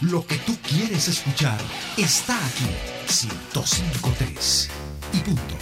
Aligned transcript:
Lo 0.00 0.26
que 0.26 0.36
tú 0.38 0.56
quieres 0.62 1.08
escuchar 1.08 1.60
está 1.96 2.34
aquí. 2.46 2.64
1053 3.06 4.70
y 5.12 5.18
punto. 5.20 5.54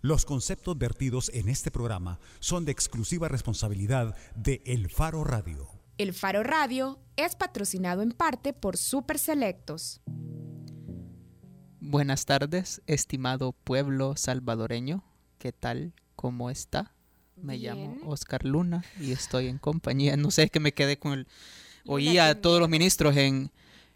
Los 0.00 0.24
conceptos 0.24 0.78
vertidos 0.78 1.30
en 1.34 1.48
este 1.48 1.70
programa 1.70 2.18
son 2.40 2.64
de 2.64 2.72
exclusiva 2.72 3.28
responsabilidad 3.28 4.16
de 4.34 4.62
El 4.64 4.88
Faro 4.90 5.22
Radio. 5.22 5.68
El 5.98 6.14
Faro 6.14 6.42
Radio 6.42 6.98
es 7.16 7.36
patrocinado 7.36 8.02
en 8.02 8.12
parte 8.12 8.52
por 8.52 8.76
Super 8.76 9.18
Selectos. 9.18 10.00
Buenas 11.80 12.24
tardes, 12.24 12.80
estimado 12.86 13.52
pueblo 13.52 14.16
salvadoreño. 14.16 15.04
¿Qué 15.38 15.52
tal? 15.52 15.94
¿Cómo 16.18 16.50
está? 16.50 16.90
Me 17.36 17.58
llamo 17.58 17.96
Oscar 18.04 18.44
Luna 18.44 18.84
y 19.00 19.12
estoy 19.12 19.46
en 19.46 19.58
compañía. 19.58 20.16
No 20.16 20.32
sé, 20.32 20.42
es 20.42 20.50
que 20.50 20.58
me 20.58 20.72
quedé 20.72 20.98
con 20.98 21.12
el... 21.12 21.28
Oí 21.86 22.18
a 22.18 22.40
todos 22.40 22.58
los 22.58 22.68
ministros 22.68 23.16
en, 23.16 23.52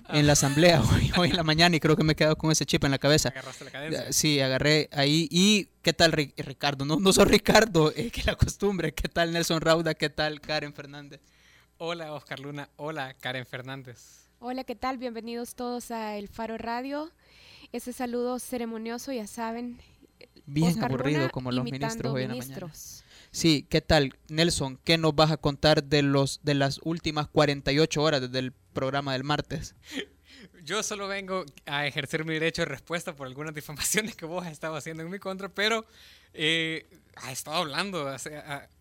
en 0.09 0.29
la 0.29 0.35
asamblea 0.35 0.81
hoy, 1.19 1.31
en 1.31 1.37
la 1.37 1.43
mañana 1.43 1.75
y 1.75 1.81
creo 1.81 1.97
que 1.97 2.05
me 2.05 2.13
he 2.13 2.15
quedado 2.15 2.37
con 2.37 2.53
ese 2.53 2.65
chip 2.65 2.85
en 2.85 2.93
la 2.93 2.99
cabeza. 2.99 3.31
Agarraste 3.31 3.65
la 3.65 3.71
cadencia. 3.73 4.13
Sí, 4.13 4.39
agarré 4.39 4.89
ahí. 4.93 5.27
¿Y 5.33 5.67
qué 5.83 5.93
tal 5.93 6.13
Ricardo? 6.13 6.85
No, 6.85 7.01
no 7.01 7.13
soy 7.13 7.25
Ricardo, 7.25 7.91
es 7.91 8.13
que 8.13 8.23
la 8.23 8.37
costumbre. 8.37 8.95
¿Qué 8.95 9.09
tal 9.09 9.33
Nelson 9.33 9.61
Rauda? 9.61 9.95
¿Qué 9.95 10.09
tal 10.09 10.41
Karen 10.41 10.73
Fernández? 10.73 11.21
Hola 11.79 12.13
Oscar 12.13 12.39
Luna, 12.39 12.71
hola 12.77 13.15
Karen 13.15 13.47
Fernández. 13.47 14.29
Hola, 14.39 14.63
¿qué 14.63 14.77
tal? 14.77 14.97
Bienvenidos 14.97 15.57
todos 15.57 15.91
a 15.91 16.17
El 16.17 16.29
Faro 16.29 16.57
Radio. 16.57 17.11
Ese 17.73 17.93
saludo 17.93 18.39
ceremonioso, 18.39 19.11
ya 19.11 19.27
saben. 19.27 19.81
Bien 20.47 20.83
aburrido 20.83 21.31
como 21.31 21.53
los 21.53 21.65
ministros 21.65 22.13
hoy 22.13 22.23
en 22.23 22.29
la 22.29 22.35
mañana. 22.37 22.73
Sí, 23.31 23.67
¿qué 23.71 23.81
tal, 23.81 24.15
Nelson? 24.29 24.79
¿Qué 24.85 24.99
nos 24.99 25.15
vas 25.15 25.31
a 25.31 25.37
contar 25.39 25.85
de 25.85 26.03
los 26.03 26.41
de 26.43 26.55
las 26.55 26.81
últimas 26.85 27.29
48 27.29 28.03
horas 28.03 28.21
desde 28.21 28.39
el 28.39 28.53
programa 28.53 29.13
del 29.15 29.25
martes? 29.25 29.75
Yo 30.65 30.83
solo 30.83 31.09
vengo 31.09 31.45
a 31.67 31.87
ejercer 31.87 32.25
mi 32.25 32.35
derecho 32.35 32.63
de 32.63 32.67
respuesta 32.67 33.17
por 33.17 33.27
algunas 33.27 33.55
difamaciones 33.55 34.15
que 34.15 34.27
vos 34.27 34.45
has 34.47 34.53
estado 34.53 34.77
haciendo 34.77 35.03
en 35.03 35.11
mi 35.11 35.19
contra, 35.19 35.49
pero 35.49 35.85
eh, 36.35 36.87
has 37.17 37.33
estado 37.33 37.57
hablando, 37.57 38.15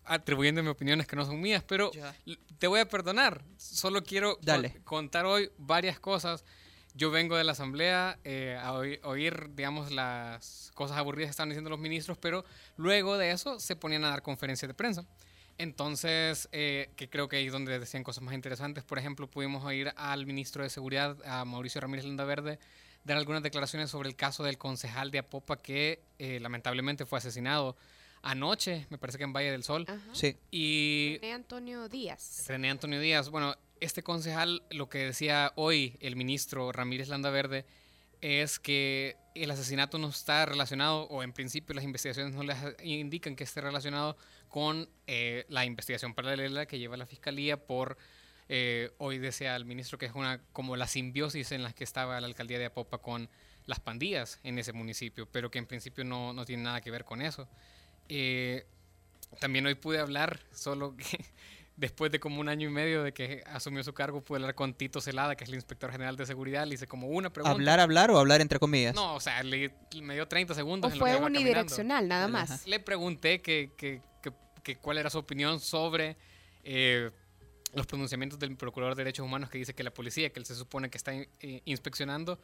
atribuyéndome 0.04 0.70
opiniones 0.70 1.06
que 1.06 1.16
no 1.16 1.24
son 1.24 1.40
mías, 1.40 1.64
pero 1.66 1.90
te 2.58 2.66
voy 2.66 2.80
a 2.80 2.88
perdonar. 2.88 3.42
Solo 3.56 4.02
quiero 4.04 4.38
contar 4.84 5.26
hoy 5.26 5.50
varias 5.58 5.98
cosas 5.98 6.44
yo 6.94 7.10
vengo 7.10 7.36
de 7.36 7.44
la 7.44 7.52
asamblea 7.52 8.18
eh, 8.24 8.58
a 8.60 8.72
oír, 8.74 9.50
digamos, 9.54 9.90
las 9.90 10.70
cosas 10.74 10.98
aburridas 10.98 11.28
que 11.28 11.30
estaban 11.30 11.48
diciendo 11.48 11.70
los 11.70 11.78
ministros, 11.78 12.18
pero 12.18 12.44
luego 12.76 13.16
de 13.18 13.30
eso 13.30 13.58
se 13.58 13.76
ponían 13.76 14.04
a 14.04 14.10
dar 14.10 14.22
conferencias 14.22 14.68
de 14.68 14.74
prensa. 14.74 15.04
Entonces, 15.58 16.48
eh, 16.52 16.90
que 16.96 17.08
creo 17.08 17.28
que 17.28 17.36
ahí 17.36 17.46
es 17.46 17.52
donde 17.52 17.78
decían 17.78 18.02
cosas 18.02 18.22
más 18.22 18.34
interesantes. 18.34 18.84
Por 18.84 18.98
ejemplo, 18.98 19.28
pudimos 19.28 19.64
oír 19.64 19.92
al 19.96 20.26
ministro 20.26 20.62
de 20.62 20.70
Seguridad, 20.70 21.16
a 21.24 21.44
Mauricio 21.44 21.80
Ramírez 21.80 22.04
Landaverde, 22.04 22.58
dar 23.04 23.16
algunas 23.16 23.42
declaraciones 23.42 23.90
sobre 23.90 24.08
el 24.08 24.16
caso 24.16 24.44
del 24.44 24.58
concejal 24.58 25.10
de 25.10 25.18
Apopa 25.18 25.60
que 25.60 26.02
eh, 26.18 26.40
lamentablemente 26.40 27.04
fue 27.06 27.18
asesinado 27.18 27.76
anoche, 28.22 28.86
me 28.88 28.98
parece 28.98 29.18
que 29.18 29.24
en 29.24 29.32
Valle 29.32 29.50
del 29.50 29.64
Sol. 29.64 29.86
Sí. 30.12 30.36
Y 30.50 31.18
René 31.20 31.34
Antonio 31.34 31.88
Díaz. 31.88 32.44
René 32.46 32.70
Antonio 32.70 33.00
Díaz. 33.00 33.28
Bueno, 33.30 33.56
este 33.82 34.02
concejal, 34.02 34.62
lo 34.70 34.88
que 34.88 34.98
decía 34.98 35.52
hoy 35.56 35.96
el 36.00 36.16
ministro 36.16 36.70
Ramírez 36.72 37.08
Landaverde, 37.08 37.66
es 38.20 38.60
que 38.60 39.16
el 39.34 39.50
asesinato 39.50 39.98
no 39.98 40.08
está 40.08 40.46
relacionado, 40.46 41.02
o 41.04 41.22
en 41.22 41.32
principio 41.32 41.74
las 41.74 41.84
investigaciones 41.84 42.34
no 42.34 42.44
le 42.44 42.54
indican 42.84 43.34
que 43.34 43.44
esté 43.44 43.60
relacionado 43.60 44.16
con 44.48 44.88
eh, 45.06 45.44
la 45.48 45.64
investigación 45.64 46.14
paralela 46.14 46.66
que 46.66 46.78
lleva 46.78 46.96
la 46.96 47.06
fiscalía 47.06 47.56
por, 47.56 47.98
eh, 48.48 48.90
hoy 48.98 49.18
decía 49.18 49.56
el 49.56 49.64
ministro 49.64 49.98
que 49.98 50.06
es 50.06 50.14
una 50.14 50.40
como 50.52 50.76
la 50.76 50.86
simbiosis 50.86 51.50
en 51.52 51.62
la 51.62 51.72
que 51.72 51.84
estaba 51.84 52.20
la 52.20 52.26
alcaldía 52.26 52.58
de 52.58 52.66
Apopa 52.66 52.98
con 52.98 53.28
las 53.66 53.80
pandillas 53.80 54.38
en 54.44 54.58
ese 54.58 54.72
municipio, 54.72 55.26
pero 55.26 55.50
que 55.50 55.58
en 55.58 55.66
principio 55.66 56.04
no, 56.04 56.32
no 56.32 56.44
tiene 56.44 56.62
nada 56.62 56.80
que 56.80 56.90
ver 56.90 57.04
con 57.04 57.22
eso. 57.22 57.48
Eh, 58.08 58.64
también 59.40 59.66
hoy 59.66 59.74
pude 59.74 59.98
hablar, 59.98 60.40
solo 60.52 60.96
que 60.96 61.24
después 61.76 62.12
de 62.12 62.20
como 62.20 62.40
un 62.40 62.48
año 62.48 62.68
y 62.68 62.72
medio 62.72 63.02
de 63.02 63.12
que 63.12 63.42
asumió 63.46 63.82
su 63.82 63.92
cargo, 63.92 64.22
pude 64.22 64.38
hablar 64.38 64.54
con 64.54 64.74
Tito 64.74 65.00
Celada, 65.00 65.36
que 65.36 65.44
es 65.44 65.50
el 65.50 65.56
inspector 65.56 65.90
general 65.90 66.16
de 66.16 66.26
seguridad. 66.26 66.66
Le 66.66 66.74
hice 66.74 66.86
como 66.86 67.08
una 67.08 67.32
pregunta. 67.32 67.52
¿Hablar, 67.52 67.80
hablar 67.80 68.10
o 68.10 68.18
hablar 68.18 68.40
entre 68.40 68.58
comillas? 68.58 68.94
No, 68.94 69.14
o 69.14 69.20
sea, 69.20 69.42
le, 69.42 69.72
me 70.00 70.14
dio 70.14 70.26
30 70.26 70.54
segundos. 70.54 70.92
O 70.92 70.96
fue 70.96 71.16
unidireccional, 71.16 72.08
nada 72.08 72.28
más. 72.28 72.66
Le 72.66 72.80
pregunté 72.80 73.40
que, 73.40 73.70
que, 73.76 74.00
que, 74.62 74.76
cuál 74.76 74.98
era 74.98 75.10
su 75.10 75.18
opinión 75.18 75.58
sobre 75.60 76.16
eh, 76.62 77.10
los 77.74 77.86
pronunciamientos 77.86 78.38
del 78.38 78.56
Procurador 78.56 78.94
de 78.94 79.04
Derechos 79.04 79.24
Humanos 79.24 79.50
que 79.50 79.58
dice 79.58 79.74
que 79.74 79.82
la 79.82 79.92
policía, 79.92 80.30
que 80.30 80.38
él 80.38 80.46
se 80.46 80.54
supone 80.54 80.90
que 80.90 80.98
está 80.98 81.12
eh, 81.14 81.62
inspeccionando, 81.64 82.38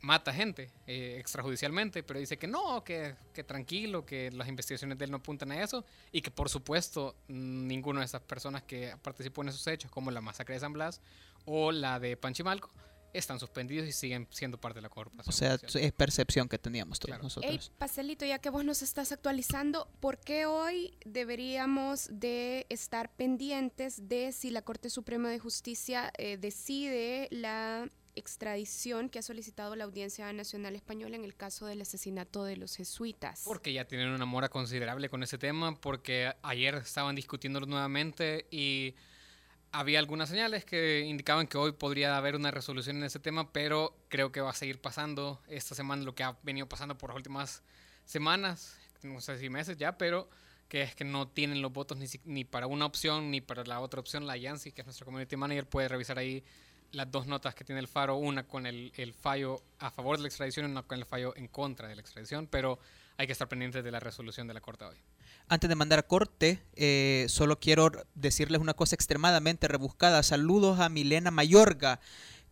mata 0.00 0.32
gente 0.32 0.70
eh, 0.86 1.16
extrajudicialmente, 1.18 2.02
pero 2.02 2.20
dice 2.20 2.36
que 2.36 2.46
no, 2.46 2.84
que, 2.84 3.16
que, 3.32 3.42
tranquilo, 3.44 4.04
que 4.04 4.30
las 4.30 4.48
investigaciones 4.48 4.98
de 4.98 5.06
él 5.06 5.10
no 5.10 5.18
apuntan 5.18 5.50
a 5.52 5.62
eso 5.62 5.84
y 6.12 6.20
que 6.20 6.30
por 6.30 6.48
supuesto 6.48 7.16
ninguna 7.28 8.00
de 8.00 8.06
esas 8.06 8.22
personas 8.22 8.62
que 8.62 8.94
participó 9.02 9.42
en 9.42 9.48
esos 9.48 9.66
hechos, 9.66 9.90
como 9.90 10.10
la 10.10 10.20
masacre 10.20 10.54
de 10.54 10.60
San 10.60 10.72
Blas 10.72 11.00
o 11.44 11.72
la 11.72 11.98
de 11.98 12.16
Panchimalco, 12.16 12.70
están 13.12 13.40
suspendidos 13.40 13.88
y 13.88 13.92
siguen 13.92 14.28
siendo 14.30 14.58
parte 14.58 14.78
de 14.78 14.82
la 14.82 14.88
corporación. 14.88 15.28
O 15.28 15.32
sea, 15.32 15.58
es 15.80 15.92
percepción 15.92 16.48
que 16.48 16.58
teníamos 16.58 16.98
todos 16.98 17.22
nosotros. 17.22 17.70
Hey, 17.70 17.74
Pacelito, 17.78 18.24
ya 18.24 18.38
que 18.38 18.50
vos 18.50 18.64
nos 18.64 18.82
estás 18.82 19.12
actualizando, 19.12 19.88
¿por 20.00 20.18
qué 20.18 20.46
hoy 20.46 20.94
deberíamos 21.04 22.08
de 22.12 22.66
estar 22.68 23.10
pendientes 23.10 24.08
de 24.08 24.32
si 24.32 24.50
la 24.50 24.62
Corte 24.62 24.90
Suprema 24.90 25.30
de 25.30 25.38
Justicia 25.38 26.12
eh, 26.18 26.36
decide 26.36 27.28
la 27.30 27.90
extradición 28.18 29.08
que 29.08 29.18
ha 29.18 29.22
solicitado 29.22 29.76
la 29.76 29.84
Audiencia 29.84 30.32
Nacional 30.32 30.76
Española 30.76 31.16
en 31.16 31.24
el 31.24 31.34
caso 31.34 31.66
del 31.66 31.80
asesinato 31.80 32.44
de 32.44 32.56
los 32.56 32.76
jesuitas. 32.76 33.42
Porque 33.44 33.72
ya 33.72 33.86
tienen 33.86 34.08
una 34.08 34.26
mora 34.26 34.48
considerable 34.48 35.08
con 35.08 35.22
ese 35.22 35.38
tema, 35.38 35.74
porque 35.80 36.34
ayer 36.42 36.74
estaban 36.74 37.16
discutiéndolo 37.16 37.66
nuevamente 37.66 38.46
y 38.50 38.94
había 39.72 39.98
algunas 39.98 40.28
señales 40.28 40.64
que 40.64 41.00
indicaban 41.00 41.46
que 41.46 41.58
hoy 41.58 41.72
podría 41.72 42.16
haber 42.16 42.36
una 42.36 42.50
resolución 42.50 42.96
en 42.96 43.04
ese 43.04 43.18
tema, 43.18 43.52
pero 43.52 43.96
creo 44.08 44.32
que 44.32 44.40
va 44.40 44.50
a 44.50 44.54
seguir 44.54 44.80
pasando 44.80 45.40
esta 45.48 45.74
semana 45.74 46.02
lo 46.04 46.14
que 46.14 46.22
ha 46.22 46.36
venido 46.42 46.68
pasando 46.68 46.96
por 46.96 47.10
las 47.10 47.16
últimas 47.16 47.62
semanas, 48.04 48.78
no 49.02 49.20
sé 49.20 49.38
si 49.38 49.50
meses 49.50 49.76
ya, 49.76 49.98
pero 49.98 50.28
que 50.68 50.82
es 50.82 50.94
que 50.94 51.04
no 51.04 51.28
tienen 51.28 51.62
los 51.62 51.72
votos 51.72 51.96
ni, 51.98 52.06
ni 52.24 52.44
para 52.44 52.66
una 52.66 52.86
opción 52.86 53.30
ni 53.30 53.40
para 53.40 53.64
la 53.64 53.80
otra 53.80 54.00
opción. 54.00 54.26
La 54.26 54.36
Yancy, 54.36 54.72
que 54.72 54.82
es 54.82 54.86
nuestro 54.86 55.06
community 55.06 55.36
manager, 55.36 55.66
puede 55.66 55.88
revisar 55.88 56.18
ahí 56.18 56.44
las 56.92 57.10
dos 57.10 57.26
notas 57.26 57.54
que 57.54 57.64
tiene 57.64 57.80
el 57.80 57.88
Faro, 57.88 58.16
una 58.16 58.44
con 58.46 58.66
el, 58.66 58.92
el, 58.96 59.12
fallo 59.12 59.62
a 59.78 59.90
favor 59.90 60.16
de 60.16 60.22
la 60.22 60.28
extradición 60.28 60.66
y 60.66 60.70
una 60.70 60.82
con 60.82 60.98
el 60.98 61.04
fallo 61.04 61.34
en 61.36 61.48
contra 61.48 61.88
de 61.88 61.94
la 61.94 62.00
extradición, 62.00 62.46
pero 62.46 62.78
hay 63.16 63.26
que 63.26 63.32
estar 63.32 63.48
pendientes 63.48 63.84
de 63.84 63.90
la 63.90 64.00
resolución 64.00 64.46
de 64.46 64.54
la 64.54 64.60
Corte 64.60 64.84
hoy. 64.84 64.96
Antes 65.48 65.68
de 65.68 65.76
mandar 65.76 65.98
a 65.98 66.02
corte, 66.02 66.60
eh, 66.76 67.26
solo 67.28 67.58
quiero 67.58 67.90
decirles 68.14 68.60
una 68.60 68.74
cosa 68.74 68.94
extremadamente 68.94 69.66
rebuscada. 69.66 70.22
Saludos 70.22 70.78
a 70.78 70.90
Milena 70.90 71.30
Mayorga, 71.30 72.00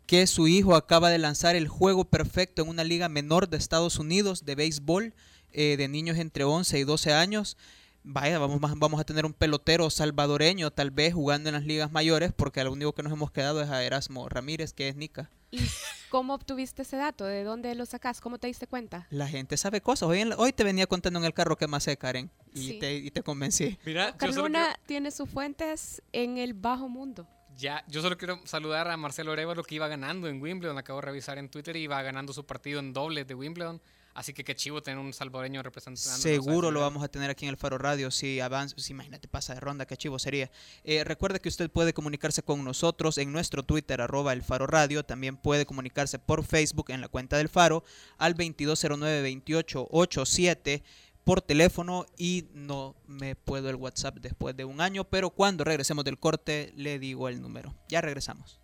que 0.07 0.27
su 0.27 0.49
hijo 0.49 0.75
acaba 0.75 1.11
de 1.11 1.19
lanzar 1.19 1.57
el 1.57 1.69
juego 1.69 2.07
perfecto 2.07 2.63
en 2.63 2.69
una 2.69 2.85
liga 2.85 3.09
menor 3.11 3.49
de 3.49 3.59
Estados 3.59 3.99
Unidos 3.99 4.47
de 4.47 4.55
béisbol 4.55 5.15
eh, 5.53 5.77
de 5.77 5.89
niños 5.89 6.17
entre 6.17 6.45
11 6.45 6.79
y 6.79 6.85
12 6.85 7.13
años 7.13 7.57
vaya, 8.07 8.39
vamos, 8.39 8.61
vamos 8.61 9.01
a 9.01 9.05
tener 9.05 9.27
un 9.27 9.33
pelotero 9.33 9.91
salvadoreño 9.91 10.71
tal 10.71 10.91
vez 10.91 11.13
jugando 11.13 11.49
en 11.49 11.57
las 11.57 11.65
ligas 11.65 11.93
mayores, 11.93 12.33
porque 12.33 12.63
lo 12.65 12.73
único 12.73 12.93
que 12.93 13.03
nos 13.03 13.13
hemos 13.13 13.33
quedado 13.33 13.61
es 13.61 13.69
a 13.69 13.83
Erasmo 13.83 14.29
Ramírez, 14.29 14.73
que 14.73 14.89
es 14.89 14.97
Nica. 14.97 15.29
¿Y 15.51 15.61
cómo 16.09 16.35
obtuviste 16.35 16.83
ese 16.83 16.97
dato? 16.97 17.25
¿De 17.25 17.43
dónde 17.45 17.75
lo 17.75 17.85
sacas? 17.85 18.21
¿Cómo 18.21 18.39
te 18.39 18.47
diste 18.47 18.67
cuenta? 18.67 19.07
La 19.11 19.27
gente 19.29 19.57
sabe 19.57 19.81
cosas. 19.81 20.09
Hoy, 20.09 20.23
hoy 20.37 20.53
te 20.53 20.65
venía 20.65 20.87
contando 20.87 21.19
en 21.19 21.25
el 21.25 21.35
carro 21.35 21.57
que 21.57 21.67
más 21.67 21.83
sé, 21.83 21.97
Karen, 21.97 22.31
y, 22.55 22.79
te, 22.79 22.95
y 22.95 23.11
te 23.11 23.23
convencí. 23.23 23.79
Mira, 23.85 24.17
Carluna 24.17 24.79
tiene 24.87 25.11
sus 25.11 25.29
fuentes 25.29 26.01
en 26.13 26.39
el 26.39 26.55
bajo 26.55 26.89
mundo. 26.89 27.29
Ya, 27.57 27.85
yo 27.89 28.03
solo 28.03 28.19
quiero 28.19 28.41
saludar 28.45 28.89
a 28.91 28.97
Marcelo 28.97 29.33
Orevalo 29.33 29.65
que 29.65 29.77
iba 29.77 29.89
ganando 29.89 30.29
en 30.29 30.41
Wimbledon. 30.41 30.77
Acabo 30.79 31.01
de 31.01 31.07
revisar 31.07 31.39
en 31.39 31.49
Twitter 31.49 31.75
y 31.77 31.85
iba 31.85 32.01
ganando 32.03 32.33
su 32.33 32.45
partido 32.45 32.81
en 32.81 32.93
doble 32.93 33.25
de 33.25 33.35
Wimbledon. 33.35 33.81
Así 34.17 34.33
que 34.33 34.43
qué 34.45 34.57
chivo 34.57 34.83
tener 34.83 34.99
un 34.99 35.13
salvadoreño 35.13 35.63
representando. 35.63 36.19
Seguro 36.19 36.71
lo 36.71 36.81
vamos 36.81 37.05
a 37.05 37.09
tener 37.09 37.29
aquí 37.29 37.45
en 37.45 37.51
el 37.51 37.59
Faro 37.59 37.77
Radio. 37.77 38.11
Si 38.11 38.41
avanza, 38.41 38.75
si 38.79 38.95
imagínate, 38.95 39.29
pasa 39.29 39.53
de 39.53 39.61
ronda, 39.61 39.85
qué 39.85 39.99
chivo 39.99 40.19
sería. 40.19 40.51
Eh, 40.85 41.05
recuerde 41.05 41.39
que 41.39 41.51
usted 41.51 41.71
puede 41.71 41.93
comunicarse 41.93 42.43
con 42.43 42.65
nosotros 42.65 43.19
en 43.19 43.31
nuestro 43.31 43.63
Twitter, 43.63 44.01
arroba 44.01 44.33
el 44.33 44.43
Faro 44.43 44.67
Radio. 44.67 45.05
También 45.05 45.37
puede 45.37 45.67
comunicarse 45.67 46.19
por 46.19 46.45
Facebook 46.45 46.87
en 46.89 47.03
la 47.03 47.09
cuenta 47.09 47.37
del 47.37 47.51
Faro 47.51 47.85
al 48.17 48.35
2209-2887 48.37 50.83
por 51.23 51.43
teléfono 51.43 52.07
y 52.17 52.47
no 52.55 52.97
me 53.07 53.37
puedo 53.37 53.69
el 53.69 53.77
WhatsApp 53.77 54.17
después 54.21 54.57
de 54.57 54.65
un 54.65 54.81
año, 54.81 55.05
pero 55.05 55.29
cuando 55.29 55.63
regresemos 55.63 56.07
del 56.07 56.19
corte 56.19 56.73
le 56.75 56.99
digo 56.99 57.29
el 57.29 57.43
número. 57.43 57.75
Ya 57.91 58.01
regresamos. 58.01 58.61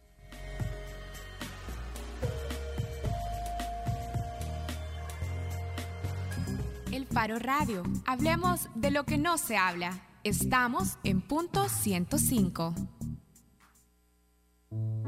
El 6.93 7.07
Faro 7.07 7.39
Radio. 7.39 7.83
Hablemos 8.05 8.69
de 8.75 8.91
lo 8.91 9.05
que 9.05 9.17
no 9.17 9.39
se 9.39 9.57
habla. 9.57 10.07
Estamos 10.25 10.99
en 11.05 11.23
punto 11.23 11.71
105. 11.71 12.75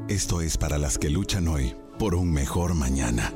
Esto 0.09 0.41
es 0.41 0.57
para 0.57 0.79
las 0.79 0.97
que 0.97 1.11
luchan 1.11 1.47
hoy 1.47 1.75
por 1.99 2.15
un 2.15 2.31
mejor 2.31 2.73
mañana. 2.73 3.31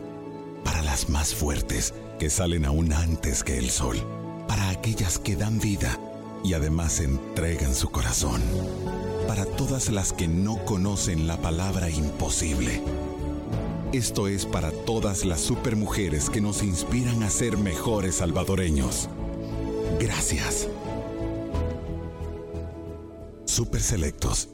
Para 0.63 0.81
las 0.81 1.09
más 1.09 1.35
fuertes 1.35 1.93
que 2.17 2.31
salen 2.31 2.65
aún 2.65 2.91
antes 2.91 3.43
que 3.43 3.59
el 3.59 3.69
sol. 3.69 3.97
Para 4.47 4.69
aquellas 4.69 5.19
que 5.19 5.35
dan 5.35 5.59
vida 5.59 5.99
y 6.43 6.53
además 6.53 7.01
entregan 7.01 7.75
su 7.75 7.91
corazón. 7.91 8.41
Para 9.27 9.45
todas 9.45 9.91
las 9.91 10.11
que 10.11 10.27
no 10.27 10.65
conocen 10.65 11.27
la 11.27 11.37
palabra 11.37 11.91
imposible. 11.91 12.81
Esto 13.91 14.27
es 14.27 14.45
para 14.45 14.71
todas 14.71 15.25
las 15.25 15.41
supermujeres 15.41 16.29
que 16.29 16.41
nos 16.41 16.61
inspiran 16.61 17.23
a 17.23 17.29
ser 17.31 17.57
mejores 17.57 18.17
salvadoreños. 18.17 19.09
Gracias. 19.99 20.67
Super 23.45 23.81
Selectos. 23.81 24.49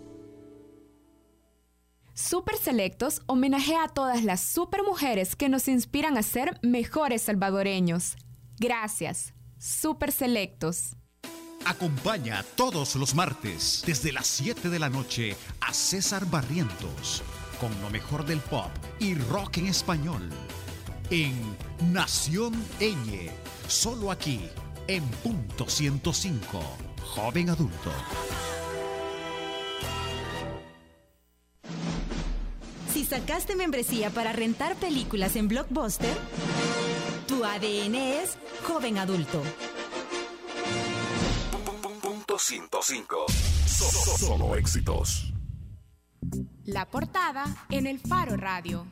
Super 2.14 2.56
Selectos 2.56 3.24
homenajea 3.26 3.84
a 3.84 3.88
todas 3.90 4.24
las 4.24 4.40
supermujeres 4.40 5.36
que 5.36 5.50
nos 5.50 5.68
inspiran 5.68 6.18
a 6.18 6.24
ser 6.24 6.58
mejores 6.62 7.24
salvadoreños. 7.24 8.16
Gracias. 8.58 9.34
Super 9.58 10.14
Selectos. 10.14 10.96
Acompaña 11.66 12.46
todos 12.56 12.96
los 12.96 13.14
martes 13.14 13.84
desde 13.86 14.14
las 14.14 14.28
7 14.28 14.70
de 14.70 14.80
la 14.80 14.90
noche 14.90 15.36
a 15.60 15.74
César 15.74 16.26
Barrientos 16.26 17.22
con 17.60 17.72
lo 17.81 17.90
mejor 17.90 18.25
del 18.25 18.40
pop 18.40 18.69
y 19.00 19.16
rock 19.16 19.57
en 19.57 19.68
español 19.68 20.30
en 21.10 21.34
Nación 21.92 22.54
Eñe, 22.80 23.31
solo 23.68 24.12
aquí 24.12 24.50
en 24.88 25.04
punto 25.24 25.68
105, 25.68 26.62
joven 27.02 27.50
adulto. 27.50 27.92
Si 32.92 33.06
sacaste 33.06 33.56
membresía 33.56 34.10
para 34.10 34.31
rentar 34.31 34.75
películas 34.75 35.36
en 35.36 35.48
Blockbuster, 35.48 36.16
tu 37.28 37.44
ADN 37.44 37.96
es 37.96 38.38
joven 38.63 38.98
adulto. 38.98 39.44
Punto 42.01 42.40
105. 42.40 43.25
Solo 44.18 44.56
éxitos. 44.56 45.35
La 46.66 46.90
portada 46.90 47.46
en 47.70 47.88
el 47.88 48.00
Faro 48.00 48.38
Radio. 48.38 48.88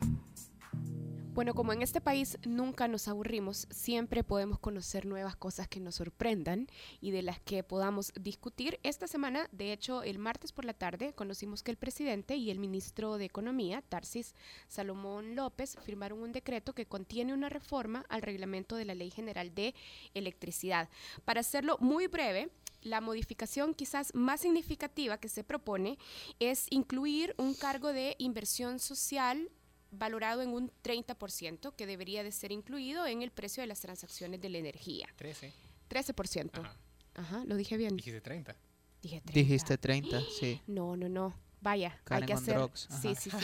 Bueno, 1.34 1.54
como 1.54 1.72
en 1.72 1.82
este 1.82 2.00
país 2.00 2.38
nunca 2.46 2.86
nos 2.86 3.08
aburrimos, 3.08 3.66
siempre 3.68 4.22
podemos 4.22 4.60
conocer 4.60 5.04
nuevas 5.04 5.34
cosas 5.34 5.66
que 5.66 5.80
nos 5.80 5.96
sorprendan 5.96 6.68
y 7.00 7.10
de 7.10 7.22
las 7.22 7.40
que 7.40 7.64
podamos 7.64 8.12
discutir. 8.14 8.78
Esta 8.84 9.08
semana, 9.08 9.48
de 9.50 9.72
hecho, 9.72 10.04
el 10.04 10.20
martes 10.20 10.52
por 10.52 10.64
la 10.64 10.74
tarde, 10.74 11.12
conocimos 11.12 11.64
que 11.64 11.72
el 11.72 11.76
presidente 11.76 12.36
y 12.36 12.52
el 12.52 12.60
ministro 12.60 13.18
de 13.18 13.24
Economía, 13.24 13.82
Tarsis 13.82 14.36
Salomón 14.68 15.34
López, 15.34 15.76
firmaron 15.82 16.22
un 16.22 16.30
decreto 16.30 16.72
que 16.72 16.86
contiene 16.86 17.34
una 17.34 17.48
reforma 17.48 18.06
al 18.08 18.22
reglamento 18.22 18.76
de 18.76 18.84
la 18.84 18.94
Ley 18.94 19.10
General 19.10 19.52
de 19.52 19.74
Electricidad. 20.14 20.88
Para 21.24 21.40
hacerlo 21.40 21.78
muy 21.80 22.06
breve, 22.06 22.50
la 22.84 23.00
modificación 23.00 23.74
quizás 23.74 24.14
más 24.14 24.42
significativa 24.42 25.18
que 25.18 25.28
se 25.28 25.42
propone 25.42 25.98
es 26.38 26.66
incluir 26.70 27.34
un 27.38 27.54
cargo 27.54 27.92
de 27.92 28.14
inversión 28.18 28.78
social 28.78 29.50
valorado 29.90 30.42
en 30.42 30.50
un 30.50 30.70
30%, 30.82 31.74
que 31.74 31.86
debería 31.86 32.22
de 32.22 32.32
ser 32.32 32.52
incluido 32.52 33.06
en 33.06 33.22
el 33.22 33.30
precio 33.30 33.62
de 33.62 33.66
las 33.66 33.80
transacciones 33.80 34.40
de 34.40 34.48
la 34.48 34.58
energía. 34.58 35.08
13. 35.16 35.52
13%. 35.88 36.50
Ajá. 36.58 36.76
Ajá, 37.14 37.44
lo 37.46 37.56
dije 37.56 37.76
bien. 37.76 37.96
Dijiste 37.96 38.20
30. 38.20 38.56
Dije 39.02 39.20
30. 39.20 39.32
Dijiste 39.32 39.78
30, 39.78 40.20
sí. 40.40 40.60
No, 40.66 40.96
no, 40.96 41.08
no. 41.08 41.34
Vaya, 41.60 41.98
Karen 42.04 42.24
hay 42.24 42.26
que 42.26 42.32
on 42.34 42.38
hacer. 42.42 42.56
drugs, 42.56 42.88
Sí, 43.00 43.14
sí, 43.14 43.30
sí. 43.30 43.36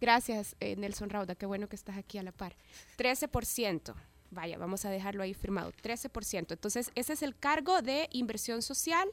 Gracias, 0.00 0.56
eh, 0.58 0.74
Nelson 0.76 1.10
Rauda. 1.10 1.34
Qué 1.36 1.46
bueno 1.46 1.68
que 1.68 1.76
estás 1.76 1.96
aquí 1.96 2.18
a 2.18 2.22
la 2.22 2.32
par. 2.32 2.56
13%. 2.98 3.94
Vaya, 4.30 4.58
vamos 4.58 4.84
a 4.84 4.90
dejarlo 4.90 5.22
ahí 5.22 5.34
firmado. 5.34 5.72
13%. 5.72 6.52
Entonces, 6.52 6.92
ese 6.94 7.14
es 7.14 7.22
el 7.22 7.36
cargo 7.36 7.82
de 7.82 8.08
inversión 8.12 8.62
social. 8.62 9.10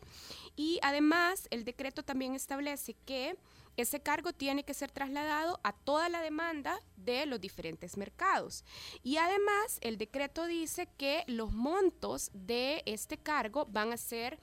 Y 0.56 0.80
además, 0.84 1.48
el 1.50 1.66
decreto 1.66 2.04
también 2.04 2.36
establece 2.36 2.96
que 3.06 3.36
ese 3.78 4.00
cargo 4.00 4.34
tiene 4.34 4.64
que 4.64 4.74
ser 4.74 4.92
trasladado 4.92 5.60
a 5.64 5.72
toda 5.72 6.10
la 6.10 6.22
demanda 6.22 6.80
de 6.96 7.26
los 7.26 7.40
diferentes 7.40 7.96
mercados. 7.96 8.64
Y 9.04 9.18
además, 9.18 9.78
el 9.82 9.98
decreto 9.98 10.46
dice 10.46 10.88
que 10.98 11.24
los 11.28 11.52
montos 11.52 12.32
de 12.34 12.82
este 12.86 13.18
cargo 13.18 13.68
van 13.70 13.94
a 13.94 13.98
ser 13.98 14.40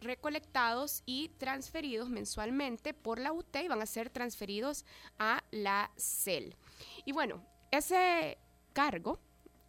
recolectados 0.00 1.02
y 1.06 1.30
transferidos 1.38 2.10
mensualmente 2.10 2.94
por 2.94 3.18
la 3.18 3.32
UT 3.32 3.56
y 3.56 3.68
van 3.68 3.80
a 3.80 3.86
ser 3.86 4.10
transferidos 4.10 4.84
a 5.18 5.42
la 5.50 5.90
CEL. 5.96 6.56
Y 7.04 7.12
bueno, 7.12 7.44
ese 7.70 8.38
cargo, 8.72 9.20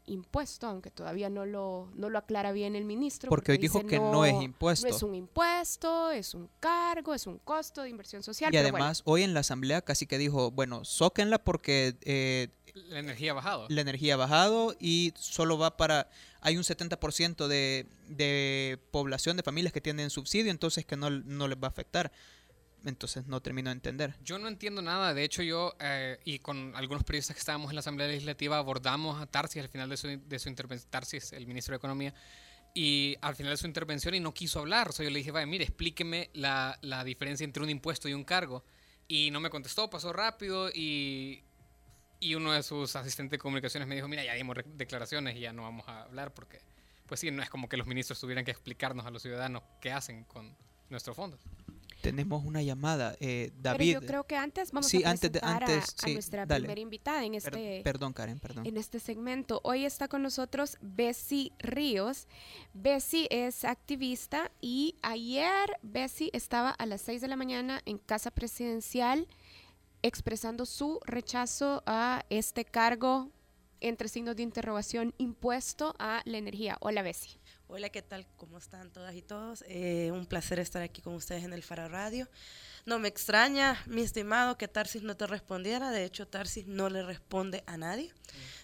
impuesto, 0.08 0.68
aunque 0.68 0.92
todavía 0.92 1.30
no 1.30 1.46
lo, 1.46 1.90
no 1.96 2.10
lo 2.10 2.18
aclara 2.18 2.52
bien 2.52 2.76
el 2.76 2.86
ministro. 2.86 3.30
Porque 3.30 3.54
hoy 3.54 3.58
dijo 3.58 3.80
dice, 3.80 3.90
que 3.90 4.00
no 4.00 4.26
es 4.26 4.42
impuesto". 4.42 4.88
No 4.88 4.96
es 4.96 5.04
un 5.04 5.16
impuesto, 5.16 6.12
es 6.12 6.34
un 6.34 6.50
cargo, 6.60 7.14
es 7.14 7.28
un 7.28 7.40
costo 7.40 7.82
de 7.82 7.90
inversión 7.90 8.24
social. 8.24 8.54
Y 8.54 8.58
pero 8.58 8.72
bueno, 8.72 8.86
además, 8.86 9.02
hoy 9.06 9.24
en 9.24 9.34
la 9.34 9.42
asamblea 9.42 9.82
casi 9.82 10.06
que 10.08 10.18
dijo, 10.18 10.52
bueno, 10.52 10.86
sóquenla 10.86 11.44
porque 11.44 11.96
eh, 12.02 12.50
La 12.90 13.00
energía 13.00 13.32
ha 13.32 13.36
bajado. 13.36 13.66
la 13.70 13.82
energía 13.82 14.14
ha 14.16 14.18
bajado 14.18 14.76
y 14.80 15.14
solo 15.16 15.58
va 15.58 15.78
para... 15.78 16.10
Hay 16.42 16.58
un 16.58 16.64
70% 16.64 17.48
de, 17.48 17.88
de 18.08 18.80
población, 18.92 19.36
de 19.38 19.44
familias 19.44 19.74
que 19.74 19.82
tienen 19.82 20.10
subsidio, 20.12 20.52
entonces 20.52 20.86
que 20.86 20.96
no, 20.96 21.10
no 21.10 21.48
les 21.48 21.58
va 21.58 21.68
a 21.68 21.70
afectar. 21.70 22.12
Entonces 22.86 23.26
no 23.26 23.42
termino 23.42 23.70
de 23.70 23.74
entender. 23.74 24.16
Yo 24.24 24.38
no 24.38 24.48
entiendo 24.48 24.82
nada. 24.82 25.14
De 25.14 25.24
hecho, 25.24 25.42
yo 25.42 25.76
eh, 25.80 26.20
y 26.24 26.40
con 26.40 26.76
algunos 26.76 27.04
periodistas 27.04 27.36
que 27.36 27.40
estábamos 27.40 27.72
en 27.72 27.76
la 27.76 27.80
Asamblea 27.80 28.08
Legislativa 28.08 28.58
abordamos 28.58 29.20
a 29.20 29.26
Tarsis 29.26 29.64
al 29.64 29.70
final 29.70 29.90
de 29.90 29.98
su, 29.98 30.08
de 30.08 30.40
su 30.40 30.50
intervención. 30.50 30.90
Tarsis, 30.92 31.34
el 31.34 31.48
ministro 31.48 31.74
de 31.74 31.78
Economía. 31.78 32.14
Y 32.76 33.16
al 33.22 33.36
final 33.36 33.54
de 33.54 33.58
su 33.58 33.68
intervención 33.68 34.14
y 34.14 34.20
no 34.20 34.34
quiso 34.34 34.60
hablar. 34.60 34.90
O 34.90 34.92
sea, 34.92 35.04
yo 35.04 35.10
le 35.10 35.20
dije, 35.20 35.32
vaya, 35.32 35.46
mire, 35.46 35.64
explíqueme 35.64 36.30
la, 36.34 36.78
la 36.82 37.04
diferencia 37.04 37.44
entre 37.44 37.64
un 37.64 37.70
impuesto 37.70 38.08
y 38.08 38.14
un 38.14 38.24
cargo. 38.24 38.64
Y 39.08 39.32
no 39.32 39.40
me 39.40 39.50
contestó, 39.50 39.90
pasó 39.90 40.14
rápido 40.14 40.70
y, 40.70 41.44
y 42.20 42.36
uno 42.36 42.54
de 42.54 42.64
sus 42.64 42.96
asistentes 42.96 43.32
de 43.32 43.38
comunicaciones 43.40 43.88
me 43.88 43.96
dijo, 43.96 44.08
mira, 44.08 44.24
ya 44.24 44.34
dimos 44.34 44.58
declaraciones 44.66 45.36
y 45.36 45.42
ya 45.42 45.54
no 45.54 45.64
vamos 45.64 45.88
a 45.88 46.04
hablar 46.04 46.34
porque, 46.34 46.60
pues 47.08 47.20
sí, 47.20 47.32
no 47.32 47.42
es 47.44 47.50
como 47.50 47.70
que 47.70 47.78
los 47.78 47.88
ministros 47.88 48.20
tuvieran 48.20 48.46
que 48.46 48.52
explicarnos 48.52 49.06
a 49.06 49.12
los 49.12 49.22
ciudadanos 49.22 49.64
qué 49.80 49.92
hacen 49.92 50.24
con 50.26 50.56
nuestros 50.90 51.16
fondos. 51.16 51.40
Tenemos 52.06 52.44
una 52.46 52.62
llamada. 52.62 53.16
eh, 53.20 53.52
pero 53.62 53.62
David. 53.78 53.94
yo 53.94 54.02
creo 54.02 54.24
que 54.26 54.36
antes 54.36 54.72
vamos 54.72 54.88
Sí, 54.90 55.04
a 55.04 55.10
antes 55.12 55.32
de- 55.32 55.40
presentar 55.40 55.64
a- 55.72 56.12
nuestra 56.12 56.46
dale. 56.46 56.62
primera 56.64 56.82
invitada 56.82 57.24
en 57.26 57.36
este, 57.36 57.82
perdón, 57.84 58.14
Karen, 58.14 58.40
perdón. 58.40 58.66
en 58.66 58.78
este 58.78 59.00
segmento. 59.00 59.60
Hoy 59.64 59.86
está 59.86 60.08
con 60.08 60.22
nosotros 60.24 60.78
Bessie 60.82 61.52
Ríos. 61.60 62.28
Bessie 62.74 63.28
es 63.30 63.64
activista 63.66 64.52
y 64.62 64.96
ayer 65.02 65.78
Bessie 65.82 66.30
estaba 66.34 66.70
a 66.72 66.86
las 66.86 67.02
6 67.02 67.22
de 67.22 67.28
la 67.28 67.36
mañana 67.36 67.82
en 67.86 67.98
Casa 67.98 68.32
Presidencial 68.32 69.28
expresando 70.02 70.66
su 70.66 71.00
rechazo 71.06 71.82
a 71.86 72.24
este 72.30 72.64
cargo 72.66 73.32
entre 73.82 74.08
signos 74.08 74.36
de 74.36 74.44
interrogación 74.44 75.14
impuesto 75.18 75.96
a 76.00 76.22
la 76.26 76.38
energía. 76.38 76.78
Hola 76.80 77.02
Bessie. 77.02 77.40
Hola, 77.68 77.90
¿qué 77.90 78.04
tal? 78.04 78.28
¿Cómo 78.38 78.60
están 78.60 78.92
todas 78.92 79.16
y 79.16 79.24
todos? 79.24 79.64
Eh, 79.68 80.12
un 80.14 80.28
placer 80.28 80.60
estar 80.60 80.84
aquí 80.84 81.02
con 81.02 81.16
ustedes 81.16 81.44
en 81.44 81.52
el 81.52 81.64
Faro 81.64 81.90
Radio. 81.90 82.30
No 82.86 83.00
me 83.00 83.08
extraña, 83.08 83.82
mi 83.88 84.04
estimado, 84.04 84.56
que 84.56 84.68
Tarsis 84.68 85.02
no 85.02 85.18
te 85.18 85.26
respondiera. 85.26 85.90
De 85.90 86.06
hecho, 86.06 86.28
Tarsis 86.28 86.68
no 86.68 86.92
le 86.92 87.02
responde 87.02 87.64
a 87.66 87.76
nadie. 87.76 88.14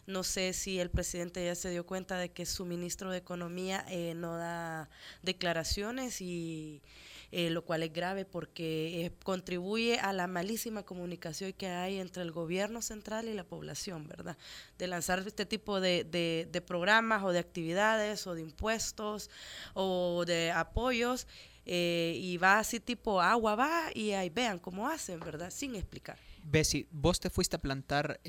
No 0.05 0.24
sé 0.24 0.53
si 0.53 0.79
el 0.79 0.91
presidente 0.91 1.43
ya 1.43 1.55
se 1.55 1.72
dio 1.72 1.84
cuenta 1.84 2.20
de 2.20 2.31
que 2.31 2.46
su 2.46 2.63
ministro 2.63 3.10
de 3.10 3.17
Economía 3.17 3.84
eh, 3.89 4.13
no 4.15 4.38
da 4.38 4.88
declaraciones 5.24 6.22
y 6.22 6.84
eh, 7.31 7.50
lo 7.50 7.63
cual 7.63 7.83
es 7.83 7.93
grave 7.93 8.25
porque 8.25 9.05
eh, 9.05 9.11
contribuye 9.23 10.00
a 10.00 10.11
la 10.13 10.27
malísima 10.27 10.83
comunicación 10.83 11.53
que 11.53 11.67
hay 11.67 11.97
entre 12.00 12.23
el 12.23 12.31
gobierno 12.31 12.81
central 12.81 13.27
y 13.27 13.33
la 13.33 13.43
población, 13.45 14.07
¿verdad? 14.07 14.38
De 14.77 14.88
lanzar 14.88 15.23
este 15.25 15.45
tipo 15.45 15.79
de, 15.79 16.03
de- 16.03 16.61
programas 16.61 17.23
o 17.23 17.31
de 17.31 17.39
actividades 17.39 18.27
o 18.27 18.35
de 18.35 18.41
impuestos 18.41 19.29
o 19.73 20.23
de 20.25 20.51
apoyos 20.51 21.27
eh, 21.65 22.13
y 22.17 22.38
va 22.38 22.59
así 22.59 22.79
tipo 22.79 23.21
agua, 23.21 23.55
va 23.55 23.89
y 23.95 24.11
ahí 24.11 24.29
vean 24.29 24.59
cómo 24.59 24.88
hacen, 24.88 25.19
¿verdad? 25.19 25.50
Sin 25.51 25.75
explicar. 25.75 26.17
Bessie, 26.43 26.88
vos 26.91 27.19
te 27.19 27.29
fuiste 27.29 27.55
a 27.55 27.59
plantar 27.59 28.19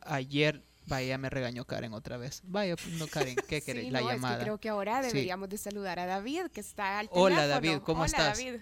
ayer. 0.00 0.62
Vaya, 0.86 1.06
ya 1.08 1.18
me 1.18 1.30
regañó 1.30 1.64
Karen 1.64 1.92
otra 1.94 2.16
vez. 2.16 2.42
Vaya, 2.44 2.74
no 2.98 3.06
Karen, 3.06 3.36
¿qué 3.48 3.60
Sí, 3.60 3.66
querés? 3.66 3.92
La 3.92 4.00
no, 4.00 4.10
llamada. 4.10 4.34
Es 4.34 4.38
que 4.40 4.44
creo 4.44 4.58
que 4.58 4.68
ahora 4.68 5.00
Sí. 5.02 5.08
deberíamos 5.08 5.48
de 5.48 5.56
saludar 5.58 5.98
a 6.00 6.06
David, 6.06 6.46
que 6.52 6.60
está 6.60 6.98
al 6.98 7.08
Hola, 7.12 7.36
teléfono. 7.36 7.48
David, 7.54 7.78
¿cómo 7.84 8.00
Hola, 8.00 8.06
estás? 8.06 8.38
David. 8.38 8.60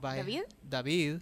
Vaya, 0.00 0.22
¿David? 0.22 0.42
David. 0.62 1.16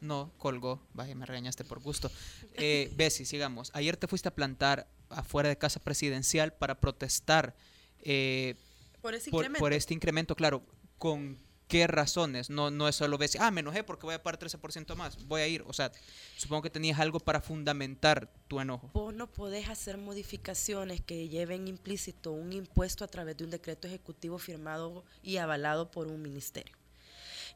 No, 0.00 0.32
colgó. 0.38 0.80
Vaya, 0.94 1.14
me 1.14 1.26
regañaste 1.26 1.64
por 1.64 1.80
gusto. 1.80 2.10
Eh, 2.54 2.90
Bessie, 2.96 3.26
sigamos. 3.26 3.70
Ayer 3.74 3.96
te 3.96 4.06
fuiste 4.06 4.28
a 4.28 4.34
plantar 4.34 4.86
afuera 5.08 5.48
de 5.48 5.58
casa 5.58 5.80
presidencial 5.80 6.52
para 6.52 6.80
protestar 6.80 7.54
eh, 8.02 8.54
Por 9.02 9.14
ese 9.14 9.30
por, 9.30 9.40
incremento. 9.44 9.58
por 9.58 9.72
este 9.72 9.92
incremento, 9.94 10.36
claro, 10.36 10.62
¿con 10.98 11.38
qué 11.70 11.86
razones? 11.86 12.50
No, 12.50 12.70
no 12.70 12.88
es 12.88 12.96
solo 12.96 13.16
ves, 13.16 13.36
ah, 13.40 13.50
me 13.50 13.60
enojé 13.60 13.84
porque 13.84 14.04
voy 14.04 14.16
a 14.16 14.22
pagar 14.22 14.40
13% 14.40 14.96
más, 14.96 15.24
voy 15.26 15.40
a 15.40 15.46
ir. 15.46 15.62
O 15.66 15.72
sea, 15.72 15.92
supongo 16.36 16.62
que 16.62 16.70
tenías 16.70 16.98
algo 16.98 17.20
para 17.20 17.40
fundamentar 17.40 18.28
tu 18.48 18.60
enojo. 18.60 18.90
Vos 18.92 19.14
no 19.14 19.30
podés 19.30 19.68
hacer 19.68 19.96
modificaciones 19.96 21.00
que 21.00 21.28
lleven 21.28 21.68
implícito 21.68 22.32
un 22.32 22.52
impuesto 22.52 23.04
a 23.04 23.08
través 23.08 23.36
de 23.36 23.44
un 23.44 23.50
decreto 23.50 23.86
ejecutivo 23.86 24.38
firmado 24.38 25.04
y 25.22 25.36
avalado 25.36 25.92
por 25.92 26.08
un 26.08 26.20
ministerio. 26.20 26.79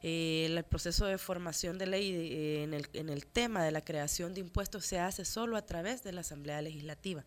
Eh, 0.07 0.45
el 0.45 0.63
proceso 0.65 1.07
de 1.07 1.17
formación 1.17 1.79
de 1.79 1.87
ley 1.87 2.11
eh, 2.13 2.61
en, 2.63 2.75
el, 2.75 2.87
en 2.93 3.09
el 3.09 3.25
tema 3.25 3.63
de 3.63 3.71
la 3.71 3.81
creación 3.81 4.35
de 4.35 4.41
impuestos 4.41 4.85
se 4.85 4.99
hace 4.99 5.25
solo 5.25 5.57
a 5.57 5.65
través 5.65 6.03
de 6.03 6.11
la 6.11 6.21
Asamblea 6.21 6.61
Legislativa, 6.61 7.23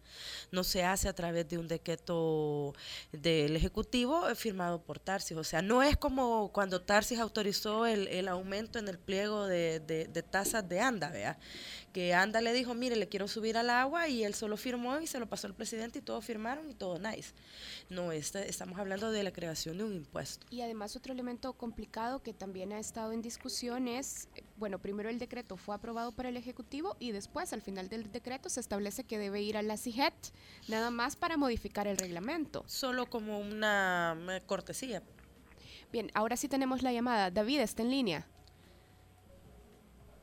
no 0.53 0.63
se 0.63 0.85
hace 0.85 1.09
a 1.09 1.13
través 1.13 1.49
de 1.49 1.59
un 1.59 1.67
decreto 1.67 2.75
del 3.11 3.57
Ejecutivo 3.57 4.29
eh, 4.29 4.37
firmado 4.37 4.81
por 4.81 5.01
Tarsis. 5.01 5.37
O 5.37 5.43
sea, 5.43 5.61
no 5.61 5.83
es 5.83 5.97
como 5.97 6.53
cuando 6.53 6.81
Tarsis 6.81 7.19
autorizó 7.19 7.85
el, 7.85 8.29
aumento 8.29 8.79
en 8.79 8.87
el 8.87 8.99
pliego 9.01 9.47
de, 9.49 9.81
de- 9.81 10.07
de 10.07 10.23
tasas 10.23 10.69
de 10.69 10.79
ANDA, 10.79 11.11
¿vea? 11.11 11.37
que 11.93 12.15
ANDA 12.15 12.41
le 12.43 12.53
dijo, 12.53 12.75
mire, 12.75 12.95
le 12.95 13.09
quiero 13.09 13.27
subir 13.27 13.57
al 13.57 13.71
agua 13.71 14.09
y 14.09 14.23
él 14.23 14.35
solo 14.35 14.57
firmó 14.57 15.01
y 15.01 15.07
se 15.09 15.19
lo 15.19 15.27
pasó 15.27 15.47
al 15.49 15.55
presidente 15.55 15.99
y 15.99 16.03
todos 16.03 16.25
firmaron 16.25 16.71
y 16.71 16.75
todo 16.75 16.99
nice. 17.01 17.33
No, 17.89 18.13
este, 18.13 18.49
estamos 18.49 18.79
hablando 18.79 19.11
de 19.11 19.23
la 19.25 19.33
creación 19.33 19.79
de 19.79 19.85
un 19.85 19.95
impuesto. 19.95 20.47
Y 20.51 20.61
además 20.61 20.95
otro 20.95 21.13
elemento 21.13 21.53
complicado 21.55 22.23
que 22.23 22.35
también 22.35 22.68
ha 22.73 22.79
estado 22.79 23.13
en 23.13 23.23
discusión 23.23 23.89
es, 23.89 24.29
eh, 24.35 24.43
bueno, 24.57 24.79
primero 24.79 25.09
el 25.09 25.19
decreto 25.19 25.57
fue 25.57 25.75
aprobado 25.75 26.13
por 26.13 26.27
el 26.27 26.37
Ejecutivo 26.37 26.97
y 26.99 27.13
después 27.13 27.53
al 27.53 27.63
final 27.63 27.89
del 27.89 28.11
decreto 28.11 28.49
se 28.49 28.61
establece 28.61 29.05
que 29.05 29.19
debe 29.19 29.43
ir 29.43 29.57
a 29.57 29.63
la 29.63 29.77
CIGET 29.77 30.15
nada 30.69 30.91
más 30.91 31.17
para 31.17 31.37
modificar 31.37 31.87
el 31.87 31.97
reglamento. 31.97 32.65
Solo 32.67 33.07
como 33.07 33.39
una 33.39 34.17
cortesía. 34.47 35.03
Bien, 35.91 36.11
ahora 36.15 36.37
sí 36.37 36.49
tenemos 36.49 36.83
la 36.83 36.93
llamada. 36.93 37.31
David 37.31 37.61
está 37.61 37.83
en 37.83 37.91
línea. 37.91 38.27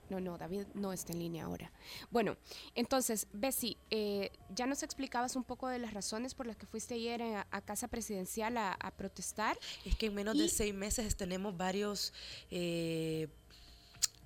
No, 0.10 0.20
no, 0.20 0.38
David 0.38 0.66
no 0.74 0.94
está 0.94 1.14
en 1.14 1.20
línea 1.20 1.46
ahora. 1.46 1.72
Bueno, 2.12 2.38
entonces, 2.76 3.28
Bessie, 3.34 3.78
eh, 3.90 4.32
ya 4.54 4.66
nos 4.66 4.84
explicabas 4.84 5.36
un 5.36 5.44
poco 5.44 5.68
de 5.68 5.80
las 5.80 5.94
razones 5.94 6.36
por 6.36 6.46
las 6.46 6.58
que 6.58 6.66
fuiste 6.66 6.96
ayer 6.96 7.22
a, 7.24 7.48
a 7.52 7.62
Casa 7.62 7.88
Presidencial 7.88 8.58
a, 8.58 8.74
a 8.74 8.92
protestar. 8.92 9.58
Es 9.86 9.96
que 9.96 10.08
en 10.08 10.16
menos 10.16 10.38
de 10.38 10.50
seis 10.50 10.74
meses 10.74 11.16
tenemos 11.16 11.58
varios 11.58 12.14
eh, 12.52 13.28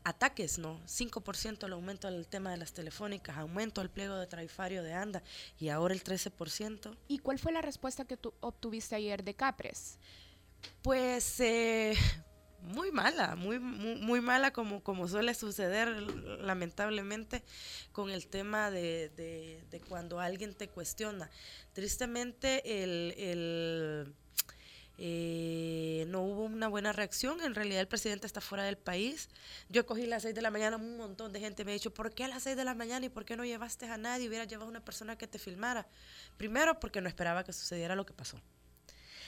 ataques, 0.03 0.57
¿no? 0.57 0.79
5% 0.85 1.65
el 1.65 1.73
aumento 1.73 2.09
del 2.09 2.27
tema 2.27 2.51
de 2.51 2.57
las 2.57 2.73
telefónicas, 2.73 3.37
aumento 3.37 3.81
del 3.81 3.89
pliego 3.89 4.15
de 4.15 4.27
tarifario 4.27 4.83
de 4.83 4.93
ANDA 4.93 5.23
y 5.59 5.69
ahora 5.69 5.93
el 5.93 6.03
13%. 6.03 6.95
¿Y 7.07 7.19
cuál 7.19 7.39
fue 7.39 7.51
la 7.51 7.61
respuesta 7.61 8.05
que 8.05 8.17
tú 8.17 8.33
obtuviste 8.41 8.95
ayer 8.95 9.23
de 9.23 9.33
Capres? 9.33 9.97
Pues 10.81 11.39
eh, 11.39 11.95
muy 12.61 12.91
mala, 12.91 13.35
muy, 13.35 13.59
muy, 13.59 13.95
muy 13.95 14.21
mala 14.21 14.51
como, 14.51 14.81
como 14.83 15.07
suele 15.07 15.33
suceder 15.33 15.89
lamentablemente 16.41 17.43
con 17.91 18.09
el 18.09 18.27
tema 18.27 18.69
de, 18.71 19.09
de- 19.09 19.81
cuando 19.87 20.19
alguien 20.19 20.53
te 20.53 20.67
cuestiona. 20.67 21.29
Tristemente 21.73 22.83
el, 22.83 23.13
el, 23.17 24.13
eh, 24.97 26.03
no 26.09 26.21
hubo 26.23 26.43
una 26.43 26.67
buena 26.67 26.91
reacción, 26.91 27.39
en 27.41 27.55
realidad 27.55 27.79
el 27.79 27.87
presidente 27.87 28.27
está 28.27 28.41
fuera 28.41 28.63
del 28.65 28.77
país. 28.77 29.29
Yo 29.69 29.85
cogí 29.85 30.05
las 30.05 30.23
6 30.23 30.35
de 30.35 30.41
la 30.41 30.51
mañana, 30.51 30.75
un 30.77 30.97
montón 30.97 31.31
de 31.31 31.39
gente 31.39 31.63
me 31.63 31.71
ha 31.71 31.73
dicho, 31.73 31.93
¿por 31.93 32.13
qué 32.13 32.25
a 32.25 32.27
las 32.27 32.43
6 32.43 32.57
de 32.57 32.65
la 32.65 32.73
mañana 32.75 33.05
y 33.05 33.09
por 33.09 33.23
qué 33.25 33.37
no 33.37 33.45
llevaste 33.45 33.85
a 33.85 33.97
nadie? 33.97 34.27
Hubiera 34.27 34.43
llevado 34.45 34.65
a 34.67 34.69
una 34.71 34.83
persona 34.83 35.17
que 35.17 35.27
te 35.27 35.39
filmara. 35.39 35.87
Primero 36.37 36.79
porque 36.79 36.99
no 37.01 37.07
esperaba 37.07 37.43
que 37.45 37.53
sucediera 37.53 37.95
lo 37.95 38.05
que 38.05 38.13
pasó. 38.13 38.41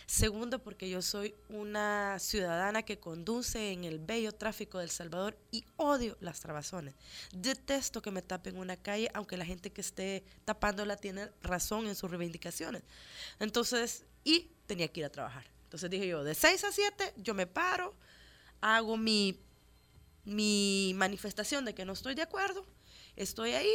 Segundo, 0.06 0.60
porque 0.60 0.90
yo 0.90 1.02
soy 1.02 1.36
una 1.50 2.20
ciudadana 2.20 2.84
que 2.84 3.00
conduce 3.00 3.72
en 3.72 3.84
el 3.84 4.00
bello 4.00 4.32
tráfico 4.34 4.80
del 4.80 4.90
Salvador 4.90 5.38
y 5.52 5.64
odio 5.78 6.18
las 6.20 6.40
trabazones. 6.40 6.96
Detesto 7.34 8.02
que 8.02 8.12
me 8.12 8.22
tapen 8.22 8.58
una 8.58 8.78
calle, 8.78 9.10
aunque 9.14 9.38
la 9.38 9.46
gente 9.46 9.72
que 9.72 9.82
esté 9.82 10.24
tapándola 10.46 10.98
tiene 10.98 11.30
razón 11.42 11.88
en 11.88 11.96
sus 11.96 12.10
reivindicaciones. 12.10 12.84
Entonces, 13.40 14.06
y 14.24 14.52
tenía 14.68 14.88
que 14.88 15.02
ir 15.02 15.06
a 15.06 15.12
trabajar. 15.12 15.46
Entonces 15.64 15.90
dije 15.90 16.08
yo, 16.08 16.24
de 16.24 16.36
6 16.36 16.64
a 16.66 16.72
7, 16.72 17.14
yo 17.18 17.34
me 17.34 17.48
paro, 17.48 17.94
hago 18.60 18.98
mi, 18.98 19.40
mi 20.26 20.94
manifestación 20.96 21.64
de 21.66 21.74
que 21.74 21.86
no 21.86 21.94
estoy 21.94 22.14
de 22.14 22.22
acuerdo, 22.22 22.66
estoy 23.16 23.52
ahí, 23.52 23.72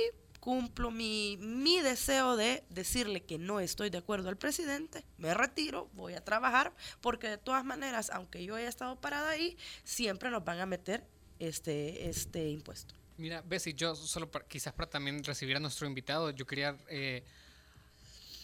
cumplo 0.51 0.93
mi, 0.93 1.37
mi 1.41 1.81
deseo 1.81 2.37
de 2.37 2.63
decirle 2.71 3.25
que 3.25 3.37
no 3.37 3.59
estoy 3.59 3.91
de 3.91 3.99
acuerdo 3.99 4.29
al 4.29 4.37
presidente, 4.37 5.03
me 5.19 5.35
retiro, 5.35 5.91
voy 5.95 6.15
a 6.15 6.23
trabajar, 6.25 6.73
porque 7.01 7.29
de 7.29 7.37
todas 7.37 7.65
maneras, 7.65 8.11
aunque 8.11 8.45
yo 8.45 8.55
haya 8.55 8.69
estado 8.69 8.95
parada 9.01 9.31
ahí, 9.31 9.59
siempre 9.83 10.31
nos 10.31 10.45
van 10.45 10.61
a 10.61 10.67
meter 10.67 11.03
este, 11.41 12.09
este 12.09 12.49
impuesto. 12.49 12.95
Mira, 13.17 13.43
Bessie, 13.43 13.75
yo 13.75 13.97
solo 13.97 14.31
quizás 14.47 14.73
para 14.73 14.89
también 14.89 15.25
recibir 15.25 15.57
a 15.57 15.59
nuestro 15.59 15.85
invitado, 15.89 16.31
yo 16.31 16.47
quería 16.47 16.77
eh, 16.91 17.25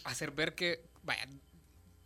hacer 0.03 0.31
ver 0.31 0.55
que, 0.55 0.83
vaya, 1.03 1.25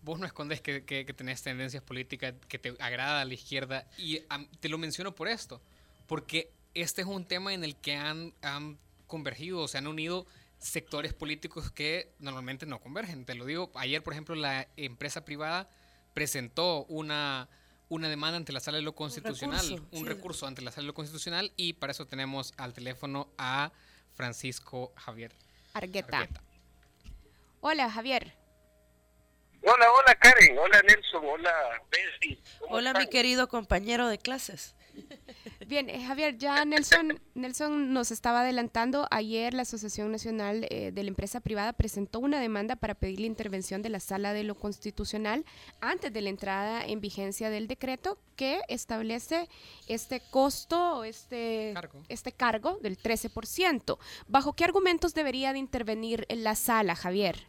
vos 0.04 0.20
no 0.20 0.28
escondes 0.28 0.62
que, 0.62 0.86
que- 0.86 1.12
tenés 1.12 1.42
tendencias 1.42 1.82
políticas 1.82 2.36
que 2.48 2.60
te 2.60 2.76
agrada 2.78 3.22
a 3.22 3.26
la 3.26 3.34
izquierda 3.34 3.88
y 3.98 4.20
te 4.60 4.70
lo 4.70 4.78
menciono 4.78 5.16
por 5.16 5.28
esto, 5.28 5.60
porque 6.06 6.52
este 6.76 7.02
es 7.02 7.08
un 7.08 7.26
tema 7.26 7.52
en 7.56 7.64
el 7.64 7.76
que 7.78 7.96
han 7.96 8.32
convergido, 9.08 9.62
o 9.62 9.68
se 9.68 9.78
han 9.78 9.88
unido 9.88 10.26
sectores 10.60 11.14
políticos 11.14 11.72
que 11.72 12.14
normalmente 12.20 12.66
no 12.66 12.80
convergen. 12.80 13.26
Te 13.26 13.36
lo 13.36 13.46
digo, 13.46 13.72
ayer, 13.76 14.04
por 14.04 14.14
ejemplo, 14.14 14.36
la 14.36 14.68
empresa 14.76 15.26
privada 15.26 15.70
presentó 16.14 16.86
una, 16.86 17.48
una 17.90 18.10
demanda 18.10 18.38
ante 18.38 18.52
la 18.52 18.60
sala 18.60 18.78
de 18.78 18.84
lo 18.84 18.96
constitucional, 18.96 19.84
un 19.92 20.06
recurso, 20.06 20.42
sí. 20.42 20.46
ante 20.48 20.62
la 20.62 20.72
sala 20.72 20.84
de 20.84 20.88
lo 20.88 20.94
constitucional 20.94 21.52
y 21.56 21.74
para 21.74 21.92
eso 21.92 22.08
tenemos 22.08 22.54
al 22.58 22.74
teléfono 22.74 23.30
a 23.38 23.72
Francisco 24.16 24.94
Javier 24.96 25.32
Argueta. 25.74 26.18
Argueta. 26.18 26.42
Hola, 27.62 27.90
Javier. 27.92 28.34
Hola, 29.64 29.86
hola 29.92 30.16
Karen, 30.16 30.58
hola 30.58 30.82
Nelson, 30.84 31.24
hola 31.26 31.52
Bessie. 31.92 32.40
¿cómo 32.60 32.76
Hola, 32.76 32.94
mi 32.94 33.08
querido 33.08 33.48
compañero 33.48 34.08
de 34.08 34.18
clases. 34.18 34.76
Bien, 35.68 35.90
eh, 35.90 36.02
Javier, 36.02 36.38
ya 36.38 36.64
Nelson, 36.64 37.20
Nelson 37.36 37.92
nos 37.92 38.12
estaba 38.12 38.40
adelantando. 38.40 39.06
Ayer 39.12 39.54
la 39.54 39.64
Asociación 39.64 40.10
Nacional 40.14 40.66
eh, 40.70 40.94
de 40.94 41.04
la 41.04 41.10
Empresa 41.10 41.42
Privada 41.42 41.74
presentó 41.74 42.20
una 42.20 42.40
demanda 42.40 42.78
para 42.78 42.96
pedir 42.96 43.20
la 43.20 43.26
intervención 43.26 43.82
de 43.82 43.90
la 43.90 44.00
Sala 44.00 44.32
de 44.32 44.46
lo 44.46 44.56
Constitucional 44.56 45.44
antes 45.82 46.14
de 46.14 46.22
la 46.22 46.30
entrada 46.30 46.86
en 46.86 47.02
vigencia 47.02 47.50
del 47.50 47.68
decreto 47.68 48.18
que 48.38 48.62
establece 48.70 49.50
este 49.90 50.22
costo 50.32 51.00
o 51.00 51.04
este 51.04 51.72
Cargo. 51.74 52.02
este 52.08 52.32
cargo 52.32 52.80
del 52.82 52.98
13%. 52.98 53.98
¿Bajo 54.30 54.54
qué 54.54 54.64
argumentos 54.64 55.14
debería 55.14 55.52
de 55.52 55.60
intervenir 55.60 56.26
en 56.30 56.46
la 56.46 56.56
sala, 56.56 56.96
Javier? 56.96 57.46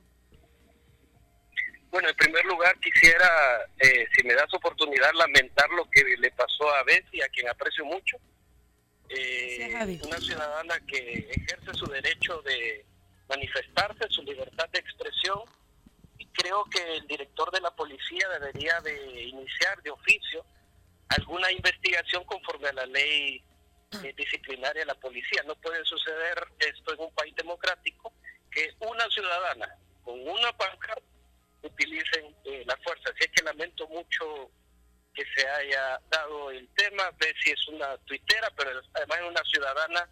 Bueno, 1.90 2.09
en 2.11 2.16
primer 2.16 2.45
lugar 2.45 2.78
quisiera, 2.80 3.66
eh, 3.78 4.07
si 4.14 4.23
me 4.25 4.35
das 4.35 4.52
oportunidad, 4.52 5.11
lamentar 5.14 5.68
lo 5.71 5.88
que 5.90 6.04
le 6.18 6.30
pasó 6.33 6.68
a 6.75 6.83
Bessie, 6.85 7.23
a 7.23 7.28
quien 7.28 7.49
aprecio 7.49 7.85
mucho. 7.85 8.18
Eh, 9.09 9.99
una 10.04 10.18
ciudadana 10.18 10.78
que 10.87 11.30
ejerce 11.30 11.73
su 11.73 11.87
derecho 11.87 12.42
de 12.42 12.85
manifestarse, 13.28 14.07
su 14.11 14.23
libertad 14.23 14.68
de 14.68 14.80
expresión. 14.80 15.40
Y 16.18 16.26
creo 16.26 16.64
que 16.64 16.97
el 16.97 17.07
director 17.07 17.50
de 17.50 17.61
la 17.61 17.71
policía 17.71 18.28
debería 18.28 18.80
de 18.83 19.23
iniciar 19.25 19.80
de 19.83 19.90
oficio 19.90 20.45
alguna 21.09 21.50
investigación 21.50 22.23
conforme 22.25 22.68
a 22.68 22.73
la 22.73 22.87
ley 22.87 23.42
eh, 24.04 24.14
disciplinaria 24.14 24.83
de 24.83 24.87
la 24.87 24.95
policía. 24.95 25.42
No 25.47 25.54
puede 25.54 25.83
suceder 25.87 26.37
esto 26.59 26.92
en 26.92 27.00
un 27.00 27.14
país 27.14 27.35
democrático 27.35 28.12
que 28.50 28.75
una 28.80 29.09
ciudadana 29.09 29.75
con 30.04 30.21
una 30.28 30.52
pancarta 30.52 31.18
utilicen 31.62 32.37
eh, 32.45 32.65
la 32.67 32.77
fuerza. 32.79 33.11
Así 33.11 33.25
es 33.25 33.31
que 33.33 33.43
lamento 33.43 33.87
mucho 33.88 34.50
que 35.15 35.25
se 35.35 35.49
haya 35.49 36.00
dado 36.11 36.50
el 36.50 36.69
tema. 36.75 37.11
Bessie 37.19 37.53
es 37.53 37.69
una 37.69 37.97
tuitera, 37.99 38.50
pero 38.57 38.71
además 38.95 39.19
es 39.19 39.25
una 39.29 39.45
ciudadana 39.45 40.11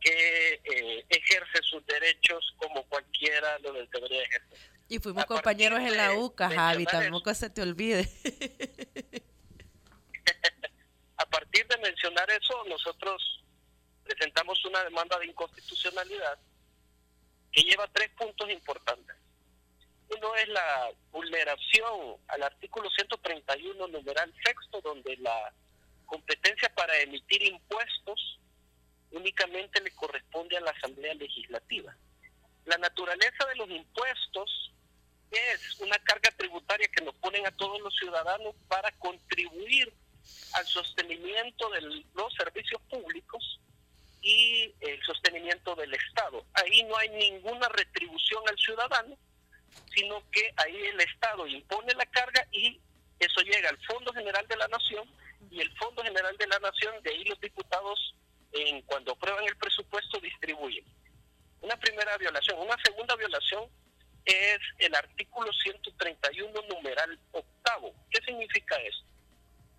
que 0.00 0.60
eh, 0.64 1.06
ejerce 1.08 1.62
sus 1.62 1.84
derechos 1.86 2.54
como 2.58 2.86
cualquiera 2.88 3.58
lo 3.60 3.72
debería 3.72 4.22
ejercer. 4.22 4.58
Y 4.88 4.98
fuimos 4.98 5.24
A 5.24 5.26
compañeros 5.26 5.80
en 5.80 5.96
la 5.96 6.12
UCA, 6.12 6.50
Javi, 6.50 6.84
tampoco 6.84 7.32
se 7.34 7.48
te 7.48 7.62
olvide. 7.62 8.06
A 11.16 11.26
partir 11.26 11.66
de 11.66 11.78
mencionar 11.78 12.30
eso, 12.30 12.64
nosotros 12.68 13.42
presentamos 14.04 14.62
una 14.66 14.84
demanda 14.84 15.18
de 15.18 15.26
inconstitucionalidad 15.26 16.38
que 17.50 17.62
lleva 17.62 17.88
tres 17.88 18.10
puntos 18.10 18.50
importantes. 18.50 19.16
Uno 20.08 20.34
es 20.36 20.48
la 20.48 20.90
vulneración 21.10 22.16
al 22.28 22.42
artículo 22.42 22.90
131, 22.90 23.88
numeral 23.88 24.32
sexto, 24.44 24.80
donde 24.80 25.16
la 25.16 25.52
competencia 26.06 26.72
para 26.74 26.96
emitir 27.00 27.42
impuestos 27.42 28.38
únicamente 29.10 29.80
le 29.80 29.90
corresponde 29.92 30.56
a 30.56 30.60
la 30.60 30.70
Asamblea 30.70 31.14
Legislativa. 31.14 31.96
La 32.66 32.78
naturaleza 32.78 33.46
de 33.46 33.56
los 33.56 33.70
impuestos 33.70 34.72
es 35.30 35.80
una 35.80 35.98
carga 35.98 36.30
tributaria 36.36 36.88
que 36.88 37.04
nos 37.04 37.14
ponen 37.16 37.46
a 37.46 37.52
todos 37.52 37.80
los 37.80 37.94
ciudadanos 37.96 38.54
para 38.68 38.90
contribuir 38.98 39.92
al 40.54 40.66
sostenimiento 40.66 41.68
de 41.70 41.80
los 42.14 42.34
servicios 42.34 42.80
públicos 42.82 43.60
y 44.22 44.72
el 44.80 45.02
sostenimiento 45.02 45.74
del 45.74 45.92
Estado. 45.94 46.46
Ahí 46.54 46.82
no 46.84 46.96
hay 46.96 47.10
ninguna 47.10 47.68
retribución 47.68 48.42
al 48.48 48.56
ciudadano, 48.56 49.16
sino 49.94 50.22
que 50.30 50.52
ahí 50.56 50.76
el 50.76 51.00
Estado 51.00 51.46
impone 51.46 51.94
la 51.94 52.06
carga 52.06 52.46
y 52.52 52.80
eso 53.18 53.40
llega 53.42 53.70
al 53.70 53.78
Fondo 53.86 54.12
General 54.12 54.46
de 54.48 54.56
la 54.56 54.68
Nación 54.68 55.08
y 55.50 55.60
el 55.60 55.76
Fondo 55.76 56.02
General 56.02 56.36
de 56.36 56.46
la 56.46 56.58
Nación, 56.58 57.02
de 57.02 57.10
ahí 57.10 57.24
los 57.24 57.40
diputados, 57.40 58.14
en, 58.52 58.82
cuando 58.82 59.12
aprueban 59.12 59.44
el 59.44 59.56
presupuesto, 59.56 60.18
distribuyen. 60.20 60.84
Una 61.60 61.76
primera 61.76 62.16
violación. 62.18 62.58
Una 62.58 62.76
segunda 62.84 63.16
violación 63.16 63.68
es 64.24 64.58
el 64.78 64.94
artículo 64.94 65.52
131, 65.52 66.62
numeral 66.68 67.18
octavo. 67.32 67.94
¿Qué 68.10 68.20
significa 68.24 68.76
eso? 68.76 69.04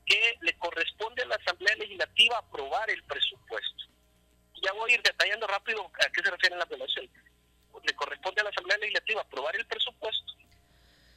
Que 0.06 0.38
le 0.42 0.58
corresponde 0.58 1.24
a 1.24 1.28
la 1.28 1.36
Asamblea 1.36 1.76
Legislativa 1.76 2.38
aprobar 2.38 2.90
el 2.90 3.04
presupuesto. 3.04 3.84
Ya 4.64 4.72
voy 4.74 4.92
a 4.92 4.96
ir 4.96 5.02
detallando 5.02 5.48
rápido 5.48 5.86
a 5.86 6.10
qué 6.10 6.24
se 6.24 6.32
refiere 6.32 6.56
la 6.56 6.66
violación. 6.66 7.10
Le 7.84 7.94
corresponde 7.96 8.42
a 8.42 8.46
la 8.46 8.50
Asamblea 8.50 8.78
Legislativa 8.78 9.22
aprobar 9.22 9.56
el 9.56 9.66
presupuesto 9.66 10.34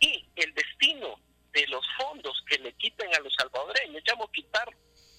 y 0.01 0.29
el 0.37 0.55
destino 0.55 1.21
de 1.53 1.67
los 1.69 1.85
fondos 1.97 2.43
que 2.49 2.59
le 2.59 2.73
quiten 2.75 3.13
a 3.15 3.21
los 3.21 3.35
salvadoreños, 3.35 4.03
llamo 4.07 4.31
quitar 4.31 4.69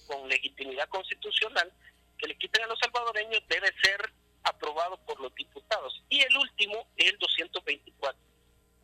con 0.06 0.28
legitimidad 0.28 0.88
constitucional, 0.88 1.72
que 2.18 2.28
le 2.28 2.38
quiten 2.38 2.64
a 2.64 2.66
los 2.66 2.78
salvadoreños 2.78 3.42
debe 3.48 3.72
ser 3.82 4.12
aprobado 4.44 4.96
por 5.04 5.20
los 5.20 5.34
diputados. 5.34 6.02
Y 6.08 6.20
el 6.20 6.36
último 6.36 6.86
es 6.96 7.10
el 7.10 7.18
224, 7.18 8.20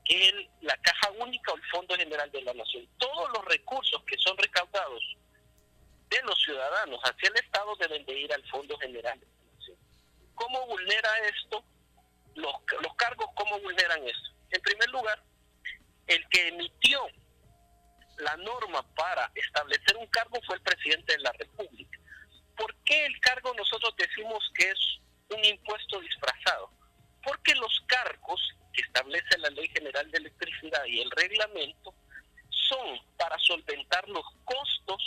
que 0.04 0.28
es 0.28 0.34
la 0.60 0.76
caja 0.78 1.10
única 1.12 1.52
o 1.52 1.56
el 1.56 1.64
Fondo 1.70 1.94
General 1.96 2.30
de 2.30 2.42
la 2.42 2.54
Nación. 2.54 2.86
Todos 2.98 3.30
los 3.34 3.44
recursos 3.46 4.02
que 4.04 4.18
son 4.18 4.36
recaudados 4.36 5.02
de 6.08 6.22
los 6.22 6.40
ciudadanos 6.42 7.00
hacia 7.02 7.28
el 7.28 7.36
Estado 7.36 7.74
deben 7.76 8.04
de 8.04 8.20
ir 8.20 8.32
al 8.32 8.46
Fondo 8.48 8.76
General 8.78 9.18
de 9.18 9.26
la 9.26 9.52
Nación. 9.56 9.78
¿Cómo 10.34 10.66
vulnera 10.66 11.10
esto? 11.28 11.64
Los, 12.36 12.54
los 12.82 12.94
cargos, 12.96 13.26
¿cómo 13.34 13.58
vulneran 13.60 14.06
esto? 14.06 14.30
En 14.50 14.60
primer 14.60 14.88
lugar, 14.90 15.22
el 16.06 16.28
que 16.28 16.48
emitió 16.48 17.00
la 18.18 18.36
norma 18.36 18.82
para 18.94 19.30
establecer 19.34 19.96
un 19.96 20.06
cargo 20.06 20.38
fue 20.46 20.56
el 20.56 20.62
presidente 20.62 21.12
de 21.14 21.22
la 21.22 21.32
República. 21.32 21.98
¿Por 22.56 22.74
qué 22.84 23.06
el 23.06 23.20
cargo 23.20 23.52
nosotros 23.54 23.94
decimos 23.96 24.42
que 24.54 24.70
es 24.70 25.00
un 25.30 25.44
impuesto 25.44 26.00
disfrazado? 26.00 26.70
Porque 27.22 27.54
los 27.54 27.82
cargos 27.86 28.40
que 28.72 28.82
establece 28.82 29.38
la 29.38 29.50
Ley 29.50 29.68
General 29.68 30.10
de 30.10 30.18
Electricidad 30.18 30.84
y 30.86 31.00
el 31.00 31.10
reglamento 31.10 31.94
son 32.50 32.98
para 33.18 33.38
solventar 33.38 34.08
los 34.08 34.24
costos 34.44 35.02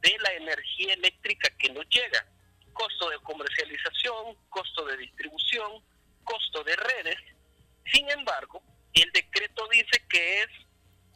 de 0.00 0.16
la 0.18 0.32
energía 0.32 0.94
eléctrica 0.94 1.50
que 1.58 1.70
nos 1.70 1.86
llega. 1.88 2.26
Costo 2.72 3.10
de 3.10 3.18
comercialización, 3.18 4.36
costo 4.48 4.86
de 4.86 4.96
distribución, 4.96 5.84
costo 6.30 6.62
de 6.64 6.76
redes. 6.76 7.16
Sin 7.92 8.08
embargo, 8.10 8.62
el 8.94 9.10
decreto 9.12 9.66
dice 9.68 10.02
que 10.08 10.42
es 10.42 10.48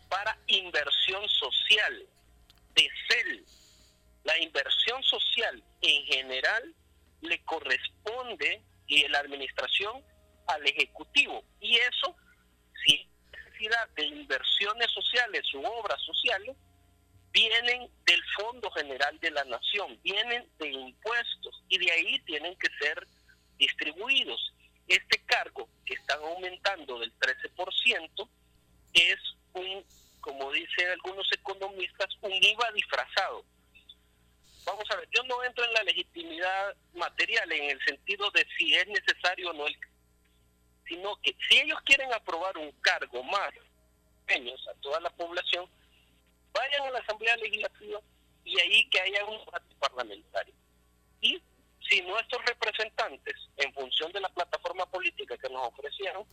para 0.08 0.38
inversión 0.46 1.28
social 1.28 2.06
de 2.74 2.90
CEL. 3.08 3.44
La 4.24 4.38
inversión 4.38 5.02
social 5.02 5.62
en 5.82 6.04
general 6.06 6.74
le 7.20 7.42
corresponde 7.44 8.62
y 8.86 9.06
la 9.08 9.20
administración 9.20 10.02
al 10.46 10.66
Ejecutivo. 10.66 11.44
Y 11.60 11.76
eso, 11.76 12.16
si 12.84 12.96
hay 12.96 13.08
necesidad 13.32 13.88
de 13.90 14.06
inversiones 14.06 14.90
sociales 14.90 15.42
u 15.54 15.64
obras 15.64 16.00
sociales, 16.02 16.56
vienen 17.32 17.90
del 18.06 18.22
Fondo 18.36 18.70
General 18.72 19.18
de 19.20 19.30
la 19.30 19.44
Nación, 19.44 19.98
vienen 20.02 20.48
de 20.58 20.70
impuestos 20.70 21.62
y 21.68 21.78
de 21.78 21.90
ahí 21.90 22.20
tienen 22.20 22.56
que 22.56 22.68
ser 22.80 23.06
distribuidos. 23.58 24.53
Este 24.88 25.18
cargo 25.24 25.68
que 25.86 25.94
están 25.94 26.20
aumentando 26.22 26.98
del 26.98 27.12
13% 27.18 28.28
es 28.92 29.16
un, 29.54 29.84
como 30.20 30.52
dicen 30.52 30.90
algunos 30.90 31.30
economistas, 31.32 32.08
un 32.20 32.32
IVA 32.32 32.70
disfrazado. 32.72 33.44
Vamos 34.64 34.84
a 34.90 34.96
ver, 34.96 35.08
yo 35.14 35.22
no 35.24 35.42
entro 35.44 35.64
en 35.64 35.72
la 35.74 35.82
legitimidad 35.82 36.74
material 36.94 37.52
en 37.52 37.70
el 37.70 37.84
sentido 37.84 38.30
de 38.30 38.46
si 38.56 38.74
es 38.74 38.86
necesario 38.86 39.50
o 39.50 39.52
no, 39.52 39.66
el, 39.66 39.76
sino 40.88 41.16
que 41.22 41.36
si 41.48 41.58
ellos 41.58 41.78
quieren 41.84 42.12
aprobar 42.12 42.56
un 42.56 42.72
cargo 42.80 43.22
más 43.24 43.52
a 44.26 44.74
toda 44.80 45.00
la 45.00 45.10
población, 45.10 45.68
vayan 46.52 46.82
a 46.82 46.90
la 46.90 46.98
Asamblea 47.00 47.36
Legislativa 47.36 48.00
y 48.44 48.58
ahí 48.60 48.88
que 48.88 49.00
haya 49.00 49.24
un 49.24 49.38
debate 49.44 49.74
parlamentario. 49.78 50.54
Y 51.20 51.40
si 51.88 52.00
nuestros 52.02 52.44
representantes, 52.44 53.34
en 53.56 53.72
función 53.74 54.10
de 54.12 54.20
la 54.20 54.28
plataforma 54.28 54.86
política 54.86 55.36
que 55.36 55.48
nos 55.48 55.68
ofrecieron, 55.68 56.26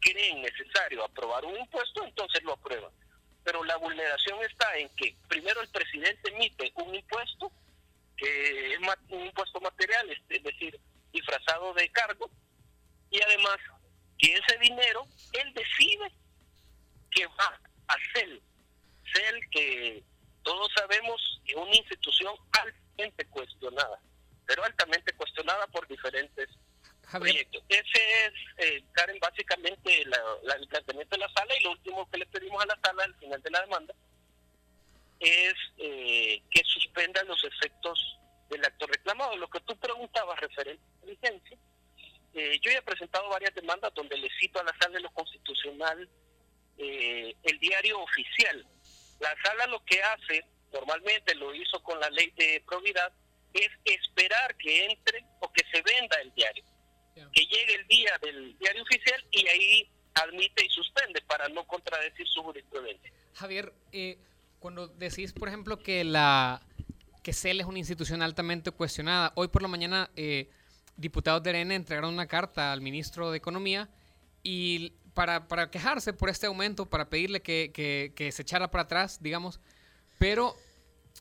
creen 0.00 0.42
necesario 0.42 1.04
aprobar 1.04 1.44
un 1.44 1.56
impuesto, 1.56 2.04
entonces 2.04 2.42
lo 2.42 2.54
aprueban. 2.54 2.92
Pero 3.44 3.64
la 3.64 3.76
vulneración 3.76 4.42
está 4.42 4.76
en 4.76 4.88
que 4.96 5.16
primero 5.28 5.60
el 5.60 5.68
presidente 5.68 6.30
emite 6.30 6.72
un 6.76 6.94
impuesto, 6.94 7.52
que 8.16 8.74
es 8.74 8.78
un 9.08 9.26
impuesto 9.26 9.60
material, 9.60 10.10
es 10.10 10.42
decir, 10.42 10.78
disfrazado 11.12 11.72
de 11.74 11.88
cargo, 11.90 12.30
y 13.10 13.20
además 13.22 13.58
que 14.18 14.32
ese 14.32 14.58
dinero 14.58 15.04
él 15.32 15.54
decide 15.54 16.12
que 17.10 17.26
va 17.26 17.60
a 17.88 17.96
CEL. 18.14 18.42
CEL 19.12 19.50
que 19.50 20.02
todos 20.42 20.68
sabemos 20.76 21.40
es 21.46 21.54
una 21.54 21.74
institución 21.74 22.34
altamente 23.00 23.24
cuestionada, 23.26 24.00
pero 24.46 24.64
altamente 24.64 25.12
cuestionada 25.14 25.66
por 25.68 25.86
diferentes 25.88 26.48
proyectos. 27.10 27.62
Ese 27.68 28.26
es, 28.26 28.32
eh, 28.58 28.84
Karen, 28.92 29.18
básicamente 29.20 30.04
la, 30.06 30.54
el 30.54 30.68
planteamiento 30.68 31.16
de 31.16 31.20
la 31.20 31.32
sala 31.32 31.56
y 31.58 31.64
lo 31.64 31.72
último 31.72 32.08
que 32.10 32.18
le 32.18 32.26
pedimos 32.26 32.62
a 32.62 32.66
la 32.66 32.78
sala 32.82 33.04
al 33.04 33.14
final 33.16 33.42
de 33.42 33.50
la 33.50 33.60
demanda 33.62 33.94
es 35.18 35.54
eh, 35.76 36.42
que 36.50 36.62
suspenda 36.64 37.22
los 37.24 37.42
efectos 37.44 38.18
del 38.48 38.64
acto 38.64 38.86
reclamado. 38.86 39.36
Lo 39.36 39.48
que 39.48 39.60
tú 39.60 39.76
preguntabas 39.78 40.40
referente 40.40 40.82
a 40.82 41.06
la 41.06 41.12
licencia, 41.12 41.58
eh, 42.32 42.58
yo 42.62 42.70
ya 42.70 42.78
he 42.78 42.82
presentado 42.82 43.28
varias 43.28 43.54
demandas 43.54 43.92
donde 43.94 44.16
le 44.16 44.30
cito 44.38 44.60
a 44.60 44.64
la 44.64 44.74
sala 44.80 44.94
de 44.94 45.00
lo 45.00 45.10
constitucional 45.10 46.08
eh, 46.78 47.34
el 47.42 47.58
diario 47.58 48.00
oficial. 48.00 48.66
La 49.20 49.34
sala 49.42 49.66
lo 49.66 49.84
que 49.84 50.02
hace, 50.02 50.44
normalmente 50.72 51.34
lo 51.34 51.54
hizo 51.54 51.82
con 51.82 51.98
la 52.00 52.10
ley 52.10 52.32
de 52.36 52.62
probidad, 52.66 53.12
es 53.52 53.68
esperar 53.84 54.56
que 54.56 54.86
entre 54.86 55.24
o 55.40 55.52
que 55.52 55.62
se 55.72 55.82
venda 55.82 56.16
el 56.22 56.32
diario. 56.34 56.64
Que 57.14 57.42
llegue 57.42 57.74
el 57.74 57.86
día 57.86 58.18
del 58.22 58.56
diario 58.58 58.82
oficial 58.82 59.24
y 59.32 59.46
ahí 59.46 59.90
admite 60.14 60.64
y 60.64 60.70
suspende 60.70 61.20
para 61.22 61.48
no 61.48 61.66
contradecir 61.66 62.26
su 62.26 62.42
jurisprudencia. 62.42 63.12
Javier, 63.34 63.72
eh, 63.92 64.18
cuando 64.58 64.88
decís, 64.88 65.32
por 65.32 65.48
ejemplo, 65.48 65.82
que 65.82 66.04
la 66.04 66.62
que 67.22 67.32
CEL 67.34 67.60
es 67.60 67.66
una 67.66 67.78
institución 67.78 68.22
altamente 68.22 68.70
cuestionada, 68.70 69.32
hoy 69.36 69.48
por 69.48 69.60
la 69.60 69.68
mañana 69.68 70.10
eh, 70.16 70.48
diputados 70.96 71.42
de 71.42 71.50
Arena 71.50 71.74
entregaron 71.74 72.14
una 72.14 72.26
carta 72.26 72.72
al 72.72 72.80
ministro 72.80 73.30
de 73.30 73.36
Economía 73.36 73.90
y 74.42 74.94
para, 75.12 75.48
para 75.48 75.70
quejarse 75.70 76.14
por 76.14 76.30
este 76.30 76.46
aumento, 76.46 76.88
para 76.88 77.10
pedirle 77.10 77.42
que, 77.42 77.72
que, 77.74 78.12
que 78.16 78.32
se 78.32 78.42
echara 78.42 78.70
para 78.70 78.84
atrás, 78.84 79.22
digamos, 79.22 79.60
pero 80.20 80.54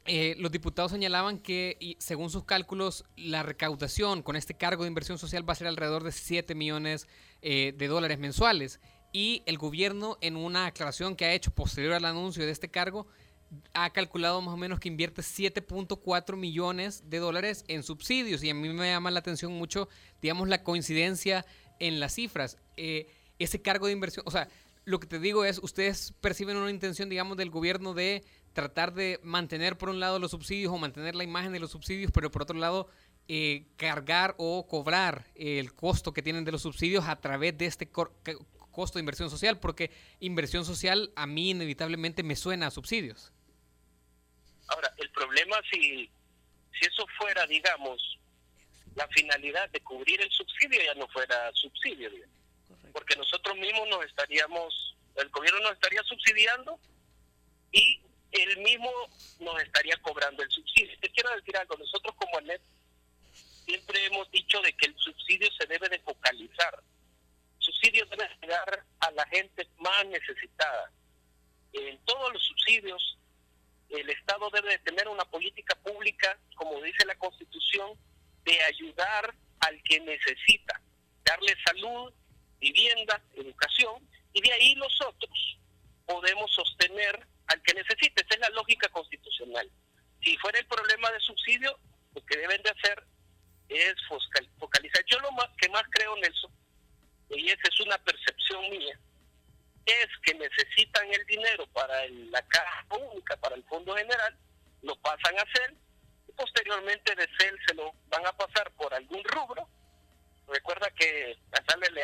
eh, 0.04 0.36
los 0.40 0.52
diputados 0.52 0.92
señalaban 0.92 1.40
que, 1.40 1.96
según 2.00 2.30
sus 2.30 2.44
cálculos, 2.44 3.06
la 3.16 3.44
recaudación 3.44 4.22
con 4.24 4.36
este 4.36 4.56
cargo 4.56 4.84
de 4.84 4.90
inversión 4.90 5.18
social 5.18 5.48
va 5.48 5.54
a 5.54 5.56
ser 5.56 5.68
alrededor 5.68 6.04
de 6.04 6.12
7 6.12 6.54
millones 6.54 7.08
eh, 7.42 7.74
de 7.78 7.88
dólares 7.88 8.20
mensuales. 8.20 8.82
Y 9.14 9.42
el 9.46 9.58
gobierno, 9.58 10.18
en 10.20 10.36
una 10.36 10.66
aclaración 10.66 11.16
que 11.16 11.24
ha 11.24 11.34
hecho 11.34 11.52
posterior 11.52 11.94
al 11.94 12.04
anuncio 12.04 12.46
de 12.46 12.52
este 12.52 12.70
cargo, 12.70 13.08
ha 13.74 13.90
calculado 13.92 14.42
más 14.42 14.54
o 14.54 14.58
menos 14.58 14.82
que 14.82 14.90
invierte 14.90 15.22
7.4 15.22 16.36
millones 16.36 17.10
de 17.10 17.20
dólares 17.20 17.64
en 17.70 17.84
subsidios. 17.84 18.44
Y 18.44 18.50
a 18.50 18.54
mí 18.54 18.68
me 18.68 18.90
llama 18.90 19.12
la 19.12 19.20
atención 19.20 19.54
mucho, 19.54 19.88
digamos, 20.22 20.50
la 20.50 20.62
coincidencia 20.62 21.46
en 21.80 22.02
las 22.02 22.16
cifras. 22.16 22.58
Eh, 22.76 23.08
ese 23.40 23.62
cargo 23.62 23.86
de 23.88 23.94
inversión, 23.94 24.26
o 24.28 24.32
sea, 24.32 24.50
lo 24.90 25.00
que 25.00 25.08
te 25.08 25.20
digo 25.20 25.46
es, 25.46 25.60
ustedes 25.60 26.14
perciben 26.20 26.58
una 26.58 26.72
intención, 26.72 27.10
digamos, 27.10 27.38
del 27.38 27.52
gobierno 27.52 27.94
de 27.94 28.24
tratar 28.54 28.94
de 28.94 29.20
mantener 29.24 29.78
por 29.78 29.90
un 29.90 30.00
lado 30.00 30.20
los 30.20 30.32
subsidios 30.32 30.72
o 30.72 30.78
mantener 30.78 31.16
la 31.16 31.24
imagen 31.24 31.52
de 31.52 31.60
los 31.60 31.72
subsidios, 31.72 32.12
pero 32.12 32.32
por 32.32 32.44
otro 32.44 32.58
lado 32.58 32.90
eh, 33.28 33.68
cargar 33.78 34.34
o 34.38 34.66
cobrar 34.68 35.26
el 35.36 35.74
costo 35.74 36.14
que 36.14 36.24
tienen 36.24 36.46
de 36.46 36.52
los 36.52 36.64
subsidios 36.64 37.08
a 37.08 37.16
través 37.16 37.58
de 37.58 37.68
este 37.68 37.88
costo 37.88 38.98
de 38.98 39.00
inversión 39.02 39.30
social, 39.30 39.60
porque 39.60 39.92
inversión 40.20 40.66
social 40.66 41.12
a 41.16 41.28
mí 41.28 41.52
inevitablemente 41.52 42.24
me 42.24 42.36
suena 42.36 42.68
a 42.68 42.72
subsidios. 42.72 43.32
Ahora, 44.68 44.92
el 44.98 45.10
problema 45.12 45.58
si, 45.72 46.10
si 46.74 46.86
eso 46.88 47.06
fuera, 47.18 47.46
digamos, 47.46 48.20
la 48.96 49.08
finalidad 49.10 49.70
de 49.70 49.80
cubrir 49.82 50.20
el 50.22 50.32
subsidio 50.32 50.82
ya 50.84 50.94
no 50.96 51.08
fuera 51.10 51.52
subsidio, 51.54 52.10
porque 52.92 53.16
nosotros 53.16 53.56
mismos 53.58 53.88
nos 53.90 54.06
estaríamos, 54.06 54.96
el 55.16 55.30
gobierno 55.30 55.60
nos 55.62 55.74
estaría 55.74 56.02
subsidiando 56.04 56.80
y 57.72 58.02
él 58.32 58.58
mismo 58.60 58.92
nos 59.40 59.62
estaría 59.62 59.96
cobrando 60.02 60.44
el 60.44 60.50
subsidio. 60.52 60.98
Te 61.00 61.10
quiero 61.10 61.36
decir 61.36 61.56
algo, 61.58 61.78
nosotros 61.78 62.16
como 62.16 62.38
ANEP 62.38 62.62
siempre 63.66 64.06
hemos 64.06 64.30
dicho 64.32 64.62
de 64.62 64.74
que 64.74 64.88
el 64.88 64.98
subsidio 64.98 65.50
se 65.60 65.68
debe 65.68 65.90
de 65.90 66.00
focalizar. 66.00 66.84
El 67.58 67.64
subsidio 67.64 68.06
debe 68.06 68.30
llegar 68.42 68.86
a 69.00 69.12
la 69.12 69.26
gente 69.28 69.68
más 69.78 70.06
necesitada. 70.08 70.92
En 71.74 71.98
todos 72.06 72.34
los 72.34 72.44
subsidios, 72.44 73.18
el 73.90 74.10
Estado 74.10 74.50
debe 74.52 74.70
de 74.70 74.80
tener 74.80 75.08
una 75.08 75.26
política 75.26 75.76
pública, 75.76 76.38
como 76.56 76.82
dice 76.82 77.06
la 77.06 77.16
Constitución, 77.16 77.98
de 78.44 78.62
ayudar 78.64 79.34
al 79.60 79.82
que 79.84 80.00
necesita, 80.00 80.82
darle 81.24 81.56
salud, 81.66 82.14
vivienda, 82.60 83.22
educación, 83.36 84.08
y 84.34 84.42
de 84.42 84.52
ahí 84.52 84.76
los 84.76 85.02
otros 85.02 85.58
podemos 86.06 86.52
sostener 86.54 87.28
al 87.50 87.62
que 87.64 87.74
necesite. 87.74 88.24
Esa 88.24 88.36
es 88.36 88.40
la 88.40 88.50
lógica 88.50 88.88
constitucional. 88.90 89.70
Si 90.24 90.38
fuera 90.38 90.60
el 90.60 90.68
problema 90.68 91.12
de 91.12 91.20
subsidio, 91.20 91.78
lo 92.16 92.26
que 92.26 92.38
deben 92.38 92.62
de 92.64 92.72
hacer 92.72 93.04
es 93.70 93.96
focalizar. 94.58 95.04
Yo 95.06 95.20
lo 95.20 95.32
más 95.34 95.50
que 95.58 95.70
más 95.70 95.84
creo, 95.92 96.16
Nelson, 96.18 96.52
y 97.30 97.50
esa 97.50 97.62
es 97.64 97.80
una 97.82 97.98
percepción 98.00 98.70
mía, 98.70 99.00
es 99.86 100.08
que 100.24 100.34
necesitan 100.34 101.08
el 101.14 101.26
dinero 101.26 101.68
para 101.68 102.08
la 102.08 102.42
caja 102.48 102.86
única, 102.90 103.38
para 103.38 103.56
el 103.56 103.64
Fondo 103.66 103.96
General, 103.96 104.38
lo 104.82 104.96
pasan 104.98 105.38
a 105.38 105.44
hacer 105.44 105.76
y 106.28 106.32
posteriormente 106.34 107.16
de 107.16 107.28
CEL 107.38 107.58
se 107.68 107.76
lo 107.76 107.94
van 108.08 108.26
a 108.26 108.34
pasar 108.34 108.72
por 108.72 108.94
algún 108.94 109.24
rubro. 109.24 109.68
Recuerda 110.48 110.90
que 110.92 111.38
hasta 111.52 111.78
le 111.78 112.02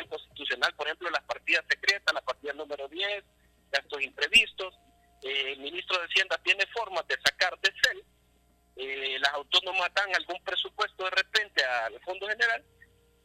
el 0.00 0.08
constitucional, 0.08 0.74
por 0.74 0.86
ejemplo, 0.86 1.08
las 1.10 1.24
partidas 1.24 1.64
secretas, 1.68 2.14
la 2.14 2.20
partida 2.20 2.52
número 2.52 2.88
10, 2.88 3.24
gastos 3.70 4.02
imprevistos, 4.02 4.74
eh, 5.22 5.52
el 5.52 5.58
ministro 5.60 5.98
de 5.98 6.06
Hacienda 6.06 6.38
tiene 6.42 6.64
formas 6.66 7.06
de 7.08 7.16
sacar 7.24 7.58
de 7.60 7.72
CEL, 7.82 8.04
eh, 8.76 9.18
las 9.20 9.32
autónomas 9.32 9.92
dan 9.94 10.14
algún 10.14 10.42
presupuesto 10.44 11.04
de 11.04 11.10
repente 11.10 11.64
al 11.64 11.98
Fondo 12.00 12.28
General 12.28 12.62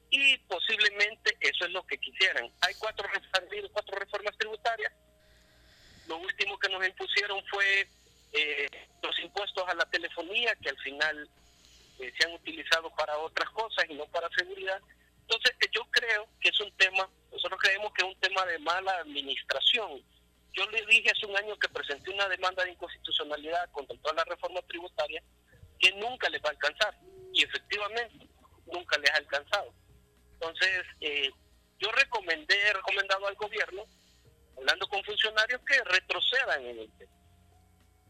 y 0.10 0.38
posiblemente 0.40 1.38
eso 1.40 1.66
es 1.66 1.72
lo 1.72 1.86
que 1.86 1.98
quisieran. 1.98 2.50
Hay 2.62 2.74
cuatro, 2.76 3.08
cuatro 3.72 4.00
reformas 4.00 4.38
tributarias. 4.38 4.94
Lo 6.08 6.18
último 6.18 6.58
que 6.60 6.70
nos 6.70 6.86
impusieron 6.86 7.44
fue 7.50 7.88
eh, 8.34 8.68
los 9.02 9.20
impuestos 9.20 9.68
a 9.68 9.74
la 9.74 9.86
telefonía, 9.90 10.56
que 10.56 10.70
al 10.70 10.78
final 10.80 11.30
se 11.98 12.26
han 12.26 12.34
utilizado 12.34 12.90
para 12.96 13.18
otras 13.20 13.50
cosas 13.52 13.86
y 13.88 13.94
no 13.94 14.06
para 14.08 14.28
seguridad. 14.30 14.82
Entonces, 15.22 15.56
yo 15.72 15.86
creo 15.92 16.28
que 16.42 16.50
es 16.50 16.60
un 16.60 16.72
tema, 16.78 17.08
nosotros 17.32 17.60
creemos 17.62 17.94
que 17.94 18.04
es 18.06 18.14
un 18.14 18.20
tema 18.20 18.46
de 18.48 18.58
mala 18.60 18.92
administración 18.98 20.02
yo 20.54 20.66
le 20.70 20.86
dije 20.86 21.12
hace 21.12 21.26
un 21.26 21.38
año 21.38 21.58
que 21.58 21.70
presenté 21.70 22.12
una 22.12 22.28
demanda 22.28 22.64
de 22.64 22.72
inconstitucionalidad 22.72 23.70
contra 23.72 23.98
toda 24.00 24.16
la 24.16 24.24
reforma 24.26 24.62
tributaria 24.64 25.22
que 25.80 25.92
nunca 25.94 26.30
les 26.30 26.42
va 26.42 26.50
a 26.50 26.52
alcanzar. 26.52 26.96
Y 27.34 27.44
efectivamente, 27.44 28.28
nunca 28.72 28.98
les 28.98 29.10
ha 29.12 29.16
alcanzado. 29.16 29.74
Entonces, 30.34 30.84
eh, 31.00 31.30
yo 31.80 31.92
recomendé, 31.92 32.60
he 32.68 32.74
recomendado 32.74 33.28
al 33.28 33.36
gobierno, 33.36 33.84
hablando 34.58 34.88
con 34.88 35.04
funcionarios, 35.04 35.62
que 35.66 35.82
retrocedan 35.84 36.66
en 36.66 36.80
el 36.80 36.98
tema. 36.98 37.12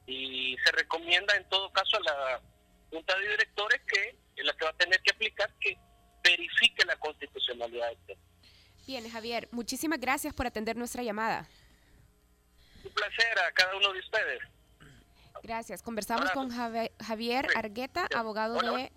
Y 0.08 0.58
se 0.66 0.72
recomienda 0.72 1.36
en 1.36 1.48
todo 1.48 1.72
caso 1.72 1.98
a 1.98 2.02
la 2.02 2.42
Junta 2.90 3.18
de 3.18 3.30
Directores 3.30 3.82
que 3.88 4.18
es 4.36 4.46
la 4.46 4.54
que 4.54 4.66
va 4.66 4.72
a 4.72 4.78
tener 4.78 5.00
que 5.02 5.12
aplicar, 5.12 5.54
que 5.60 5.78
verifique 6.24 6.84
la 6.86 6.98
constitucionalidad 6.98 7.90
del 7.90 8.06
tema. 8.08 8.22
Bien, 8.88 9.10
Javier, 9.10 9.48
muchísimas 9.52 10.00
gracias 10.00 10.34
por 10.34 10.48
atender 10.48 10.76
nuestra 10.76 11.04
llamada. 11.04 11.48
Un 12.92 12.96
placer 12.96 13.40
a 13.40 13.52
cada 13.54 13.78
uno 13.78 13.94
de 13.94 14.00
ustedes. 14.00 14.42
Gracias. 15.44 15.82
Conversamos 15.82 16.30
con 16.32 16.50
Javier 16.50 17.48
Argueta, 17.56 18.08
abogado 18.14 18.60
de 18.60 18.92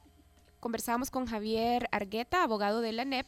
conversamos 0.58 1.10
con 1.10 1.26
Javier 1.26 1.88
Argueta, 1.92 2.42
abogado 2.42 2.80
de 2.80 2.92
la 2.92 3.04
NEP, 3.04 3.26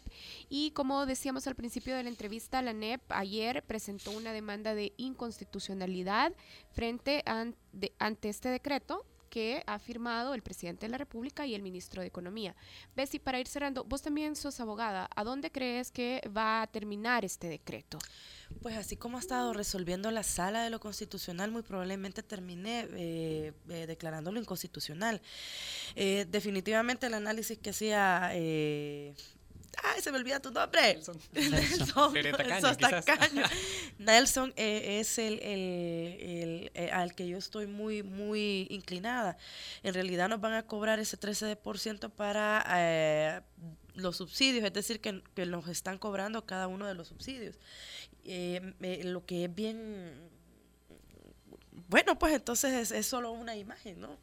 y 0.48 0.70
como 0.70 1.04
decíamos 1.04 1.46
al 1.46 1.54
principio 1.54 1.94
de 1.94 2.02
la 2.02 2.08
entrevista, 2.08 2.62
la 2.62 2.72
NEP 2.72 3.02
ayer 3.10 3.62
presentó 3.62 4.10
una 4.12 4.32
demanda 4.32 4.74
de 4.74 4.94
inconstitucionalidad 4.96 6.32
frente 6.72 7.22
ante 7.26 8.28
este 8.30 8.48
decreto 8.48 9.04
que 9.28 9.62
ha 9.66 9.78
firmado 9.78 10.32
el 10.32 10.40
presidente 10.40 10.86
de 10.86 10.90
la 10.92 10.96
República 10.96 11.46
y 11.46 11.54
el 11.54 11.60
ministro 11.60 12.00
de 12.00 12.08
Economía. 12.08 12.56
Bessie, 12.94 13.20
para 13.20 13.38
ir 13.38 13.48
cerrando, 13.48 13.84
vos 13.84 14.00
también 14.00 14.34
sos 14.34 14.58
abogada, 14.60 15.10
¿a 15.14 15.22
dónde 15.22 15.50
crees 15.52 15.92
que 15.92 16.22
va 16.34 16.62
a 16.62 16.66
terminar 16.66 17.22
este 17.22 17.48
decreto? 17.48 17.98
Pues 18.62 18.76
así 18.76 18.96
como 18.96 19.16
ha 19.16 19.20
estado 19.20 19.52
resolviendo 19.52 20.10
la 20.10 20.22
sala 20.22 20.64
de 20.64 20.70
lo 20.70 20.80
constitucional, 20.80 21.50
muy 21.50 21.62
probablemente 21.62 22.22
termine 22.22 22.88
eh, 22.92 23.52
eh, 23.68 23.86
declarándolo 23.86 24.40
inconstitucional. 24.40 25.20
Eh, 25.94 26.26
definitivamente 26.28 27.06
el 27.06 27.14
análisis 27.14 27.58
que 27.58 27.70
hacía 27.70 28.32
¡Ay, 29.82 30.00
se 30.00 30.10
me 30.10 30.18
olvida 30.18 30.40
tu 30.40 30.50
nombre! 30.50 30.94
Nelson. 30.94 31.18
Nelson, 31.34 32.14
Nelson 33.98 34.52
es 34.56 35.18
el, 35.18 35.38
el, 35.40 36.70
el, 36.74 36.90
al 36.90 37.14
que 37.14 37.28
yo 37.28 37.36
estoy 37.36 37.66
muy, 37.66 38.02
muy 38.02 38.66
inclinada. 38.70 39.36
En 39.82 39.92
realidad 39.92 40.28
nos 40.28 40.40
van 40.40 40.54
a 40.54 40.62
cobrar 40.66 40.98
ese 40.98 41.18
13% 41.18 42.10
para 42.10 43.42
los 43.94 44.16
subsidios, 44.16 44.64
es 44.64 44.72
decir, 44.72 45.00
que, 45.00 45.22
que, 45.34 45.46
nos 45.46 45.68
están 45.68 45.98
cobrando 45.98 46.44
cada 46.44 46.68
uno 46.68 46.86
de 46.86 46.94
los 46.94 47.08
subsidios. 47.08 47.56
Eh, 48.28 49.02
lo 49.04 49.24
que 49.24 49.44
es 49.44 49.54
bien, 49.54 50.30
bueno, 51.88 52.18
pues 52.18 52.34
entonces 52.34 52.90
es, 52.90 53.06
solo 53.06 53.32
una 53.32 53.56
imagen, 53.56 54.00
¿no? 54.00 54.18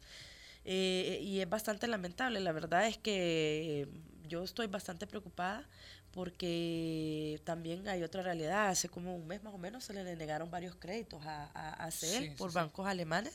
Eh, 0.64 1.20
y 1.22 1.40
es 1.40 1.48
bastante 1.48 1.86
lamentable. 1.86 2.40
La 2.40 2.52
verdad 2.52 2.86
es 2.86 2.98
que 2.98 3.88
yo 4.28 4.42
estoy 4.42 4.66
bastante 4.66 5.06
preocupada 5.06 5.68
porque 6.14 7.40
también 7.44 7.88
hay 7.88 8.02
otra 8.02 8.22
realidad. 8.22 8.68
Hace 8.68 8.88
como 8.88 9.16
un 9.16 9.26
mes 9.26 9.42
más 9.42 9.52
o 9.52 9.58
menos 9.58 9.84
se 9.84 9.92
le 9.92 10.16
negaron 10.16 10.50
varios 10.50 10.76
créditos 10.76 11.24
a, 11.26 11.46
a, 11.72 11.90
CEL 11.90 12.36
por 12.36 12.52
bancos 12.52 12.86
alemanes 12.86 13.34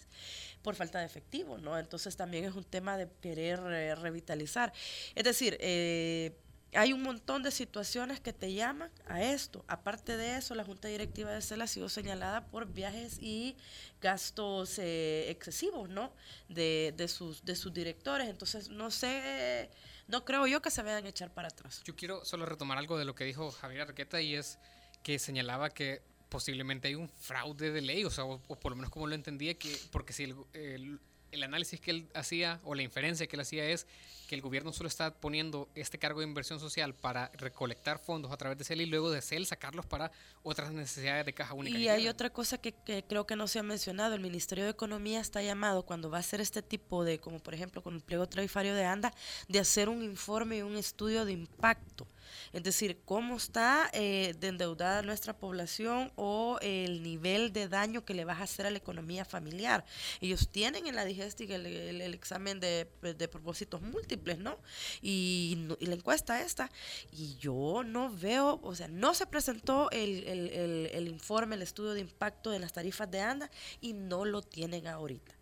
por 0.61 0.75
falta 0.75 0.99
de 0.99 1.05
efectivo, 1.05 1.57
¿no? 1.57 1.77
Entonces 1.77 2.15
también 2.15 2.45
es 2.45 2.53
un 2.53 2.63
tema 2.63 2.97
de 2.97 3.09
querer 3.21 3.59
eh, 3.67 3.95
revitalizar. 3.95 4.71
Es 5.13 5.23
decir, 5.23 5.57
eh, 5.59 6.37
hay 6.73 6.93
un 6.93 7.01
montón 7.01 7.41
de 7.43 7.51
situaciones 7.51 8.19
que 8.19 8.33
te 8.33 8.53
llaman 8.53 8.91
a 9.07 9.23
esto. 9.23 9.65
Aparte 9.67 10.17
de 10.17 10.37
eso, 10.37 10.53
la 10.55 10.63
Junta 10.63 10.87
Directiva 10.87 11.31
de 11.31 11.41
CEL 11.41 11.61
ha 11.61 11.67
sido 11.67 11.89
señalada 11.89 12.45
por 12.45 12.67
viajes 12.71 13.17
y 13.19 13.55
gastos 14.01 14.77
eh, 14.77 15.29
excesivos, 15.29 15.89
¿no? 15.89 16.11
De, 16.47 16.93
de, 16.95 17.07
sus, 17.07 17.43
de 17.43 17.55
sus 17.55 17.73
directores. 17.73 18.27
Entonces, 18.29 18.69
no 18.69 18.91
sé, 18.91 19.69
no 20.07 20.25
creo 20.25 20.45
yo 20.47 20.61
que 20.61 20.69
se 20.69 20.83
vayan 20.83 21.05
a 21.05 21.09
echar 21.09 21.33
para 21.33 21.47
atrás. 21.47 21.81
Yo 21.85 21.95
quiero 21.95 22.23
solo 22.23 22.45
retomar 22.45 22.77
algo 22.77 22.97
de 22.97 23.05
lo 23.05 23.15
que 23.15 23.23
dijo 23.23 23.51
Javier 23.51 23.81
Arqueta 23.81 24.21
y 24.21 24.35
es 24.35 24.59
que 25.01 25.17
señalaba 25.17 25.71
que 25.71 26.01
posiblemente 26.29 26.87
hay 26.87 26.95
un 26.95 27.09
fraude 27.09 27.71
de 27.71 27.81
ley, 27.81 28.05
o 28.05 28.11
sea, 28.11 28.25
o, 28.25 28.39
por 28.39 28.71
lo 28.71 28.75
menos 28.75 28.91
como 28.91 29.07
lo 29.07 29.15
entendía, 29.15 29.55
que 29.55 29.75
porque 29.91 30.13
si 30.13 30.25
el, 30.25 30.35
el 30.53 30.99
análisis 31.43 31.79
que 31.79 31.91
él 31.91 32.07
hacía 32.13 32.59
o 32.63 32.75
la 32.75 32.81
inferencia 32.81 33.27
que 33.27 33.35
él 33.35 33.41
hacía 33.41 33.65
es 33.65 33.87
que 34.27 34.35
el 34.35 34.41
gobierno 34.41 34.71
solo 34.71 34.87
está 34.87 35.11
poniendo 35.11 35.67
este 35.73 35.97
cargo 35.97 36.19
de 36.19 36.27
inversión 36.27 36.59
social 36.59 36.93
para 36.93 37.31
recolectar 37.33 37.97
fondos 37.97 38.31
a 38.31 38.37
través 38.37 38.59
de 38.59 38.63
CEL 38.63 38.81
y 38.81 38.85
luego 38.85 39.09
de 39.09 39.21
CEL 39.23 39.47
sacarlos 39.47 39.87
para 39.87 40.11
otras 40.43 40.71
necesidades 40.71 41.25
de 41.25 41.33
caja 41.33 41.55
única. 41.55 41.77
Y 41.77 41.87
hay 41.87 42.07
otra 42.07 42.29
cosa 42.29 42.59
que, 42.59 42.73
creo 43.07 43.25
que 43.25 43.35
no 43.35 43.47
se 43.47 43.57
ha 43.57 43.63
mencionado, 43.63 44.13
el 44.13 44.21
Ministerio 44.21 44.65
de 44.65 44.69
Economía 44.69 45.19
está 45.19 45.41
llamado 45.41 45.81
cuando 45.83 46.11
va 46.11 46.17
a 46.17 46.19
hacer 46.19 46.41
este 46.41 46.61
tipo 46.61 47.03
de, 47.03 47.17
como 47.17 47.39
por 47.39 47.55
ejemplo 47.55 47.81
con 47.81 47.95
el 47.95 48.01
pliego 48.01 48.29
tarifario 48.29 48.75
de 48.75 48.85
ANDA, 48.85 49.13
de 49.47 49.59
hacer 49.59 49.89
un 49.89 50.03
informe 50.03 50.57
y 50.57 50.61
un 50.61 50.77
estudio 50.77 51.25
de 51.25 51.31
impacto 51.31 52.05
es 52.53 52.63
decir, 52.63 52.99
cómo 53.05 53.37
está 53.37 53.89
eh, 53.93 54.35
de 54.39 54.47
endeudada 54.47 55.01
nuestra 55.01 55.37
población 55.37 56.11
o 56.15 56.57
el 56.61 57.03
nivel 57.03 57.53
de 57.53 57.67
daño 57.67 58.05
que 58.05 58.13
le 58.13 58.25
vas 58.25 58.39
a 58.39 58.43
hacer 58.43 58.65
a 58.65 58.71
la 58.71 58.77
economía 58.77 59.25
familiar. 59.25 59.85
Ellos 60.21 60.49
tienen 60.49 60.87
en 60.87 60.95
la 60.95 61.05
digestica 61.05 61.55
el, 61.55 62.01
examen 62.13 62.59
de, 62.59 62.87
propósitos 63.31 63.81
múltiples, 63.81 64.39
¿no? 64.39 64.57
Y, 65.01 65.67
la 65.79 65.95
encuesta 65.95 66.41
esta, 66.41 66.69
y 67.11 67.35
yo 67.37 67.83
no 67.83 68.15
veo, 68.15 68.59
o 68.61 68.75
sea, 68.75 68.87
no 68.87 69.13
se 69.13 69.25
presentó 69.25 69.89
el, 69.91 70.23
el 70.27 71.07
informe, 71.07 71.55
el 71.55 71.61
estudio 71.61 71.93
de 71.93 72.01
impacto 72.01 72.51
de 72.51 72.59
las 72.59 72.73
tarifas 72.73 73.09
de 73.09 73.21
ANDA 73.21 73.49
y 73.81 73.93
no 73.93 74.25
lo 74.25 74.41
tienen 74.41 74.87
ahorita. 74.87 75.38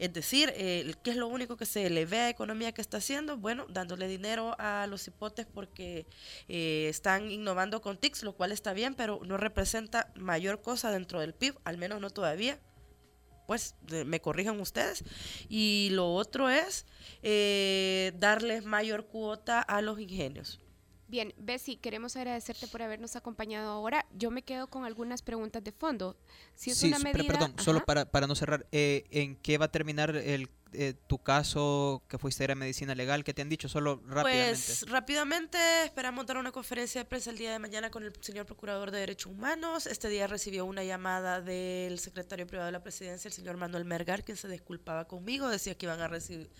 Es 0.00 0.14
decir, 0.14 0.50
eh, 0.56 0.94
¿qué 1.02 1.10
es 1.10 1.16
lo 1.16 1.28
único 1.28 1.58
que 1.58 1.66
se 1.66 1.90
le 1.90 2.06
ve 2.06 2.20
a 2.20 2.30
economía 2.30 2.72
que 2.72 2.80
está 2.80 2.96
haciendo? 2.96 3.36
Bueno, 3.36 3.66
dándole 3.68 4.08
dinero 4.08 4.56
a 4.58 4.86
los 4.86 5.06
hipotes 5.06 5.44
porque 5.44 6.06
eh, 6.48 6.86
están 6.88 7.30
innovando 7.30 7.82
con 7.82 7.98
TICS, 7.98 8.22
lo 8.22 8.32
cual 8.32 8.50
está 8.50 8.72
bien, 8.72 8.94
pero 8.94 9.20
no 9.26 9.36
representa 9.36 10.10
mayor 10.16 10.62
cosa 10.62 10.90
dentro 10.90 11.20
del 11.20 11.34
PIB, 11.34 11.54
al 11.64 11.76
menos 11.76 12.00
no 12.00 12.08
todavía 12.08 12.58
pues 13.46 13.74
me 14.06 14.20
corrijan 14.20 14.58
ustedes. 14.58 15.04
Y 15.50 15.88
lo 15.90 16.14
otro 16.14 16.48
es 16.48 16.86
eh, 17.22 18.12
darles 18.16 18.64
mayor 18.64 19.04
cuota 19.06 19.60
a 19.60 19.82
los 19.82 20.00
ingenios. 20.00 20.60
Bien, 21.10 21.34
Bessie, 21.36 21.76
queremos 21.76 22.14
agradecerte 22.14 22.68
por 22.68 22.82
habernos 22.82 23.16
acompañado 23.16 23.68
ahora. 23.72 24.06
Yo 24.16 24.30
me 24.30 24.42
quedo 24.42 24.68
con 24.68 24.84
algunas 24.84 25.22
preguntas 25.22 25.64
de 25.64 25.72
fondo. 25.72 26.16
Si 26.54 26.70
es 26.70 26.78
sí, 26.78 26.86
una 26.86 27.00
medida, 27.00 27.24
perdón, 27.26 27.54
solo 27.58 27.84
para, 27.84 28.04
para 28.04 28.28
no 28.28 28.36
cerrar, 28.36 28.68
eh, 28.70 29.02
¿en 29.10 29.34
qué 29.34 29.58
va 29.58 29.64
a 29.64 29.72
terminar 29.72 30.14
el 30.14 30.48
eh, 30.72 30.94
tu 31.06 31.18
caso 31.18 32.02
que 32.08 32.18
fuiste 32.18 32.50
a 32.50 32.54
medicina 32.54 32.94
legal? 32.94 33.24
¿Qué 33.24 33.34
te 33.34 33.42
han 33.42 33.48
dicho? 33.48 33.68
Solo 33.68 34.02
rápidamente. 34.06 34.56
Pues 34.56 34.88
rápidamente 34.88 35.58
esperamos 35.84 36.26
dar 36.26 36.38
una 36.38 36.52
conferencia 36.52 37.00
de 37.00 37.04
prensa 37.04 37.30
el 37.30 37.38
día 37.38 37.52
de 37.52 37.58
mañana 37.58 37.90
con 37.90 38.04
el 38.04 38.12
señor 38.20 38.46
Procurador 38.46 38.90
de 38.90 38.98
Derechos 38.98 39.32
Humanos. 39.32 39.86
Este 39.86 40.08
día 40.08 40.26
recibió 40.26 40.64
una 40.64 40.84
llamada 40.84 41.40
del 41.40 41.98
secretario 41.98 42.46
privado 42.46 42.66
de 42.66 42.72
la 42.72 42.82
presidencia, 42.82 43.28
el 43.28 43.34
señor 43.34 43.56
Manuel 43.56 43.84
Mergar, 43.84 44.24
quien 44.24 44.36
se 44.36 44.48
disculpaba 44.48 45.06
conmigo. 45.06 45.48
Decía 45.48 45.74
que 45.76 45.86
iban 45.86 46.00
a, 46.00 46.08
recibir, 46.08 46.50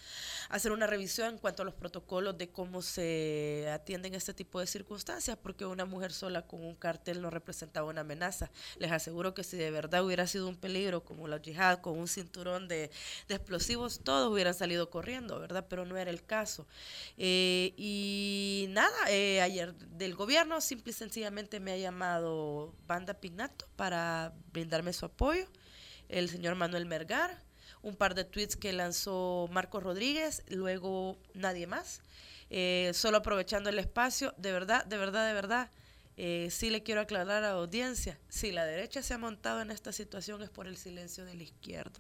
hacer 0.48 0.72
una 0.72 0.86
revisión 0.86 1.34
en 1.34 1.38
cuanto 1.38 1.62
a 1.62 1.64
los 1.64 1.74
protocolos 1.74 2.36
de 2.36 2.50
cómo 2.50 2.82
se 2.82 3.70
atienden 3.72 4.14
este 4.14 4.34
tipo 4.34 4.60
de 4.60 4.66
circunstancias, 4.66 5.38
porque 5.40 5.66
una 5.66 5.84
mujer 5.84 6.12
sola 6.12 6.46
con 6.46 6.64
un 6.64 6.74
cartel 6.74 7.22
no 7.22 7.30
representaba 7.30 7.88
una 7.88 8.00
amenaza. 8.00 8.50
Les 8.78 8.90
aseguro 8.90 9.34
que 9.34 9.44
si 9.44 9.56
de 9.56 9.70
verdad 9.70 10.04
hubiera 10.04 10.26
sido 10.26 10.48
un 10.48 10.56
peligro 10.56 11.04
como 11.04 11.28
la 11.28 11.40
yihad 11.40 11.80
con 11.80 11.98
un 11.98 12.08
cinturón 12.08 12.68
de 12.68 12.90
explosivos, 13.28 13.99
todos 14.00 14.32
hubieran 14.32 14.54
salido 14.54 14.90
corriendo, 14.90 15.38
¿verdad? 15.38 15.66
Pero 15.68 15.84
no 15.84 15.96
era 15.96 16.10
el 16.10 16.24
caso. 16.24 16.66
Eh, 17.16 17.72
y 17.76 18.66
nada, 18.70 18.96
eh, 19.08 19.40
ayer 19.40 19.74
del 19.74 20.14
gobierno 20.14 20.60
simple 20.60 20.90
y 20.90 20.94
sencillamente 20.94 21.60
me 21.60 21.72
ha 21.72 21.76
llamado 21.76 22.74
Banda 22.86 23.14
Pignato 23.14 23.68
para 23.76 24.32
brindarme 24.52 24.92
su 24.92 25.06
apoyo, 25.06 25.46
el 26.08 26.28
señor 26.28 26.54
Manuel 26.56 26.86
Mergar, 26.86 27.42
un 27.82 27.96
par 27.96 28.14
de 28.14 28.24
tweets 28.24 28.56
que 28.56 28.72
lanzó 28.72 29.48
Marcos 29.50 29.82
Rodríguez, 29.82 30.42
luego 30.48 31.18
nadie 31.34 31.66
más. 31.66 32.02
Eh, 32.50 32.90
solo 32.94 33.18
aprovechando 33.18 33.70
el 33.70 33.78
espacio, 33.78 34.34
de 34.36 34.52
verdad, 34.52 34.84
de 34.84 34.98
verdad, 34.98 35.26
de 35.28 35.34
verdad, 35.34 35.70
sí 36.50 36.68
le 36.68 36.82
quiero 36.82 37.00
aclarar 37.00 37.38
a 37.38 37.40
la 37.40 37.50
audiencia, 37.52 38.18
si 38.28 38.52
la 38.52 38.66
derecha 38.66 39.02
se 39.02 39.14
ha 39.14 39.18
montado 39.18 39.62
en 39.62 39.70
esta 39.70 39.90
situación 39.90 40.42
es 40.42 40.50
por 40.50 40.66
el 40.66 40.76
silencio 40.76 41.24
de 41.24 41.34
la 41.34 41.44
izquierda 41.44 41.98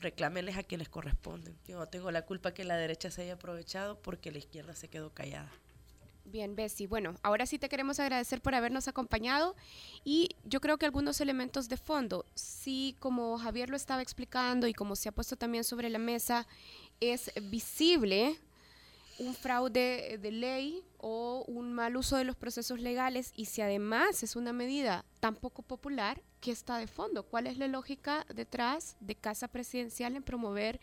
reclámenles 0.00 0.56
a 0.56 0.62
quienes 0.62 0.88
corresponden. 0.88 1.56
Yo 1.66 1.78
no 1.78 1.86
tengo 1.86 2.10
la 2.10 2.22
culpa 2.22 2.54
que 2.54 2.64
la 2.64 2.76
derecha 2.76 3.10
se 3.10 3.22
haya 3.22 3.34
aprovechado 3.34 4.00
porque 4.00 4.30
la 4.30 4.38
izquierda 4.38 4.74
se 4.74 4.88
quedó 4.88 5.10
callada. 5.10 5.50
Bien, 6.24 6.54
Bessie. 6.54 6.86
Bueno, 6.86 7.14
ahora 7.22 7.46
sí 7.46 7.58
te 7.58 7.70
queremos 7.70 7.98
agradecer 8.00 8.42
por 8.42 8.54
habernos 8.54 8.86
acompañado 8.86 9.56
y 10.04 10.36
yo 10.44 10.60
creo 10.60 10.76
que 10.76 10.84
algunos 10.84 11.22
elementos 11.22 11.70
de 11.70 11.78
fondo, 11.78 12.26
sí, 12.34 12.96
como 12.98 13.38
Javier 13.38 13.70
lo 13.70 13.76
estaba 13.76 14.02
explicando 14.02 14.66
y 14.66 14.74
como 14.74 14.94
se 14.94 15.08
ha 15.08 15.12
puesto 15.12 15.36
también 15.36 15.64
sobre 15.64 15.88
la 15.88 15.98
mesa, 15.98 16.46
es 17.00 17.32
visible 17.40 18.38
un 19.18 19.34
fraude 19.34 20.18
de 20.20 20.30
ley 20.30 20.84
o 20.98 21.44
un 21.48 21.72
mal 21.72 21.96
uso 21.96 22.16
de 22.16 22.24
los 22.24 22.36
procesos 22.36 22.80
legales 22.80 23.32
y 23.34 23.46
si 23.46 23.60
además 23.60 24.22
es 24.22 24.36
una 24.36 24.52
medida 24.52 25.04
tan 25.20 25.34
poco 25.34 25.62
popular, 25.62 26.22
¿qué 26.40 26.52
está 26.52 26.78
de 26.78 26.86
fondo? 26.86 27.24
¿Cuál 27.24 27.46
es 27.46 27.58
la 27.58 27.68
lógica 27.68 28.24
detrás 28.32 28.96
de 29.00 29.14
Casa 29.14 29.48
Presidencial 29.48 30.16
en 30.16 30.22
promover 30.22 30.80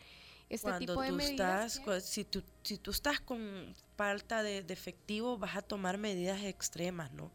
este 0.48 0.70
tipo 0.78 1.00
de 1.00 1.12
medidas? 1.12 1.80
si, 2.02 2.24
tú, 2.24 2.42
si 2.62 2.78
tú 2.78 2.90
estás 2.90 3.20
con 3.20 3.74
falta 3.96 4.42
de, 4.42 4.58
efectivo, 4.68 5.38
vas 5.38 5.56
a 5.56 5.62
tomar 5.62 5.98
medidas 5.98 6.42
extremas, 6.44 7.12
¿no? 7.12 7.32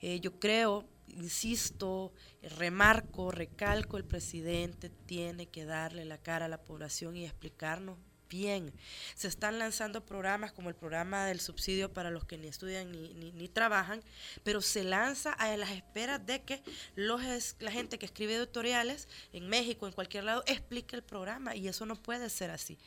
Eh, 0.00 0.20
yo 0.20 0.38
creo, 0.40 0.84
insisto, 1.08 2.12
remarco, 2.42 3.30
recalco, 3.30 3.96
el 3.96 4.04
presidente 4.04 4.90
tiene 4.90 5.46
que 5.46 5.64
darle 5.64 6.04
la 6.04 6.18
cara 6.18 6.46
a 6.46 6.48
la 6.48 6.62
población 6.62 7.16
y 7.16 7.24
explicarnos 7.24 7.96
bien. 8.30 8.72
Se 9.14 9.28
están 9.28 9.58
lanzando 9.58 10.06
programas 10.06 10.52
como 10.52 10.70
el 10.70 10.74
programa 10.74 11.26
del 11.26 11.40
subsidio 11.40 11.92
para 11.92 12.10
los 12.10 12.24
que 12.24 12.38
ni 12.38 12.48
estudian 12.48 12.90
ni, 12.90 13.32
ni, 13.32 13.48
trabajan, 13.48 14.02
pero 14.42 14.62
se 14.62 14.84
lanza 14.84 15.32
a 15.34 15.54
las 15.56 15.70
esperas 15.70 16.24
de 16.24 16.42
que 16.42 16.62
los, 16.94 17.20
la 17.58 17.72
gente 17.72 17.98
que 17.98 18.06
escribe 18.06 18.36
editoriales 18.36 19.08
en 19.34 19.48
México, 19.48 19.86
en 19.86 19.92
cualquier 19.92 20.24
lado, 20.24 20.42
explique 20.46 20.96
el 20.96 21.02
programa 21.02 21.54
y 21.54 21.68
eso 21.68 21.84
no 21.84 21.96
puede 21.96 22.30
ser 22.30 22.50
así. 22.50 22.78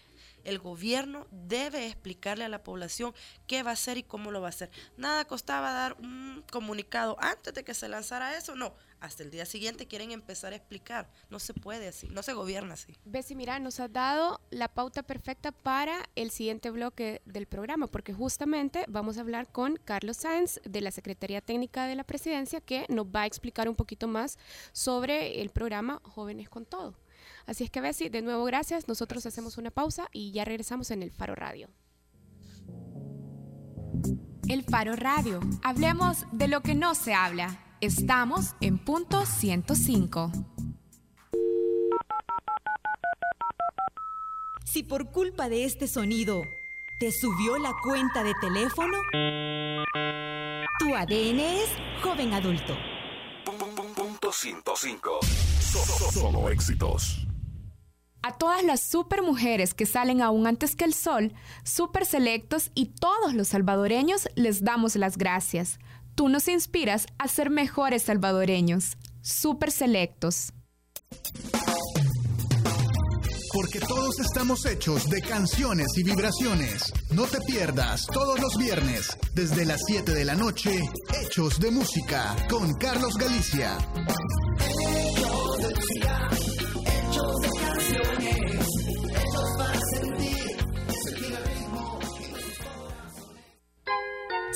El 0.43 0.59
gobierno 0.59 1.27
debe 1.31 1.87
explicarle 1.87 2.45
a 2.45 2.49
la 2.49 2.63
población 2.63 3.13
qué 3.47 3.63
va 3.63 3.71
a 3.71 3.73
hacer 3.73 3.97
y 3.97 4.03
cómo 4.03 4.31
lo 4.31 4.41
va 4.41 4.47
a 4.47 4.49
hacer. 4.49 4.69
Nada 4.97 5.25
costaba 5.25 5.71
dar 5.71 5.93
un 5.99 6.43
comunicado 6.51 7.17
antes 7.19 7.53
de 7.53 7.63
que 7.63 7.73
se 7.73 7.87
lanzara 7.87 8.37
eso, 8.37 8.55
no 8.55 8.75
hasta 9.03 9.21
el 9.21 9.31
día 9.31 9.45
siguiente 9.45 9.85
quieren 9.85 10.11
empezar 10.11 10.53
a 10.53 10.55
explicar. 10.55 11.09
No 11.29 11.37
se 11.37 11.53
puede 11.53 11.89
así, 11.89 12.07
no 12.07 12.23
se 12.23 12.31
gobierna 12.31 12.75
así. 12.75 12.97
Bessie, 13.03 13.35
mira, 13.35 13.59
nos 13.59 13.81
has 13.81 13.91
dado 13.91 14.39
la 14.49 14.69
pauta 14.69 15.03
perfecta 15.03 15.51
para 15.51 16.09
el 16.15 16.31
siguiente 16.31 16.71
bloque 16.71 17.21
del 17.25 17.45
programa, 17.45 17.87
porque 17.87 18.13
justamente 18.13 18.85
vamos 18.87 19.17
a 19.17 19.21
hablar 19.21 19.51
con 19.51 19.75
Carlos 19.83 20.17
Sáenz 20.17 20.61
de 20.63 20.79
la 20.79 20.91
Secretaría 20.91 21.41
Técnica 21.41 21.85
de 21.85 21.95
la 21.95 22.05
Presidencia, 22.05 22.61
que 22.61 22.85
nos 22.87 23.05
va 23.07 23.23
a 23.23 23.25
explicar 23.25 23.67
un 23.67 23.75
poquito 23.75 24.07
más 24.07 24.39
sobre 24.71 25.41
el 25.41 25.49
programa 25.49 25.99
Jóvenes 26.03 26.47
con 26.47 26.65
Todo. 26.65 26.95
Así 27.45 27.63
es 27.63 27.69
que, 27.69 27.81
Bessie, 27.81 28.09
de 28.09 28.21
nuevo 28.21 28.45
gracias. 28.45 28.87
Nosotros 28.87 29.25
hacemos 29.25 29.57
una 29.57 29.71
pausa 29.71 30.07
y 30.11 30.31
ya 30.31 30.45
regresamos 30.45 30.91
en 30.91 31.03
el 31.03 31.11
Faro 31.11 31.35
Radio. 31.35 31.69
El 34.47 34.63
Faro 34.63 34.95
Radio. 34.95 35.39
Hablemos 35.63 36.25
de 36.31 36.47
lo 36.47 36.61
que 36.61 36.75
no 36.75 36.95
se 36.95 37.13
habla. 37.13 37.59
Estamos 37.81 38.55
en 38.61 38.77
punto 38.77 39.25
105. 39.25 40.31
Si 44.65 44.83
por 44.83 45.11
culpa 45.11 45.49
de 45.49 45.65
este 45.65 45.87
sonido 45.87 46.41
te 46.99 47.11
subió 47.11 47.57
la 47.57 47.73
cuenta 47.83 48.23
de 48.23 48.33
teléfono, 48.41 48.97
tu 50.79 50.95
ADN 50.95 51.39
es 51.39 51.69
joven 52.01 52.33
adulto. 52.33 52.75
Punto 53.95 54.31
105. 54.31 55.19
Solo 56.11 56.49
éxitos. 56.49 57.27
A 58.23 58.37
todas 58.37 58.63
las 58.63 58.81
super 58.81 59.21
mujeres 59.21 59.73
que 59.73 59.85
salen 59.85 60.21
aún 60.21 60.47
antes 60.47 60.75
que 60.75 60.85
el 60.85 60.93
sol, 60.93 61.33
super 61.63 62.05
selectos 62.05 62.71
y 62.73 62.87
todos 62.87 63.33
los 63.33 63.49
salvadoreños 63.49 64.27
les 64.35 64.63
damos 64.63 64.95
las 64.95 65.17
gracias 65.17 65.77
Tú 66.15 66.29
nos 66.29 66.47
inspiras 66.47 67.07
a 67.17 67.27
ser 67.27 67.49
mejores 67.49 68.03
salvadoreños, 68.03 68.97
súper 69.21 69.71
selectos. 69.71 70.53
Porque 73.51 73.79
todos 73.79 74.19
estamos 74.19 74.65
hechos 74.65 75.09
de 75.09 75.21
canciones 75.21 75.87
y 75.95 76.03
vibraciones. 76.03 76.91
No 77.11 77.23
te 77.25 77.39
pierdas 77.41 78.05
todos 78.07 78.39
los 78.39 78.57
viernes, 78.57 79.17
desde 79.33 79.65
las 79.65 79.81
7 79.87 80.11
de 80.11 80.25
la 80.25 80.35
noche, 80.35 80.81
Hechos 81.21 81.59
de 81.59 81.71
Música, 81.71 82.35
con 82.49 82.73
Carlos 82.75 83.15
Galicia. 83.15 83.77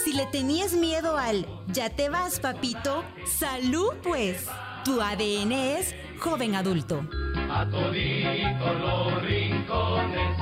Si 0.08 0.14
le 0.14 0.26
tenías 0.26 0.72
miedo 0.72 1.18
al 1.18 1.46
ya 1.68 1.90
te 1.90 2.08
vas, 2.08 2.40
papito, 2.40 3.04
salud 3.26 3.92
pues. 4.02 4.46
Tu 4.86 5.02
ADN 5.02 5.52
es 5.52 5.94
joven 6.18 6.56
adulto. 6.56 7.06
A 7.52 7.70
toditos 7.70 8.80
los 8.80 9.22
rincones 9.22 10.38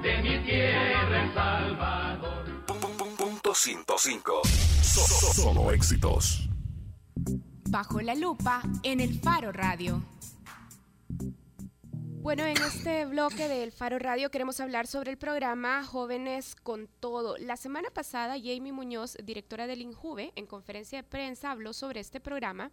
de 0.00 0.22
mi 0.22 0.44
tierra 0.44 1.24
El 1.24 1.34
Salvador. 1.34 2.66
Punto 3.18 3.52
105. 3.52 4.42
Solo 5.34 5.72
éxitos. 5.72 6.48
Bajo 7.68 8.00
la 8.02 8.14
lupa 8.14 8.62
en 8.84 9.00
el 9.00 9.18
Faro 9.18 9.50
Radio. 9.50 10.04
Bueno, 12.22 12.44
en 12.44 12.58
este 12.58 13.06
bloque 13.06 13.48
del 13.48 13.72
Faro 13.72 13.98
Radio 13.98 14.30
queremos 14.30 14.60
hablar 14.60 14.86
sobre 14.86 15.10
el 15.10 15.16
programa 15.16 15.82
Jóvenes 15.82 16.54
con 16.54 16.86
Todo. 16.86 17.38
La 17.38 17.56
semana 17.56 17.88
pasada, 17.90 18.34
Jamie 18.34 18.74
Muñoz, 18.74 19.16
directora 19.24 19.66
del 19.66 19.80
INJUVE, 19.80 20.30
en 20.36 20.46
conferencia 20.46 20.98
de 20.98 21.08
prensa 21.08 21.50
habló 21.50 21.72
sobre 21.72 22.00
este 22.00 22.20
programa 22.20 22.72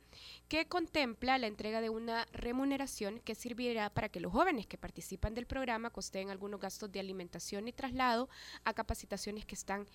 que 0.50 0.68
contempla 0.68 1.38
la 1.38 1.48
entrega 1.48 1.80
de 1.80 1.90
una 1.90 2.26
remuneración 2.34 3.22
que 3.22 3.36
servirá 3.36 3.90
para 3.90 4.10
que 4.10 4.20
los 4.20 4.34
jóvenes 4.34 4.68
que 4.68 4.78
participan 4.78 5.34
del 5.34 5.48
programa 5.48 5.92
costeen 5.92 6.30
algunos 6.30 6.60
gastos 6.60 6.92
de 6.92 7.00
alimentación 7.00 7.70
y 7.70 7.72
traslado 7.72 8.28
a 8.66 8.74
capacitaciones 8.74 9.46
que 9.46 9.56
están 9.56 9.88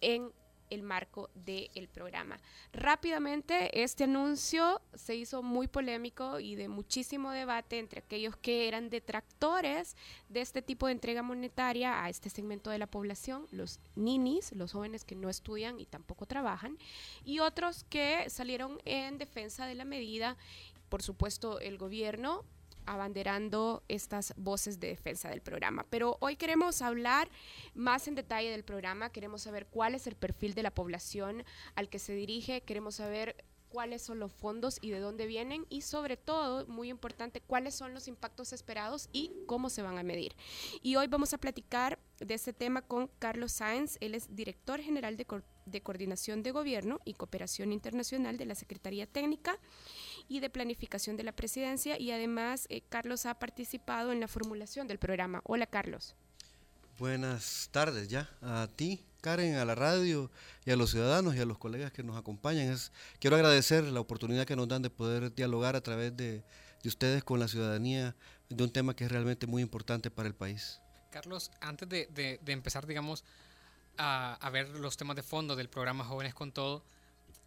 en 0.00 0.32
el 0.72 0.82
marco 0.82 1.30
del 1.34 1.88
programa. 1.88 2.38
Rápidamente, 2.72 3.82
este 3.82 4.04
anuncio 4.04 4.80
se 4.94 5.14
hizo 5.14 5.42
muy 5.42 5.68
polémico 5.68 6.40
y 6.40 6.54
de 6.54 6.68
muchísimo 6.68 7.30
debate 7.30 7.78
entre 7.78 8.00
aquellos 8.00 8.36
que 8.36 8.68
eran 8.68 8.88
detractores 8.88 9.96
de 10.28 10.40
este 10.40 10.62
tipo 10.62 10.86
de 10.86 10.92
entrega 10.92 11.22
monetaria 11.22 12.02
a 12.02 12.08
este 12.08 12.30
segmento 12.30 12.70
de 12.70 12.78
la 12.78 12.86
población, 12.86 13.46
los 13.50 13.80
ninis, 13.94 14.52
los 14.52 14.72
jóvenes 14.72 15.04
que 15.04 15.14
no 15.14 15.28
estudian 15.28 15.78
y 15.78 15.86
tampoco 15.86 16.26
trabajan, 16.26 16.78
y 17.24 17.40
otros 17.40 17.84
que 17.84 18.28
salieron 18.30 18.78
en 18.84 19.18
defensa 19.18 19.66
de 19.66 19.74
la 19.74 19.84
medida. 19.84 20.36
Por 20.88 21.02
supuesto, 21.02 21.60
el 21.60 21.78
gobierno 21.78 22.44
abanderando 22.86 23.82
estas 23.88 24.34
voces 24.36 24.80
de 24.80 24.88
defensa 24.88 25.28
del 25.28 25.40
programa. 25.40 25.86
Pero 25.90 26.16
hoy 26.20 26.36
queremos 26.36 26.82
hablar 26.82 27.28
más 27.74 28.08
en 28.08 28.14
detalle 28.14 28.50
del 28.50 28.64
programa, 28.64 29.10
queremos 29.10 29.42
saber 29.42 29.66
cuál 29.66 29.94
es 29.94 30.06
el 30.06 30.16
perfil 30.16 30.54
de 30.54 30.62
la 30.62 30.74
población 30.74 31.44
al 31.74 31.88
que 31.88 31.98
se 31.98 32.14
dirige, 32.14 32.62
queremos 32.62 32.96
saber 32.96 33.36
cuáles 33.72 34.02
son 34.02 34.18
los 34.18 34.30
fondos 34.30 34.78
y 34.82 34.90
de 34.90 35.00
dónde 35.00 35.26
vienen 35.26 35.64
y 35.70 35.80
sobre 35.80 36.18
todo, 36.18 36.66
muy 36.66 36.90
importante, 36.90 37.40
cuáles 37.40 37.74
son 37.74 37.94
los 37.94 38.06
impactos 38.06 38.52
esperados 38.52 39.08
y 39.12 39.32
cómo 39.46 39.70
se 39.70 39.80
van 39.80 39.98
a 39.98 40.02
medir. 40.02 40.36
Y 40.82 40.96
hoy 40.96 41.06
vamos 41.06 41.32
a 41.32 41.38
platicar 41.38 41.98
de 42.20 42.34
este 42.34 42.52
tema 42.52 42.82
con 42.82 43.08
Carlos 43.18 43.52
Sáenz, 43.52 43.96
él 44.00 44.14
es 44.14 44.36
director 44.36 44.80
general 44.80 45.16
de, 45.16 45.26
de 45.64 45.80
Coordinación 45.80 46.42
de 46.42 46.50
Gobierno 46.50 47.00
y 47.06 47.14
Cooperación 47.14 47.72
Internacional 47.72 48.36
de 48.36 48.44
la 48.44 48.54
Secretaría 48.54 49.06
Técnica 49.06 49.58
y 50.28 50.40
de 50.40 50.50
Planificación 50.50 51.16
de 51.16 51.22
la 51.22 51.32
Presidencia 51.32 51.98
y 51.98 52.10
además 52.10 52.66
eh, 52.68 52.82
Carlos 52.88 53.26
ha 53.26 53.38
participado 53.38 54.12
en 54.12 54.20
la 54.20 54.28
formulación 54.28 54.88
del 54.88 54.98
programa. 54.98 55.40
Hola 55.44 55.66
Carlos. 55.66 56.14
Buenas 56.98 57.68
tardes 57.72 58.08
ya 58.08 58.28
a 58.42 58.68
ti, 58.76 59.04
Karen, 59.22 59.56
a 59.56 59.64
la 59.64 59.74
radio 59.74 60.30
y 60.64 60.70
a 60.70 60.76
los 60.76 60.90
ciudadanos 60.90 61.34
y 61.34 61.40
a 61.40 61.44
los 61.44 61.58
colegas 61.58 61.92
que 61.92 62.02
nos 62.02 62.16
acompañan. 62.16 62.70
Es, 62.70 62.92
quiero 63.18 63.36
agradecer 63.36 63.84
la 63.84 64.00
oportunidad 64.00 64.46
que 64.46 64.56
nos 64.56 64.68
dan 64.68 64.82
de 64.82 64.90
poder 64.90 65.34
dialogar 65.34 65.74
a 65.74 65.80
través 65.80 66.16
de, 66.16 66.44
de 66.82 66.88
ustedes 66.88 67.24
con 67.24 67.40
la 67.40 67.48
ciudadanía 67.48 68.14
de 68.48 68.64
un 68.64 68.70
tema 68.70 68.94
que 68.94 69.04
es 69.04 69.10
realmente 69.10 69.46
muy 69.46 69.62
importante 69.62 70.10
para 70.10 70.28
el 70.28 70.34
país. 70.34 70.80
Carlos, 71.10 71.50
antes 71.60 71.88
de, 71.88 72.06
de, 72.06 72.40
de 72.42 72.52
empezar, 72.52 72.86
digamos, 72.86 73.24
a, 73.96 74.34
a, 74.34 74.50
ver 74.50 74.68
los 74.70 74.96
temas 74.96 75.16
de 75.16 75.22
fondo 75.22 75.56
del 75.56 75.68
programa 75.68 76.04
Jóvenes 76.04 76.34
con 76.34 76.52
Todo, 76.52 76.84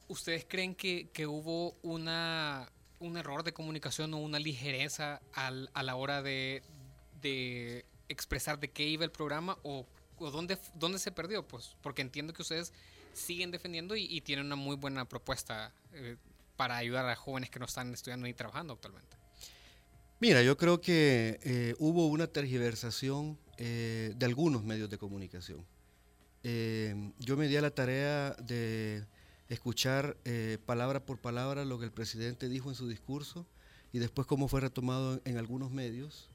¿ustedes 0.07 0.45
creen 0.47 0.75
que, 0.75 1.09
que 1.11 1.27
hubo 1.27 1.75
una, 1.81 2.71
un 2.99 3.17
error 3.17 3.43
de 3.43 3.53
comunicación 3.53 4.13
o 4.13 4.17
una 4.17 4.39
ligereza 4.39 5.21
al, 5.33 5.69
a 5.73 5.83
la 5.83 5.95
hora 5.95 6.21
de, 6.21 6.63
de, 7.21 7.85
expresar 8.07 8.59
de 8.59 8.69
qué 8.69 8.87
iba 8.87 9.03
el 9.03 9.11
programa 9.11 9.57
o, 9.63 9.85
o 10.17 10.31
dónde, 10.31 10.57
dónde, 10.75 10.99
se 10.99 11.11
perdió? 11.11 11.47
Pues 11.47 11.75
porque 11.81 12.01
entiendo 12.01 12.33
que 12.33 12.41
ustedes 12.41 12.71
siguen 13.13 13.51
defendiendo 13.51 13.95
y, 13.95 14.21
tienen 14.21 14.45
una 14.45 14.55
muy 14.55 14.75
buena 14.75 15.05
propuesta 15.07 15.73
eh, 15.93 16.17
para 16.55 16.77
ayudar 16.77 17.07
a 17.07 17.15
jóvenes 17.15 17.49
que 17.49 17.59
no 17.59 17.65
están 17.65 17.93
estudiando 17.93 18.27
ni 18.27 18.33
trabajando 18.33 18.73
actualmente. 18.73 19.17
Mira, 20.19 20.41
yo 20.43 20.55
creo 20.57 20.79
que 20.79 21.39
eh, 21.43 21.75
hubo 21.79 22.07
una 22.07 22.27
tergiversación 22.27 23.37
eh, 23.57 24.13
de 24.15 24.25
algunos 24.25 24.63
medios 24.63 24.89
de 24.89 24.97
comunicación. 24.97 25.65
Yo 27.17 27.37
me 27.37 27.47
di 27.47 27.57
a 27.57 27.61
la 27.61 27.71
tarea 27.71 28.35
de 28.35 29.03
escuchar 29.49 30.17
eh, 30.25 30.58
palabra 30.65 31.05
por 31.05 31.19
palabra 31.19 31.65
lo 31.65 31.79
que 31.79 31.86
el 31.86 31.91
presidente 31.91 32.49
dijo 32.49 32.69
en 32.69 32.75
su 32.75 32.88
discurso 32.88 33.45
y 33.95 33.99
después 33.99 34.27
cómo 34.27 34.49
fue 34.49 34.60
retomado 34.60 35.21
en, 35.23 35.38
algunos 35.38 35.71
medios. 35.71 36.29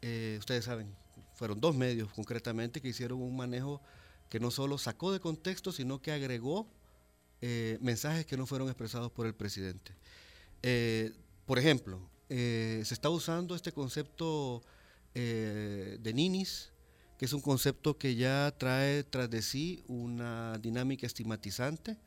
Eh, 0.00 0.36
ustedes 0.38 0.64
saben, 0.64 0.96
fueron 1.34 1.60
dos 1.60 1.76
medios 1.76 2.10
concretamente 2.10 2.80
que 2.80 2.88
hicieron 2.88 3.20
un 3.20 3.36
manejo 3.36 3.82
que 4.30 4.40
no 4.40 4.50
solo 4.50 4.78
sacó 4.78 5.12
de 5.12 5.20
contexto, 5.20 5.72
sino 5.72 6.00
que 6.00 6.10
agregó 6.10 6.66
eh, 7.42 7.76
mensajes 7.82 8.24
que 8.24 8.38
no 8.38 8.46
fueron 8.46 8.68
expresados 8.68 9.12
por 9.12 9.26
el 9.26 9.34
presidente. 9.34 9.92
Eh, 10.62 11.12
por 11.44 11.58
ejemplo, 11.58 12.00
se 12.30 12.80
está 12.80 13.10
usando 13.10 13.54
este 13.54 13.72
concepto 13.72 14.62
de 15.12 16.12
ninis, 16.14 16.72
que 17.18 17.26
es 17.26 17.32
un 17.34 17.42
concepto 17.42 17.98
que 17.98 18.14
ya 18.16 18.54
trae 18.56 19.04
tras 19.04 19.28
de 19.28 19.42
sí 19.42 19.84
una 19.86 20.56
dinámica 20.58 21.06
estigmatizante, 21.06 21.98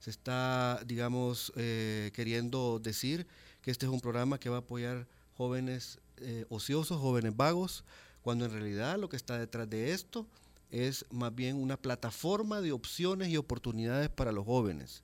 se 0.00 0.10
está, 0.10 0.80
digamos, 0.86 1.52
eh, 1.56 2.10
queriendo 2.14 2.78
decir 2.78 3.26
que 3.62 3.70
este 3.70 3.86
es 3.86 3.92
un 3.92 4.00
programa 4.00 4.38
que 4.38 4.48
va 4.48 4.56
a 4.56 4.60
apoyar 4.60 5.06
jóvenes 5.36 5.98
eh, 6.18 6.44
ociosos, 6.48 7.00
jóvenes 7.00 7.36
vagos, 7.36 7.84
cuando 8.22 8.44
en 8.44 8.52
realidad 8.52 8.98
lo 8.98 9.08
que 9.08 9.16
está 9.16 9.38
detrás 9.38 9.68
de 9.68 9.92
esto 9.92 10.26
es 10.70 11.04
más 11.10 11.34
bien 11.34 11.56
una 11.56 11.76
plataforma 11.76 12.60
de 12.60 12.72
opciones 12.72 13.28
y 13.28 13.36
oportunidades 13.36 14.08
para 14.08 14.32
los 14.32 14.44
jóvenes, 14.44 15.02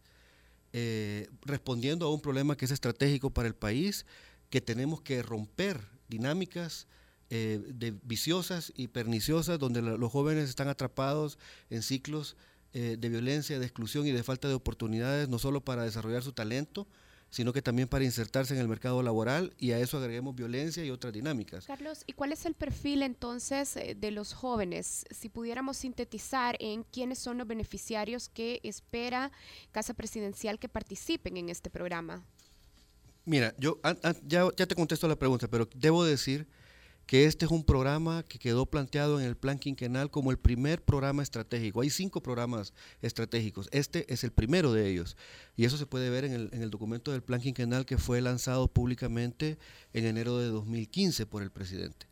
eh, 0.72 1.28
respondiendo 1.42 2.06
a 2.06 2.12
un 2.12 2.20
problema 2.20 2.56
que 2.56 2.64
es 2.64 2.70
estratégico 2.70 3.30
para 3.30 3.48
el 3.48 3.54
país, 3.54 4.06
que 4.50 4.60
tenemos 4.60 5.00
que 5.00 5.22
romper 5.22 5.80
dinámicas 6.08 6.86
de 7.30 7.94
viciosas 8.02 8.74
y 8.76 8.88
perniciosas 8.88 9.58
donde 9.58 9.80
los 9.80 10.12
jóvenes 10.12 10.50
están 10.50 10.68
atrapados 10.68 11.38
en 11.70 11.82
ciclos 11.82 12.36
eh, 12.74 12.96
de 12.98 13.08
violencia, 13.08 13.58
de 13.58 13.66
exclusión 13.66 14.06
y 14.06 14.12
de 14.12 14.22
falta 14.22 14.48
de 14.48 14.54
oportunidades, 14.54 15.28
no 15.28 15.38
solo 15.38 15.60
para 15.60 15.84
desarrollar 15.84 16.22
su 16.22 16.32
talento, 16.32 16.86
sino 17.32 17.54
que 17.54 17.62
también 17.62 17.88
para 17.88 18.04
insertarse 18.04 18.54
en 18.54 18.60
el 18.60 18.68
mercado 18.68 19.02
laboral 19.02 19.54
y 19.58 19.72
a 19.72 19.78
eso 19.78 19.96
agreguemos 19.96 20.36
violencia 20.36 20.84
y 20.84 20.90
otras 20.90 21.14
dinámicas. 21.14 21.66
Carlos, 21.66 22.04
¿y 22.06 22.12
cuál 22.12 22.30
es 22.32 22.44
el 22.44 22.52
perfil 22.52 23.02
entonces 23.02 23.74
eh, 23.76 23.96
de 23.98 24.10
los 24.10 24.34
jóvenes? 24.34 25.06
Si 25.10 25.30
pudiéramos 25.30 25.78
sintetizar 25.78 26.56
en 26.60 26.84
quiénes 26.84 27.18
son 27.18 27.38
los 27.38 27.46
beneficiarios 27.46 28.28
que 28.28 28.60
espera 28.62 29.32
Casa 29.70 29.94
Presidencial 29.94 30.58
que 30.58 30.68
participen 30.68 31.38
en 31.38 31.48
este 31.48 31.70
programa. 31.70 32.22
Mira, 33.24 33.54
yo 33.56 33.78
an, 33.82 33.98
an, 34.02 34.16
ya, 34.26 34.48
ya 34.54 34.66
te 34.66 34.74
contesto 34.74 35.08
la 35.08 35.16
pregunta, 35.16 35.48
pero 35.48 35.66
debo 35.74 36.04
decir 36.04 36.46
que 37.06 37.26
este 37.26 37.44
es 37.44 37.50
un 37.50 37.64
programa 37.64 38.22
que 38.22 38.38
quedó 38.38 38.66
planteado 38.66 39.20
en 39.20 39.26
el 39.26 39.36
plan 39.36 39.58
quinquenal 39.58 40.10
como 40.10 40.30
el 40.30 40.38
primer 40.38 40.82
programa 40.82 41.22
estratégico. 41.22 41.80
Hay 41.80 41.90
cinco 41.90 42.22
programas 42.22 42.72
estratégicos, 43.02 43.68
este 43.72 44.10
es 44.12 44.24
el 44.24 44.32
primero 44.32 44.72
de 44.72 44.88
ellos. 44.88 45.16
Y 45.56 45.64
eso 45.64 45.76
se 45.76 45.86
puede 45.86 46.10
ver 46.10 46.24
en 46.24 46.32
el, 46.32 46.50
en 46.52 46.62
el 46.62 46.70
documento 46.70 47.12
del 47.12 47.22
plan 47.22 47.40
quinquenal 47.40 47.84
que 47.84 47.98
fue 47.98 48.20
lanzado 48.20 48.68
públicamente 48.68 49.58
en 49.92 50.06
enero 50.06 50.38
de 50.38 50.46
2015 50.46 51.26
por 51.26 51.42
el 51.42 51.50
presidente. 51.50 52.06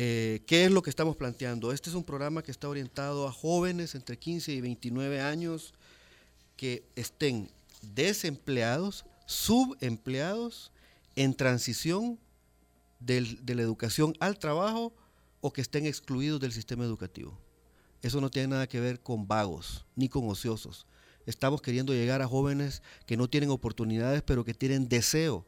Eh, 0.00 0.44
¿Qué 0.46 0.64
es 0.64 0.70
lo 0.70 0.82
que 0.82 0.90
estamos 0.90 1.16
planteando? 1.16 1.72
Este 1.72 1.90
es 1.90 1.96
un 1.96 2.04
programa 2.04 2.44
que 2.44 2.52
está 2.52 2.68
orientado 2.68 3.26
a 3.26 3.32
jóvenes 3.32 3.96
entre 3.96 4.16
15 4.16 4.52
y 4.52 4.60
29 4.60 5.20
años 5.20 5.74
que 6.56 6.84
estén 6.94 7.50
desempleados, 7.82 9.04
subempleados, 9.26 10.70
en 11.16 11.34
transición 11.34 12.16
del, 13.00 13.44
de 13.44 13.54
la 13.54 13.62
educación 13.62 14.14
al 14.20 14.38
trabajo 14.38 14.92
o 15.40 15.52
que 15.52 15.60
estén 15.60 15.86
excluidos 15.86 16.40
del 16.40 16.52
sistema 16.52 16.84
educativo. 16.84 17.38
Eso 18.02 18.20
no 18.20 18.30
tiene 18.30 18.48
nada 18.48 18.68
que 18.68 18.80
ver 18.80 19.00
con 19.00 19.26
vagos 19.26 19.84
ni 19.96 20.08
con 20.08 20.28
ociosos. 20.28 20.86
Estamos 21.26 21.60
queriendo 21.60 21.92
llegar 21.92 22.22
a 22.22 22.28
jóvenes 22.28 22.82
que 23.06 23.16
no 23.16 23.28
tienen 23.28 23.50
oportunidades, 23.50 24.22
pero 24.22 24.44
que 24.44 24.54
tienen 24.54 24.88
deseo 24.88 25.44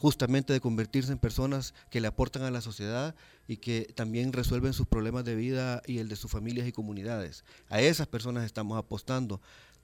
justamente 0.00 0.54
de 0.54 0.60
convertirse 0.60 1.12
en 1.12 1.18
personas 1.18 1.74
que 1.90 2.00
le 2.00 2.08
aportan 2.08 2.42
a 2.42 2.50
la 2.50 2.62
sociedad 2.62 3.14
y 3.46 3.58
que 3.58 3.92
también 3.94 4.32
resuelven 4.32 4.72
sus 4.72 4.86
problemas 4.86 5.24
de 5.24 5.34
vida 5.34 5.82
y 5.86 5.98
el 5.98 6.08
de 6.08 6.16
sus 6.16 6.30
familias 6.30 6.66
y 6.66 6.72
comunidades. 6.72 7.44
A 7.68 7.82
esas 7.82 8.06
personas 8.06 8.46
estamos 8.46 8.78
apostando. 8.78 9.42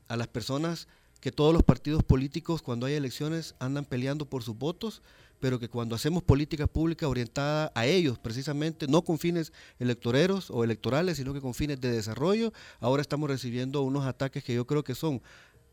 A 0.09 0.17
las 0.17 0.27
personas 0.27 0.89
que 1.21 1.33
todos 1.33 1.53
los 1.53 1.62
partidos 1.62 2.03
políticos 2.03 2.62
cuando 2.62 2.87
hay 2.87 2.95
elecciones 2.95 3.55
andan 3.59 3.85
peleando 3.85 4.25
por 4.25 4.43
sus 4.43 4.57
votos, 4.57 5.03
pero 5.40 5.59
que 5.59 5.68
cuando 5.68 5.94
hacemos 5.94 6.22
política 6.22 6.66
pública 6.66 7.09
orientada 7.09 7.72
a 7.75 7.87
ellos, 7.87 8.18
precisamente, 8.18 8.87
no 8.87 9.03
con 9.03 9.18
fines 9.18 9.53
electoreros 9.79 10.51
o 10.51 10.64
electorales, 10.64 11.16
sino 11.16 11.35
que 11.35 11.40
con 11.40 11.55
fines 11.55 11.81
de 11.81 11.90
desarrollo, 11.90 12.53
ahora 12.81 13.03
estamos 13.03 13.29
recibiendo 13.29 13.83
unos 13.83 14.07
ataques 14.07 14.42
que 14.44 14.55
yo 14.55 14.66
creo 14.66 14.85
que 14.85 14.94
son 14.94 15.22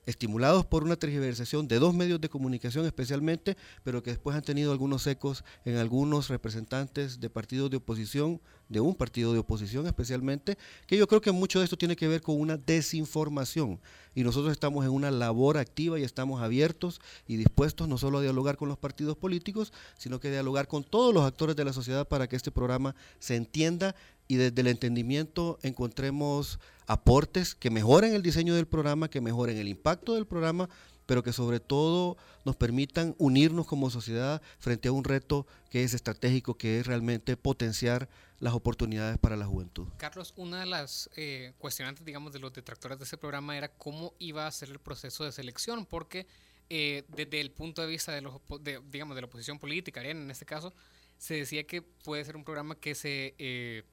estimulados 0.05 0.65
por 0.65 0.83
una 0.83 0.95
tergiversación 0.95 1.67
de 1.67 1.79
dos 1.79 1.93
medios 1.93 2.19
de 2.21 2.29
comunicación 2.29 2.85
especialmente, 2.85 3.57
pero 3.83 4.03
que 4.03 4.11
después 4.11 4.35
han 4.35 4.43
tenido 4.43 4.71
algunos 4.71 5.05
ecos 5.07 5.43
en 5.65 5.77
algunos 5.77 6.29
representantes 6.29 7.19
de 7.19 7.29
partidos 7.29 7.69
de 7.69 7.77
oposición, 7.77 8.41
de 8.69 8.79
un 8.79 8.95
partido 8.95 9.33
de 9.33 9.39
oposición 9.39 9.85
especialmente, 9.85 10.57
que 10.87 10.97
yo 10.97 11.07
creo 11.07 11.21
que 11.21 11.31
mucho 11.31 11.59
de 11.59 11.65
esto 11.65 11.77
tiene 11.77 11.95
que 11.95 12.07
ver 12.07 12.21
con 12.21 12.39
una 12.39 12.57
desinformación. 12.57 13.79
Y 14.15 14.23
nosotros 14.23 14.51
estamos 14.51 14.85
en 14.85 14.91
una 14.91 15.09
labor 15.09 15.57
activa 15.57 15.99
y 15.99 16.03
estamos 16.03 16.41
abiertos 16.41 17.01
y 17.27 17.35
dispuestos 17.35 17.87
no 17.87 17.97
solo 17.97 18.19
a 18.19 18.21
dialogar 18.21 18.57
con 18.57 18.69
los 18.69 18.77
partidos 18.77 19.17
políticos, 19.17 19.73
sino 19.97 20.19
que 20.19 20.27
a 20.27 20.31
dialogar 20.31 20.67
con 20.67 20.83
todos 20.83 21.13
los 21.13 21.23
actores 21.23 21.55
de 21.55 21.65
la 21.65 21.73
sociedad 21.73 22.07
para 22.07 22.27
que 22.27 22.35
este 22.35 22.51
programa 22.51 22.95
se 23.19 23.35
entienda 23.35 23.95
y 24.27 24.35
desde 24.35 24.61
el 24.61 24.67
entendimiento 24.67 25.59
encontremos 25.61 26.59
aportes 26.87 27.55
que 27.55 27.69
mejoren 27.69 28.13
el 28.13 28.21
diseño 28.21 28.55
del 28.55 28.67
programa, 28.67 29.09
que 29.09 29.21
mejoren 29.21 29.57
el 29.57 29.67
impacto 29.67 30.15
del 30.15 30.25
programa, 30.25 30.69
pero 31.05 31.23
que 31.23 31.33
sobre 31.33 31.59
todo 31.59 32.17
nos 32.45 32.55
permitan 32.55 33.15
unirnos 33.17 33.67
como 33.67 33.89
sociedad 33.89 34.41
frente 34.59 34.87
a 34.87 34.91
un 34.91 35.03
reto 35.03 35.45
que 35.69 35.83
es 35.83 35.93
estratégico, 35.93 36.57
que 36.57 36.79
es 36.79 36.87
realmente 36.87 37.35
potenciar 37.37 38.09
las 38.39 38.53
oportunidades 38.53 39.17
para 39.17 39.37
la 39.37 39.45
juventud. 39.45 39.87
Carlos, 39.97 40.33
una 40.35 40.61
de 40.61 40.65
las 40.65 41.09
eh, 41.15 41.53
cuestionantes, 41.57 42.05
digamos, 42.05 42.33
de 42.33 42.39
los 42.39 42.53
detractores 42.53 42.99
de 42.99 43.05
ese 43.05 43.17
programa 43.17 43.57
era 43.57 43.69
cómo 43.69 44.13
iba 44.19 44.47
a 44.47 44.51
ser 44.51 44.69
el 44.69 44.79
proceso 44.79 45.23
de 45.23 45.31
selección, 45.31 45.85
porque 45.85 46.27
eh, 46.69 47.05
desde 47.09 47.39
el 47.39 47.51
punto 47.51 47.81
de 47.81 47.87
vista 47.87 48.11
de, 48.11 48.21
los, 48.21 48.35
de, 48.61 48.81
digamos, 48.89 49.15
de 49.15 49.21
la 49.21 49.27
oposición 49.27 49.59
política, 49.59 50.01
en 50.03 50.29
este 50.29 50.45
caso, 50.45 50.73
se 51.17 51.35
decía 51.35 51.65
que 51.65 51.81
puede 51.81 52.23
ser 52.25 52.35
un 52.35 52.43
programa 52.43 52.75
que 52.75 52.95
se... 52.95 53.35
Eh, 53.37 53.83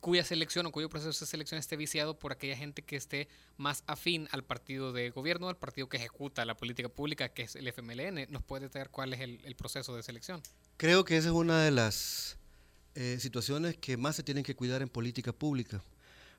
cuya 0.00 0.24
selección 0.24 0.66
o 0.66 0.72
cuyo 0.72 0.88
proceso 0.88 1.24
de 1.24 1.30
selección 1.30 1.58
esté 1.58 1.76
viciado 1.76 2.18
por 2.18 2.32
aquella 2.32 2.56
gente 2.56 2.82
que 2.82 2.96
esté 2.96 3.28
más 3.56 3.84
afín 3.86 4.28
al 4.32 4.42
partido 4.42 4.92
de 4.92 5.10
gobierno, 5.10 5.48
al 5.48 5.56
partido 5.56 5.88
que 5.88 5.98
ejecuta 5.98 6.44
la 6.44 6.56
política 6.56 6.88
pública, 6.88 7.28
que 7.28 7.42
es 7.42 7.56
el 7.56 7.68
FMLN. 7.68 8.26
¿Nos 8.30 8.42
puede 8.42 8.64
detallar 8.64 8.90
cuál 8.90 9.12
es 9.12 9.20
el, 9.20 9.54
proceso 9.56 9.94
de 9.94 10.02
selección? 10.02 10.42
Creo 10.76 11.04
que 11.04 11.16
esa 11.16 11.28
es 11.28 11.34
una 11.34 11.62
de 11.62 11.70
las 11.70 12.38
eh, 12.94 13.18
situaciones 13.20 13.76
que 13.76 13.96
más 13.96 14.16
se 14.16 14.22
tienen 14.22 14.42
que 14.42 14.56
cuidar 14.56 14.82
en 14.82 14.88
política 14.88 15.32
pública, 15.32 15.82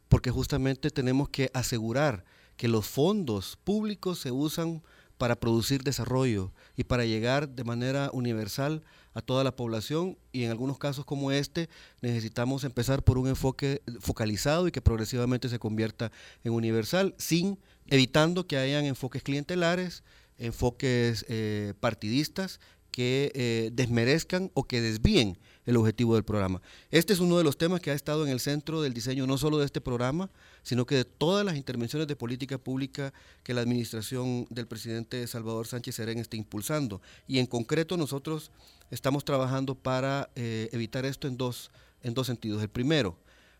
porque 0.09 0.31
justamente 0.31 0.89
tenemos 0.89 1.29
que 1.29 1.51
asegurar 1.53 2.25
que 2.57 2.67
los 2.67 2.87
fondos 2.87 3.57
públicos 3.63 4.19
se 4.19 4.31
usan 4.31 4.81
para 5.17 5.39
producir 5.39 5.83
desarrollo 5.83 6.51
y 6.75 6.83
para 6.83 7.05
llegar 7.05 7.47
de 7.47 7.63
manera 7.63 8.09
universal 8.11 8.83
a 9.13 9.21
toda 9.21 9.43
la 9.43 9.55
población 9.55 10.17
y 10.31 10.43
en 10.43 10.51
algunos 10.51 10.77
casos 10.77 11.05
como 11.05 11.31
este 11.31 11.69
necesitamos 12.01 12.63
empezar 12.63 13.03
por 13.03 13.17
un 13.17 13.27
enfoque 13.27 13.81
focalizado 13.99 14.67
y 14.67 14.71
que 14.71 14.81
progresivamente 14.81 15.49
se 15.49 15.59
convierta 15.59 16.11
en 16.43 16.53
universal, 16.53 17.13
sin 17.17 17.59
evitando 17.87 18.47
que 18.47 18.57
hayan 18.57 18.85
enfoques 18.85 19.23
clientelares, 19.23 20.03
enfoques 20.37 21.25
eh, 21.27 21.73
partidistas 21.79 22.59
que 22.91 23.31
eh, 23.35 23.69
desmerezcan 23.73 24.51
o 24.53 24.65
que 24.65 24.81
desvíen 24.81 25.37
el 25.65 25.77
objetivo 25.77 26.15
del 26.15 26.23
programa. 26.23 26.61
Este 26.89 27.13
es 27.13 27.19
uno 27.19 27.37
de 27.37 27.43
los 27.43 27.57
temas 27.57 27.79
que 27.79 27.91
ha 27.91 27.93
estado 27.93 28.25
en 28.25 28.31
el 28.31 28.39
centro 28.39 28.81
del 28.81 28.93
diseño 28.93 29.27
no 29.27 29.37
solo 29.37 29.59
de 29.59 29.65
este 29.65 29.79
programa, 29.79 30.29
sino 30.63 30.85
que 30.85 30.95
de 30.95 31.05
todas 31.05 31.45
las 31.45 31.55
intervenciones 31.55 32.07
de 32.07 32.15
política 32.15 32.57
pública 32.57 33.13
que 33.43 33.53
la 33.53 33.61
administración 33.61 34.47
del 34.49 34.67
presidente 34.67 35.25
Salvador 35.27 35.67
Sánchez 35.67 35.95
Serén 35.95 36.19
está 36.19 36.35
impulsando. 36.35 37.01
Y 37.27 37.39
en 37.39 37.45
concreto 37.45 37.95
nosotros 37.95 38.51
estamos 38.91 39.25
trabajando 39.25 39.73
para 39.73 40.29
eh, 40.35 40.69
evitar 40.71 41.05
esto 41.05 41.27
en 41.27 41.37
dos, 41.37 41.71
en 42.03 42.13
dos 42.13 42.27
sentidos. 42.27 42.61
El 42.61 42.69
primero, 42.69 43.17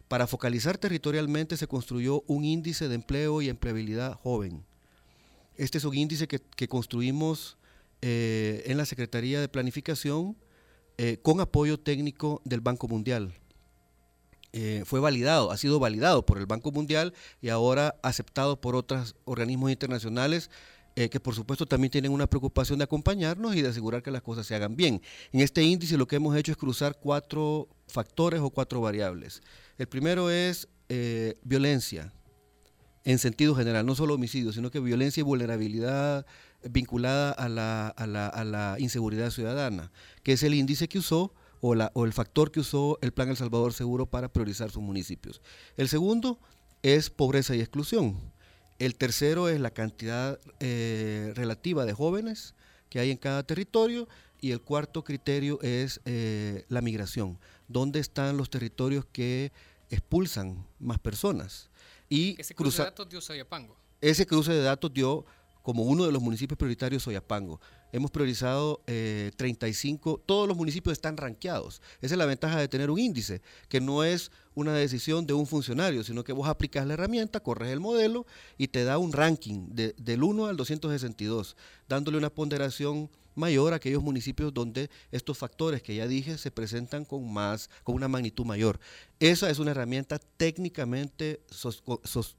para 0.07 0.27
focalizar 0.27 0.77
territorialmente 0.77 1.57
se 1.57 1.67
construyó 1.67 2.23
un 2.27 2.45
índice 2.45 2.87
de 2.87 2.95
empleo 2.95 3.41
y 3.41 3.49
empleabilidad 3.49 4.13
joven. 4.13 4.63
Este 5.55 5.79
es 5.79 5.85
un 5.85 5.95
índice 5.95 6.27
que, 6.27 6.39
que 6.39 6.67
construimos 6.67 7.57
eh, 8.01 8.63
en 8.65 8.77
la 8.77 8.85
Secretaría 8.85 9.39
de 9.39 9.47
Planificación 9.47 10.35
eh, 10.97 11.17
con 11.21 11.39
apoyo 11.39 11.79
técnico 11.79 12.41
del 12.45 12.59
Banco 12.59 12.87
Mundial. 12.87 13.33
Eh, 14.53 14.83
fue 14.85 14.99
validado, 14.99 15.51
ha 15.51 15.57
sido 15.57 15.79
validado 15.79 16.25
por 16.25 16.37
el 16.37 16.45
Banco 16.45 16.71
Mundial 16.71 17.13
y 17.41 17.49
ahora 17.49 17.95
aceptado 18.03 18.59
por 18.59 18.75
otros 18.75 19.15
organismos 19.23 19.71
internacionales 19.71 20.49
que 20.95 21.19
por 21.19 21.33
supuesto 21.33 21.65
también 21.65 21.91
tienen 21.91 22.11
una 22.11 22.27
preocupación 22.27 22.79
de 22.79 22.83
acompañarnos 22.83 23.55
y 23.55 23.61
de 23.61 23.69
asegurar 23.69 24.03
que 24.03 24.11
las 24.11 24.21
cosas 24.21 24.45
se 24.45 24.55
hagan 24.55 24.75
bien. 24.75 25.01
En 25.31 25.39
este 25.39 25.63
índice 25.63 25.97
lo 25.97 26.07
que 26.07 26.17
hemos 26.17 26.35
hecho 26.35 26.51
es 26.51 26.57
cruzar 26.57 26.99
cuatro 26.99 27.69
factores 27.87 28.41
o 28.41 28.49
cuatro 28.49 28.81
variables. 28.81 29.41
El 29.77 29.87
primero 29.87 30.29
es 30.29 30.67
violencia, 31.43 32.13
en 33.03 33.17
sentido 33.17 33.55
general, 33.55 33.85
no 33.85 33.95
solo 33.95 34.15
homicidio, 34.15 34.51
sino 34.51 34.69
que 34.69 34.79
violencia 34.79 35.21
y 35.21 35.23
vulnerabilidad 35.23 36.25
vinculada 36.69 37.31
a 37.31 37.49
la, 37.49 37.87
a 37.87 38.05
la, 38.05 38.27
a 38.27 38.43
la 38.43 38.75
inseguridad 38.77 39.31
ciudadana, 39.31 39.91
que 40.21 40.33
es 40.33 40.43
el 40.43 40.53
índice 40.53 40.87
que 40.87 40.99
usó 40.99 41.33
o, 41.61 41.73
la, 41.73 41.91
o 41.95 42.05
el 42.05 42.13
factor 42.13 42.51
que 42.51 42.59
usó 42.59 42.99
el 43.01 43.13
Plan 43.13 43.29
El 43.29 43.37
Salvador 43.37 43.73
Seguro 43.73 44.05
para 44.05 44.31
priorizar 44.31 44.69
sus 44.69 44.83
municipios. 44.83 45.41
El 45.77 45.87
segundo 45.89 46.39
es 46.83 47.09
pobreza 47.09 47.55
y 47.55 47.61
exclusión. 47.61 48.19
El 48.81 48.95
tercero 48.95 49.47
es 49.47 49.59
la 49.59 49.69
cantidad 49.69 50.39
eh, 50.59 51.33
relativa 51.35 51.85
de 51.85 51.93
jóvenes 51.93 52.55
que 52.89 52.99
hay 52.99 53.11
en 53.11 53.17
cada 53.17 53.43
territorio. 53.43 54.07
Y 54.39 54.49
el 54.49 54.61
cuarto 54.61 55.03
criterio 55.03 55.61
es 55.61 56.01
eh, 56.05 56.65
la 56.67 56.81
migración. 56.81 57.37
¿Dónde 57.67 57.99
están 57.99 58.37
los 58.37 58.49
territorios 58.49 59.05
que 59.05 59.51
expulsan 59.91 60.65
más 60.79 60.97
personas? 60.97 61.69
Y 62.09 62.35
ese 62.41 62.55
cruce 62.55 62.79
de 62.81 62.85
datos 62.85 63.07
dio 63.07 63.21
Soyapango. 63.21 63.77
Ese 64.01 64.25
cruce 64.25 64.51
de 64.51 64.63
datos 64.63 64.91
dio 64.91 65.27
como 65.61 65.83
uno 65.83 66.07
de 66.07 66.11
los 66.11 66.23
municipios 66.23 66.57
prioritarios 66.57 67.03
Soyapango. 67.03 67.61
Hemos 67.91 68.09
priorizado 68.09 68.81
35, 68.85 70.15
eh, 70.17 70.23
todos 70.25 70.47
los 70.47 70.57
municipios 70.57 70.93
están 70.93 71.17
ranqueados. 71.17 71.83
Esa 72.01 72.15
es 72.15 72.17
la 72.17 72.25
ventaja 72.25 72.57
de 72.57 72.67
tener 72.67 72.89
un 72.89 72.97
índice, 72.97 73.43
que 73.69 73.79
no 73.79 74.03
es 74.03 74.31
una 74.55 74.73
decisión 74.73 75.25
de 75.25 75.33
un 75.33 75.47
funcionario, 75.47 76.03
sino 76.03 76.23
que 76.23 76.33
vos 76.33 76.47
aplicas 76.47 76.85
la 76.85 76.93
herramienta, 76.93 77.39
corres 77.39 77.69
el 77.71 77.79
modelo 77.79 78.25
y 78.57 78.67
te 78.67 78.83
da 78.83 78.97
un 78.97 79.13
ranking 79.13 79.69
del 79.69 80.23
1 80.23 80.45
al 80.47 80.57
262, 80.57 81.55
dándole 81.87 82.17
una 82.17 82.29
ponderación 82.29 83.09
mayor 83.35 83.73
a 83.73 83.77
aquellos 83.77 84.03
municipios 84.03 84.53
donde 84.53 84.89
estos 85.11 85.37
factores 85.37 85.81
que 85.81 85.95
ya 85.95 86.07
dije 86.07 86.37
se 86.37 86.51
presentan 86.51 87.05
con 87.05 87.31
más, 87.31 87.69
con 87.83 87.95
una 87.95 88.07
magnitud 88.07 88.45
mayor. 88.45 88.79
Esa 89.19 89.49
es 89.49 89.59
una 89.59 89.71
herramienta 89.71 90.19
técnicamente 90.19 91.41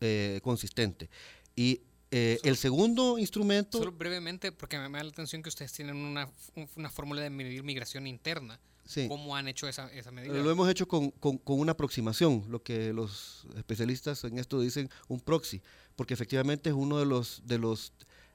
eh, 0.01 0.41
consistente. 0.43 1.09
Y 1.57 1.81
eh, 2.11 2.39
el 2.45 2.57
segundo 2.57 3.19
instrumento... 3.19 3.79
Solo 3.79 3.93
brevemente, 3.93 4.53
porque 4.53 4.79
me, 4.79 4.99
da 4.99 5.05
la 5.05 5.11
atención 5.11 5.43
que 5.43 5.49
ustedes 5.49 5.73
tienen 5.73 5.97
una, 5.97 6.31
una 6.77 6.91
fórmula 6.91 7.23
de 7.23 7.31
medir 7.31 7.63
migración 7.63 8.07
interna. 8.07 8.61
¿Cómo 9.09 9.37
han 9.37 9.49
hecho 9.49 9.69
esa, 9.69 9.91
esa 9.93 10.11
medida? 10.11 10.35
Lo 10.35 10.51
hemos 10.51 10.69
hecho 10.69 10.87
con, 10.87 11.11
con, 11.11 11.39
con, 11.39 11.59
una 11.61 11.73
aproximación, 11.73 12.45
lo 12.49 12.63
que 12.63 12.93
los 12.93 13.47
especialistas 13.57 14.25
en 14.25 14.39
esto 14.39 14.61
dicen 14.61 14.91
un 15.09 15.21
proxy, 15.21 15.63
porque 15.97 16.15
efectivamente 16.15 16.71
es 16.71 16.75
uno 16.75 16.99
de 16.99 17.07
los... 17.07 17.43
De 17.45 17.59
los 17.59 17.93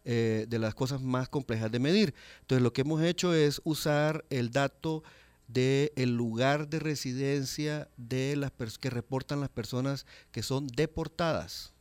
eh, 0.09 0.45
de 0.47 0.57
las 0.57 0.73
cosas 0.73 1.01
más 1.01 1.27
complejas 1.27 1.69
de 1.69 1.79
medir. 1.79 2.13
Entonces 2.39 2.63
lo 2.63 2.71
que 2.71 2.79
hemos 2.79 3.01
hecho 3.01 3.33
es 3.33 3.59
usar 3.65 4.23
el 4.29 4.51
dato 4.51 5.03
del 5.49 5.91
el 5.97 6.15
lugar 6.15 6.69
de 6.69 6.79
residencia 6.79 7.89
de 7.97 8.37
las 8.37 8.53
que 8.77 8.89
reportan 8.89 9.41
las 9.41 9.49
personas 9.49 10.05
que 10.31 10.43
son 10.43 10.67
deportadas. 10.67 11.73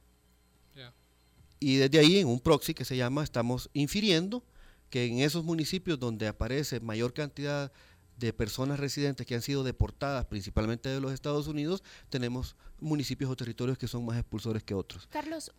Y 1.61 1.77
desde 1.77 2.01
ahí, 2.01 2.19
en 2.19 2.27
un 2.27 2.41
proxy 2.41 2.75
que 2.75 2.85
se 2.85 2.97
llama, 2.97 3.23
estamos 3.23 3.71
infiriendo 3.73 4.45
que 4.91 5.07
en 5.07 5.21
esos 5.21 5.45
municipios 5.45 5.99
donde 5.99 6.27
aparece 6.27 6.81
mayor 6.81 7.14
cantidad 7.14 7.73
de 8.17 8.33
personas 8.33 8.81
residentes 8.81 9.27
que 9.27 9.35
han 9.35 9.43
sido 9.43 9.64
deportadas 9.64 10.25
principalmente 10.27 10.89
de 10.89 11.01
los 11.01 11.12
Estados 11.12 11.47
Unidos, 11.49 11.83
tenemos 12.09 12.57
municipios 12.81 13.31
o 13.31 13.37
territorios 13.37 13.79
que 13.79 13.89
son 13.89 14.05
más 14.05 14.19
expulsores 14.19 14.62
que 14.62 14.75
otros. 14.75 15.07
Carlos, 15.09 15.53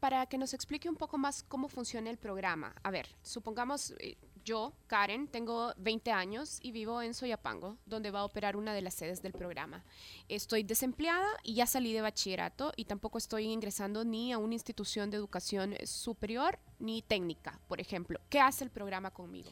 para 0.00 0.26
que 0.26 0.38
nos 0.38 0.54
explique 0.54 0.88
un 0.88 0.96
poco 0.96 1.18
más 1.18 1.42
cómo 1.42 1.68
funciona 1.68 2.10
el 2.10 2.18
programa. 2.18 2.74
A 2.82 2.90
ver, 2.90 3.08
supongamos, 3.22 3.92
eh, 3.98 4.16
yo, 4.44 4.72
Karen, 4.86 5.28
tengo 5.28 5.72
20 5.76 6.10
años 6.12 6.58
y 6.62 6.72
vivo 6.72 7.02
en 7.02 7.14
Soyapango, 7.14 7.76
donde 7.84 8.10
va 8.10 8.20
a 8.20 8.24
operar 8.24 8.56
una 8.56 8.72
de 8.72 8.80
las 8.80 8.94
sedes 8.94 9.20
del 9.20 9.32
programa. 9.32 9.84
Estoy 10.28 10.62
desempleada 10.62 11.28
y 11.42 11.54
ya 11.54 11.66
salí 11.66 11.92
de 11.92 12.00
bachillerato 12.00 12.72
y 12.76 12.84
tampoco 12.84 13.18
estoy 13.18 13.44
ingresando 13.44 14.04
ni 14.04 14.32
a 14.32 14.38
una 14.38 14.54
institución 14.54 15.10
de 15.10 15.16
educación 15.16 15.74
superior 15.84 16.58
ni 16.78 17.02
técnica, 17.02 17.60
por 17.68 17.80
ejemplo. 17.80 18.20
¿Qué 18.30 18.40
hace 18.40 18.64
el 18.64 18.70
programa 18.70 19.10
conmigo? 19.10 19.50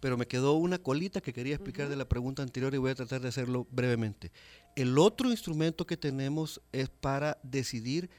Pero 0.00 0.16
me 0.16 0.26
quedó 0.26 0.54
una 0.54 0.78
colita 0.78 1.20
que 1.20 1.32
quería 1.32 1.54
explicar 1.54 1.88
de 1.88 1.96
la 1.96 2.08
pregunta 2.08 2.42
anterior 2.42 2.74
y 2.74 2.78
voy 2.78 2.90
a 2.90 2.94
tratar 2.94 3.20
de 3.20 3.28
hacerlo 3.28 3.66
brevemente. 3.70 4.30
El 4.74 4.98
otro 4.98 5.30
instrumento 5.30 5.86
que 5.86 5.96
tenemos 5.96 6.60
es 6.72 6.88
para 6.88 7.38
decidir 7.42 8.10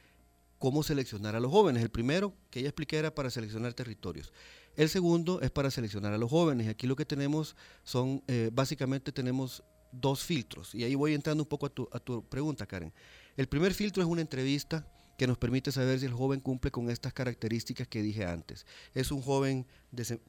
cómo 0.59 0.83
seleccionar 0.83 1.35
a 1.35 1.39
los 1.39 1.51
jóvenes. 1.51 1.83
El 1.83 1.89
primero 1.89 2.33
que 2.49 2.61
ya 2.61 2.69
expliqué 2.69 2.97
era 2.97 3.13
para 3.13 3.29
seleccionar 3.29 3.73
territorios. 3.73 4.33
El 4.75 4.89
segundo 4.89 5.41
es 5.41 5.51
para 5.51 5.71
seleccionar 5.71 6.13
a 6.13 6.17
los 6.17 6.29
jóvenes. 6.29 6.67
Aquí 6.67 6.87
lo 6.87 6.95
que 6.95 7.05
tenemos 7.05 7.55
son, 7.83 8.23
eh, 8.27 8.49
básicamente 8.53 9.11
tenemos 9.11 9.63
dos 9.91 10.23
filtros. 10.23 10.75
Y 10.75 10.83
ahí 10.83 10.95
voy 10.95 11.13
entrando 11.13 11.43
un 11.43 11.49
poco 11.49 11.65
a 11.67 11.69
tu, 11.69 11.87
a 11.91 11.99
tu 11.99 12.23
pregunta, 12.23 12.65
Karen. 12.65 12.93
El 13.35 13.47
primer 13.47 13.73
filtro 13.73 14.01
es 14.01 14.09
una 14.09 14.21
entrevista 14.21 14.87
que 15.17 15.27
nos 15.27 15.37
permite 15.37 15.71
saber 15.71 15.99
si 15.99 16.05
el 16.05 16.13
joven 16.13 16.39
cumple 16.39 16.69
con 16.69 16.89
estas 16.89 17.11
características 17.11 17.87
que 17.87 18.03
dije 18.03 18.25
antes. 18.25 18.65
Es 18.93 19.11
un 19.11 19.21
joven, 19.21 19.65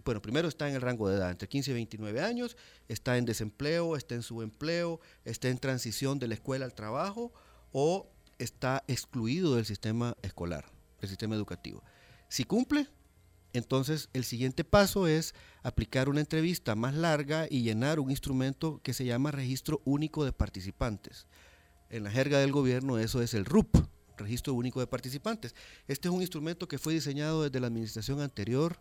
bueno, 0.04 0.22
primero 0.22 0.48
está 0.48 0.68
en 0.68 0.74
el 0.74 0.80
rango 0.80 1.08
de 1.08 1.16
edad, 1.16 1.30
entre 1.30 1.46
15 1.46 1.70
y 1.70 1.74
29 1.74 2.20
años, 2.22 2.56
está 2.88 3.18
en 3.18 3.26
desempleo, 3.26 3.96
está 3.96 4.14
en 4.14 4.22
subempleo, 4.22 5.00
está 5.24 5.48
en 5.48 5.58
transición 5.58 6.18
de 6.18 6.28
la 6.28 6.34
escuela 6.34 6.64
al 6.64 6.74
trabajo 6.74 7.32
o 7.70 8.10
está 8.38 8.82
excluido 8.88 9.56
del 9.56 9.66
sistema 9.66 10.16
escolar, 10.22 10.64
del 11.00 11.10
sistema 11.10 11.34
educativo. 11.34 11.84
Si 12.28 12.44
cumple, 12.44 12.88
entonces, 13.52 14.08
el 14.12 14.24
siguiente 14.24 14.64
paso 14.64 15.06
es 15.06 15.34
aplicar 15.62 16.08
una 16.08 16.20
entrevista 16.20 16.74
más 16.74 16.94
larga 16.94 17.46
y 17.50 17.62
llenar 17.62 18.00
un 18.00 18.10
instrumento 18.10 18.80
que 18.82 18.94
se 18.94 19.04
llama 19.04 19.32
Registro 19.32 19.82
Único 19.84 20.24
de 20.24 20.32
Participantes. 20.32 21.26
En 21.90 22.04
la 22.04 22.10
jerga 22.10 22.38
del 22.38 22.52
gobierno 22.52 22.98
eso 22.98 23.22
es 23.22 23.34
el 23.34 23.46
RUP, 23.46 23.76
Registro 24.18 24.54
Único 24.54 24.80
de 24.80 24.86
Participantes. 24.86 25.54
Este 25.86 26.08
es 26.08 26.14
un 26.14 26.20
instrumento 26.20 26.68
que 26.68 26.78
fue 26.78 26.94
diseñado 26.94 27.44
desde 27.44 27.60
la 27.60 27.68
administración 27.68 28.20
anterior 28.20 28.78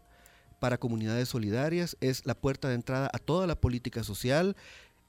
para 0.59 0.79
comunidades 0.79 1.29
solidarias, 1.29 1.97
es 2.01 2.25
la 2.25 2.33
puerta 2.33 2.67
de 2.67 2.75
entrada 2.75 3.09
a 3.13 3.19
toda 3.19 3.45
la 3.45 3.59
política 3.59 4.03
social, 4.03 4.55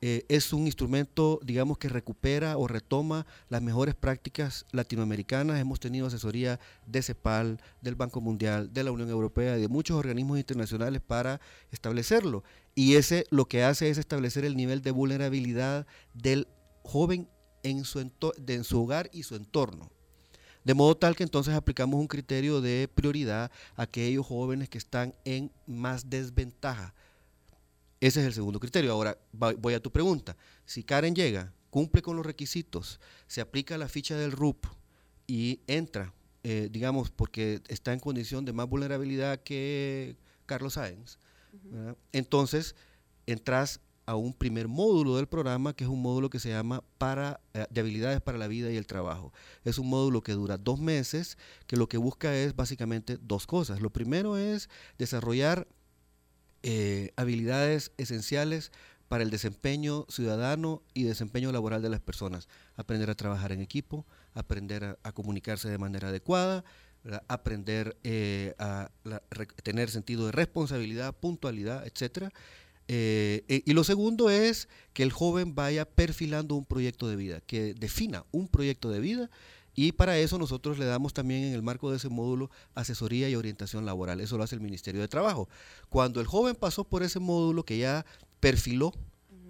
eh, 0.00 0.24
es 0.28 0.52
un 0.52 0.66
instrumento, 0.66 1.40
digamos, 1.42 1.78
que 1.78 1.88
recupera 1.88 2.56
o 2.56 2.68
retoma 2.68 3.26
las 3.48 3.62
mejores 3.62 3.96
prácticas 3.96 4.64
latinoamericanas. 4.70 5.58
Hemos 5.58 5.80
tenido 5.80 6.06
asesoría 6.06 6.60
de 6.86 7.02
CEPAL, 7.02 7.60
del 7.80 7.96
Banco 7.96 8.20
Mundial, 8.20 8.72
de 8.72 8.84
la 8.84 8.92
Unión 8.92 9.10
Europea 9.10 9.58
y 9.58 9.60
de 9.60 9.68
muchos 9.68 9.96
organismos 9.96 10.38
internacionales 10.38 11.02
para 11.04 11.40
establecerlo. 11.72 12.44
Y 12.76 12.94
ese 12.94 13.26
lo 13.30 13.46
que 13.46 13.64
hace 13.64 13.90
es 13.90 13.98
establecer 13.98 14.44
el 14.44 14.56
nivel 14.56 14.82
de 14.82 14.92
vulnerabilidad 14.92 15.86
del 16.14 16.46
joven 16.84 17.28
en 17.64 17.84
su, 17.84 17.98
en 17.98 18.64
su 18.64 18.82
hogar 18.82 19.10
y 19.12 19.24
su 19.24 19.34
entorno. 19.34 19.90
De 20.64 20.74
modo 20.74 20.96
tal 20.96 21.16
que 21.16 21.22
entonces 21.22 21.54
aplicamos 21.54 21.98
un 21.98 22.06
criterio 22.06 22.60
de 22.60 22.88
prioridad 22.94 23.50
a 23.76 23.82
aquellos 23.82 24.26
jóvenes 24.26 24.68
que 24.68 24.78
están 24.78 25.14
en 25.24 25.50
más 25.66 26.10
desventaja. 26.10 26.94
Ese 28.00 28.20
es 28.20 28.26
el 28.26 28.32
segundo 28.32 28.60
criterio. 28.60 28.92
Ahora 28.92 29.18
voy 29.32 29.74
a 29.74 29.80
tu 29.80 29.90
pregunta. 29.90 30.36
Si 30.64 30.82
Karen 30.82 31.14
llega, 31.14 31.52
cumple 31.70 32.02
con 32.02 32.16
los 32.16 32.26
requisitos, 32.26 33.00
se 33.26 33.40
aplica 33.40 33.78
la 33.78 33.88
ficha 33.88 34.16
del 34.16 34.32
RUP 34.32 34.66
y 35.26 35.60
entra, 35.66 36.14
eh, 36.42 36.68
digamos, 36.70 37.10
porque 37.10 37.60
está 37.68 37.92
en 37.92 38.00
condición 38.00 38.44
de 38.44 38.52
más 38.52 38.68
vulnerabilidad 38.68 39.42
que 39.42 40.16
Carlos 40.46 40.74
Sáenz, 40.74 41.18
entonces 42.12 42.74
entras 43.26 43.80
a 44.08 44.16
un 44.16 44.32
primer 44.32 44.68
módulo 44.68 45.16
del 45.16 45.26
programa, 45.26 45.74
que 45.74 45.84
es 45.84 45.90
un 45.90 46.00
módulo 46.00 46.30
que 46.30 46.40
se 46.40 46.48
llama 46.48 46.82
para, 46.96 47.40
eh, 47.52 47.66
de 47.68 47.82
habilidades 47.82 48.22
para 48.22 48.38
la 48.38 48.48
vida 48.48 48.72
y 48.72 48.76
el 48.78 48.86
trabajo. 48.86 49.34
Es 49.66 49.76
un 49.76 49.90
módulo 49.90 50.22
que 50.22 50.32
dura 50.32 50.56
dos 50.56 50.80
meses, 50.80 51.36
que 51.66 51.76
lo 51.76 51.90
que 51.90 51.98
busca 51.98 52.34
es 52.34 52.56
básicamente 52.56 53.18
dos 53.20 53.46
cosas. 53.46 53.82
Lo 53.82 53.90
primero 53.90 54.38
es 54.38 54.70
desarrollar 54.96 55.68
eh, 56.62 57.12
habilidades 57.16 57.92
esenciales 57.98 58.72
para 59.08 59.22
el 59.22 59.28
desempeño 59.28 60.06
ciudadano 60.08 60.82
y 60.94 61.02
desempeño 61.02 61.52
laboral 61.52 61.82
de 61.82 61.90
las 61.90 62.00
personas. 62.00 62.48
Aprender 62.76 63.10
a 63.10 63.14
trabajar 63.14 63.52
en 63.52 63.60
equipo, 63.60 64.06
aprender 64.32 64.98
a, 65.02 65.12
comunicarse 65.12 65.68
de 65.68 65.76
manera 65.76 66.08
adecuada, 66.08 66.64
aprender 67.28 67.98
eh, 68.04 68.54
a 68.58 68.90
tener 69.62 69.90
sentido 69.90 70.24
de 70.24 70.32
responsabilidad, 70.32 71.14
puntualidad, 71.14 71.86
etcétera. 71.86 72.32
Eh, 72.90 73.44
eh, 73.48 73.62
y 73.66 73.74
lo 73.74 73.84
segundo 73.84 74.30
es 74.30 74.68
que 74.94 75.02
el 75.02 75.12
joven 75.12 75.54
vaya 75.54 75.84
perfilando 75.84 76.54
un 76.54 76.64
proyecto 76.64 77.06
de 77.06 77.16
vida, 77.16 77.40
que 77.46 77.74
defina 77.74 78.24
un 78.32 78.48
proyecto 78.48 78.90
de 78.90 79.00
vida 79.00 79.30
y 79.74 79.92
para 79.92 80.18
eso 80.18 80.38
nosotros 80.38 80.78
le 80.78 80.86
damos 80.86 81.12
también 81.12 81.44
en 81.44 81.52
el 81.52 81.62
marco 81.62 81.90
de 81.90 81.98
ese 81.98 82.08
módulo 82.08 82.50
asesoría 82.74 83.28
y 83.28 83.36
orientación 83.36 83.86
laboral. 83.86 84.20
Eso 84.20 84.36
lo 84.36 84.42
hace 84.42 84.56
el 84.56 84.62
Ministerio 84.62 85.00
de 85.02 85.06
Trabajo. 85.06 85.48
Cuando 85.90 86.20
el 86.20 86.26
joven 86.26 86.56
pasó 86.56 86.82
por 86.82 87.02
ese 87.02 87.20
módulo 87.20 87.62
que 87.62 87.78
ya 87.78 88.04
perfiló 88.40 88.92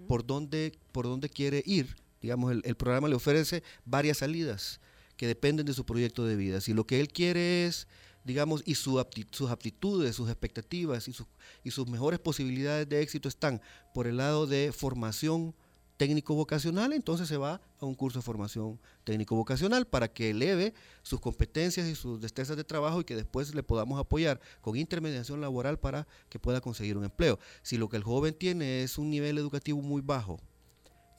por 0.07 0.25
dónde, 0.25 0.77
por 0.91 1.05
dónde 1.05 1.29
quiere 1.29 1.63
ir, 1.65 1.95
digamos, 2.21 2.51
el, 2.51 2.61
el 2.65 2.75
programa 2.75 3.07
le 3.07 3.15
ofrece 3.15 3.63
varias 3.85 4.17
salidas 4.17 4.81
que 5.15 5.27
dependen 5.27 5.65
de 5.65 5.73
su 5.73 5.85
proyecto 5.85 6.25
de 6.25 6.35
vida. 6.35 6.61
Si 6.61 6.73
lo 6.73 6.85
que 6.85 6.99
él 6.99 7.07
quiere 7.07 7.65
es, 7.65 7.87
digamos, 8.23 8.61
y 8.65 8.75
su 8.75 9.03
sus 9.31 9.49
aptitudes, 9.49 10.15
sus 10.15 10.29
expectativas 10.29 11.07
y, 11.07 11.13
sus 11.13 11.27
y 11.63 11.71
sus 11.71 11.87
mejores 11.87 12.19
posibilidades 12.19 12.87
de 12.87 13.01
éxito 13.01 13.29
están 13.29 13.61
por 13.93 14.07
el 14.07 14.17
lado 14.17 14.47
de 14.47 14.71
formación 14.71 15.55
técnico 15.99 16.33
vocacional, 16.33 16.93
entonces 16.93 17.27
se 17.27 17.35
va 17.35 17.59
a 17.77 17.85
un 17.85 17.93
curso 17.93 18.19
de 18.19 18.23
formación 18.23 18.79
técnico 19.03 19.35
vocacional 19.35 19.85
para 19.85 20.07
que 20.07 20.29
eleve 20.29 20.73
sus 21.03 21.19
competencias 21.19 21.87
y 21.87 21.95
sus 21.95 22.21
destrezas 22.21 22.55
de 22.55 22.63
trabajo 22.63 23.01
y 23.01 23.03
que 23.03 23.17
después 23.17 23.53
le 23.53 23.63
podamos 23.63 23.99
apoyar 23.99 24.39
con 24.61 24.77
intermediación 24.77 25.41
laboral 25.41 25.77
para 25.77 26.07
que 26.29 26.39
pueda 26.39 26.61
conseguir 26.61 26.97
un 26.97 27.03
empleo. 27.03 27.37
Si 27.63 27.77
lo 27.77 27.89
que 27.89 27.97
el 27.97 28.03
joven 28.03 28.33
tiene 28.33 28.83
es 28.83 28.97
un 28.97 29.09
nivel 29.09 29.37
educativo 29.37 29.81
muy 29.81 30.01
bajo 30.01 30.39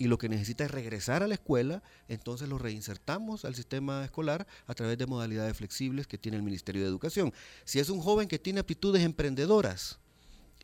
y 0.01 0.09
lo 0.09 0.17
que 0.17 0.31
necesita 0.31 0.65
es 0.65 0.71
regresar 0.71 1.23
a 1.23 1.29
la 1.29 1.35
escuela, 1.35 1.83
entonces 2.09 2.49
lo 2.49 2.57
reinsertamos 2.57 3.45
al 3.45 3.55
sistema 3.55 4.03
escolar 4.03 4.47
a 4.67 4.73
través 4.73 4.97
de 4.97 5.05
modalidades 5.05 5.55
flexibles 5.55 6.07
que 6.07 6.17
tiene 6.17 6.39
el 6.39 6.43
Ministerio 6.43 6.81
de 6.81 6.89
Educación. 6.89 7.35
Si 7.67 7.81
es 7.81 7.91
un 7.91 8.01
joven 8.01 8.27
que 8.27 8.39
tiene 8.39 8.61
aptitudes 8.61 9.03
emprendedoras, 9.05 9.99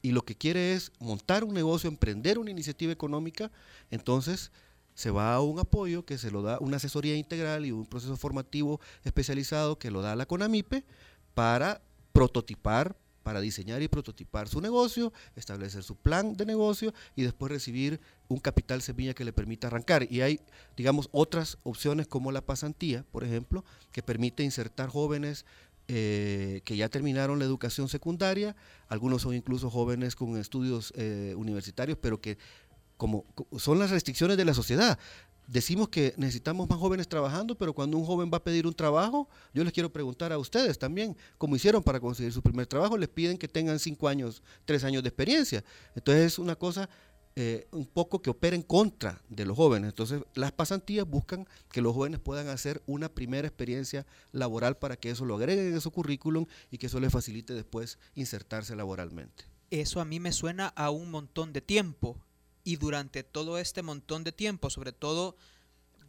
y 0.01 0.13
lo 0.13 0.25
que 0.25 0.37
quiere 0.37 0.73
es 0.73 0.91
montar 1.01 1.45
un 1.45 1.53
negocio, 1.53 1.87
emprender 1.87 2.39
una 2.39 2.51
iniciativa 2.51 2.91
económica, 2.91 3.51
entonces 3.91 4.53
se 4.95 5.11
va 5.11 5.35
a 5.35 5.43
un 5.43 5.59
apoyo 5.59 6.07
que 6.07 6.17
se 6.17 6.31
lo 6.31 6.41
da 6.41 6.59
una 6.61 6.79
asesoría 6.79 7.15
integral 7.15 7.67
y 7.67 7.73
un 7.73 7.85
proceso 7.85 8.17
formativo 8.17 8.81
especializado 9.05 9.79
que 9.79 9.91
lo 9.91 10.01
da 10.01 10.17
la 10.17 10.25
CONAMIPE 10.25 10.83
para 11.35 11.83
prototipar, 12.15 12.97
para 13.27 13.41
diseñar 13.41 13.83
y 13.83 13.89
prototipar 13.89 14.47
su 14.47 14.61
negocio, 14.61 15.13
establecer 15.35 15.83
su 15.83 15.97
plan 15.97 16.37
de 16.37 16.47
negocio 16.47 16.95
y 17.17 17.25
después 17.25 17.51
recibir 17.51 18.01
un 18.29 18.39
capital 18.39 18.83
semilla 18.83 19.15
que 19.15 19.25
le 19.25 19.33
permita 19.33 19.67
arrancar. 19.67 20.07
Y 20.09 20.21
hay, 20.21 20.39
digamos, 20.77 21.09
otras 21.11 21.59
opciones 21.65 22.07
como 22.07 22.31
la 22.31 22.41
pasantía, 22.41 23.05
por 23.11 23.25
ejemplo, 23.25 23.65
que 23.91 24.01
permite 24.01 24.45
insertar 24.45 24.91
jóvenes 24.91 25.45
eh, 25.89 26.61
que 26.65 26.77
ya 26.77 26.89
terminaron 26.89 27.41
la 27.41 27.45
educación 27.47 27.89
secundaria, 27.89 28.55
algunos 28.87 29.23
son 29.23 29.35
incluso 29.35 29.71
jóvenes 29.71 30.15
con 30.15 30.37
estudios 30.37 30.93
eh, 30.97 31.35
universitarios, 31.37 31.99
pero 32.01 32.21
que 32.21 32.39
como 32.97 33.25
co- 33.35 33.49
son 33.59 33.81
las 33.81 33.91
restricciones 33.91 34.37
de 34.37 34.45
la 34.45 34.55
sociedad. 34.55 35.01
Decimos 35.47 35.89
que 35.89 36.13
necesitamos 36.17 36.69
más 36.69 36.79
jóvenes 36.79 37.09
trabajando, 37.09 37.57
pero 37.57 37.73
cuando 37.73 37.97
un 37.97 38.05
joven 38.05 38.31
va 38.33 38.39
a 38.39 38.45
pedir 38.45 38.67
un 38.67 38.75
trabajo, 38.75 39.29
yo 39.55 39.63
les 39.63 39.73
quiero 39.73 39.93
preguntar 39.93 40.33
a 40.33 40.39
ustedes 40.39 40.79
también, 40.79 41.17
cómo 41.39 41.55
hicieron 41.55 41.83
para 41.83 42.01
conseguir 42.01 42.33
su 42.33 42.43
primer 42.43 42.67
trabajo, 42.67 42.99
les 42.99 43.09
piden 43.09 43.39
que 43.39 43.47
tengan 43.47 43.79
cinco 43.79 44.09
años, 44.09 44.43
tres 44.65 44.83
años 44.83 45.03
de 45.03 45.09
experiencia. 45.09 45.65
Entonces 45.95 46.25
es 46.25 46.39
una 46.39 46.57
cosa 46.57 46.89
eh, 47.39 47.69
un 47.71 47.85
poco 47.85 48.23
que 48.23 48.31
opera 48.31 48.57
en 48.57 48.63
contra 48.63 49.21
de 49.29 49.45
los 49.45 49.59
jóvenes. 49.59 49.91
Entonces, 49.91 50.23
las 50.35 50.53
pasantías 50.53 51.07
buscan 51.07 51.47
que 51.71 51.83
los 51.83 51.95
jóvenes 51.95 52.19
puedan 52.19 52.49
hacer 52.49 52.83
una 52.87 53.11
primera 53.11 53.47
experiencia 53.47 54.07
laboral 54.33 54.79
para 54.79 54.97
que 54.97 55.11
eso 55.11 55.27
lo 55.27 55.37
agreguen 55.37 55.75
en 55.75 55.81
su 55.83 55.91
currículum 55.91 56.47
y 56.71 56.79
que 56.79 56.87
eso 56.87 56.99
les 56.99 57.13
facilite 57.13 57.53
después 57.53 57.99
insertarse 58.15 58.75
laboralmente. 58.75 59.45
Eso 59.71 60.01
a 60.01 60.07
mí 60.07 60.19
me 60.19 60.33
suena 60.33 60.69
a 60.69 60.89
un 60.89 61.11
montón 61.11 61.53
de 61.53 61.61
tiempo. 61.61 62.17
Y 62.67 62.79
durante 62.79 63.23
todo 63.23 63.59
este 63.59 63.83
montón 63.83 64.25
de 64.25 64.33
tiempo, 64.33 64.71
sobre 64.71 64.91
todo, 64.91 65.37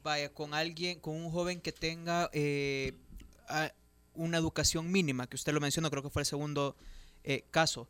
vaya 0.02 0.34
con 0.34 0.56
alguien, 0.56 1.00
con 1.00 1.16
un 1.16 1.30
joven 1.30 1.62
que 1.62 1.72
tenga 1.72 2.32
eh, 2.34 2.94
una 4.16 4.40
educación 4.40 4.92
mínima, 4.92 5.28
que 5.28 5.36
usted 5.36 5.54
lo 5.54 5.62
mencionó, 5.62 5.92
creo 5.92 6.02
que 6.02 6.10
fue 6.10 6.24
el 6.24 6.26
segundo 6.26 6.76
eh, 7.24 7.46
caso. 7.52 7.88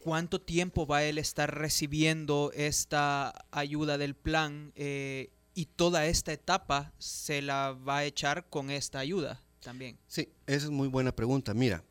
¿Cuánto 0.00 0.40
tiempo 0.40 0.84
va 0.84 1.04
él 1.04 1.18
a 1.18 1.20
estar 1.20 1.56
recibiendo 1.56 2.50
esta 2.56 3.46
ayuda 3.52 3.98
del 3.98 4.16
plan 4.16 4.72
eh, 4.74 5.30
y 5.54 5.66
toda 5.66 6.06
esta 6.06 6.32
etapa 6.32 6.92
se 6.98 7.40
la 7.40 7.70
va 7.70 7.98
a 7.98 8.04
echar 8.04 8.48
con 8.50 8.70
esta 8.70 8.98
ayuda 8.98 9.40
también? 9.62 9.96
Sí, 10.08 10.28
esa 10.48 10.64
es 10.64 10.70
muy 10.72 10.88
buena 10.88 11.14
pregunta. 11.14 11.54
Mira, 11.54 11.84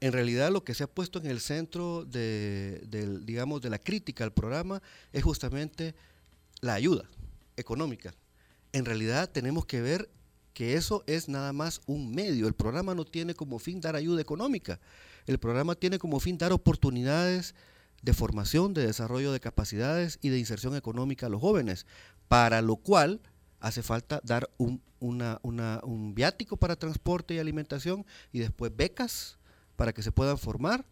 en 0.00 0.12
realidad 0.12 0.50
lo 0.50 0.64
que 0.64 0.74
se 0.74 0.84
ha 0.84 0.86
puesto 0.86 1.18
en 1.18 1.26
el 1.26 1.40
centro 1.40 2.04
de, 2.04 2.86
digamos, 3.22 3.62
de 3.62 3.70
la 3.70 3.78
crítica 3.78 4.24
al 4.24 4.32
programa 4.32 4.82
es 5.12 5.22
justamente 5.22 5.94
la 6.60 6.74
ayuda 6.74 7.08
económica. 7.56 8.14
En 8.72 8.84
realidad 8.84 9.30
tenemos 9.30 9.64
que 9.64 9.80
ver 9.80 10.10
que 10.52 10.74
eso 10.74 11.02
es 11.06 11.28
nada 11.28 11.52
más 11.52 11.80
un 11.86 12.14
medio. 12.14 12.46
El 12.46 12.54
programa 12.54 12.94
no 12.94 13.04
tiene 13.04 13.34
como 13.34 13.58
fin 13.58 13.80
dar 13.80 13.96
ayuda 13.96 14.20
económica. 14.20 14.80
El 15.26 15.38
programa 15.38 15.74
tiene 15.74 15.98
como 15.98 16.20
fin 16.20 16.38
dar 16.38 16.52
oportunidades 16.52 17.54
de 18.02 18.12
formación, 18.12 18.74
de 18.74 18.86
desarrollo 18.86 19.32
de 19.32 19.40
capacidades 19.40 20.18
y 20.20 20.28
de 20.28 20.38
inserción 20.38 20.76
económica 20.76 21.26
a 21.26 21.28
los 21.30 21.40
jóvenes, 21.40 21.86
para 22.28 22.60
lo 22.62 22.76
cual 22.76 23.20
hace 23.60 23.82
falta 23.82 24.20
dar 24.22 24.50
un 24.58 24.82
viático 26.14 26.56
para 26.58 26.76
transporte 26.76 27.34
y 27.34 27.38
alimentación 27.38 28.04
y 28.32 28.40
después 28.40 28.76
becas 28.76 29.38
para 29.76 29.92
que 29.92 30.02
se 30.02 30.12
puedan 30.12 30.38
formar 30.38 30.84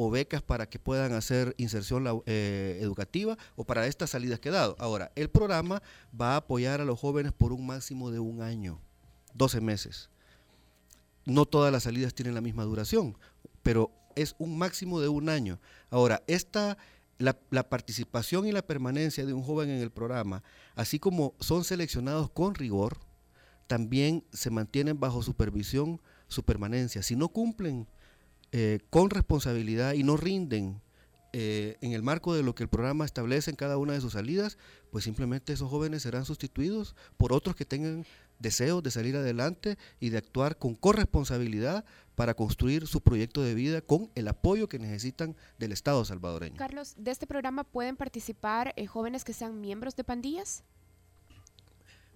o 0.00 0.10
becas 0.10 0.42
para 0.42 0.68
que 0.70 0.78
puedan 0.78 1.12
hacer 1.12 1.56
inserción 1.58 2.22
eh, 2.26 2.78
educativa 2.80 3.36
o 3.56 3.64
para 3.64 3.88
estas 3.88 4.10
salidas 4.10 4.38
que 4.38 4.48
he 4.48 4.52
dado. 4.52 4.76
Ahora, 4.78 5.10
el 5.16 5.28
programa 5.28 5.82
va 6.18 6.34
a 6.34 6.36
apoyar 6.36 6.80
a 6.80 6.84
los 6.84 7.00
jóvenes 7.00 7.32
por 7.32 7.52
un 7.52 7.66
máximo 7.66 8.12
de 8.12 8.20
un 8.20 8.40
año, 8.40 8.80
12 9.34 9.60
meses. 9.60 10.08
No 11.24 11.46
todas 11.46 11.72
las 11.72 11.82
salidas 11.82 12.14
tienen 12.14 12.36
la 12.36 12.40
misma 12.40 12.62
duración, 12.62 13.18
pero 13.64 13.90
es 14.14 14.36
un 14.38 14.56
máximo 14.56 15.00
de 15.00 15.08
un 15.08 15.28
año. 15.28 15.58
Ahora, 15.90 16.22
esta, 16.28 16.78
la, 17.18 17.36
la 17.50 17.68
participación 17.68 18.46
y 18.46 18.52
la 18.52 18.62
permanencia 18.62 19.26
de 19.26 19.32
un 19.32 19.42
joven 19.42 19.68
en 19.68 19.82
el 19.82 19.90
programa, 19.90 20.44
así 20.76 21.00
como 21.00 21.34
son 21.40 21.64
seleccionados 21.64 22.30
con 22.30 22.54
rigor, 22.54 22.98
también 23.66 24.24
se 24.32 24.50
mantienen 24.50 25.00
bajo 25.00 25.24
supervisión 25.24 26.00
su 26.28 26.44
permanencia. 26.44 27.02
Si 27.02 27.16
no 27.16 27.30
cumplen 27.30 27.88
eh, 28.52 28.80
con 28.90 29.10
responsabilidad 29.10 29.92
y 29.92 30.02
no 30.02 30.16
rinden 30.16 30.80
eh, 31.34 31.76
en 31.82 31.92
el 31.92 32.02
marco 32.02 32.34
de 32.34 32.42
lo 32.42 32.54
que 32.54 32.62
el 32.62 32.70
programa 32.70 33.04
establece 33.04 33.50
en 33.50 33.56
cada 33.56 33.76
una 33.76 33.92
de 33.92 34.00
sus 34.00 34.14
salidas, 34.14 34.56
pues 34.90 35.04
simplemente 35.04 35.52
esos 35.52 35.68
jóvenes 35.68 36.02
serán 36.02 36.24
sustituidos 36.24 36.96
por 37.18 37.34
otros 37.34 37.54
que 37.54 37.66
tengan 37.66 38.06
deseos 38.38 38.82
de 38.82 38.90
salir 38.90 39.14
adelante 39.16 39.76
y 40.00 40.08
de 40.08 40.18
actuar 40.18 40.56
con 40.56 40.74
corresponsabilidad 40.74 41.84
para 42.14 42.32
construir 42.32 42.86
su 42.86 43.02
proyecto 43.02 43.42
de 43.42 43.54
vida 43.54 43.82
con 43.82 44.10
el 44.14 44.26
apoyo 44.28 44.68
que 44.68 44.78
necesitan 44.78 45.36
del 45.58 45.72
Estado 45.72 46.02
salvadoreño. 46.04 46.56
Carlos, 46.56 46.94
¿de 46.96 47.10
este 47.10 47.26
programa 47.26 47.64
pueden 47.64 47.96
participar 47.96 48.72
eh, 48.76 48.86
jóvenes 48.86 49.24
que 49.24 49.34
sean 49.34 49.60
miembros 49.60 49.96
de 49.96 50.04
pandillas? 50.04 50.64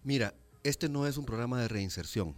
Mira, 0.04 0.34
este 0.64 0.88
no 0.88 1.06
es 1.06 1.18
un 1.18 1.26
programa 1.26 1.60
de 1.60 1.68
reinserción. 1.68 2.34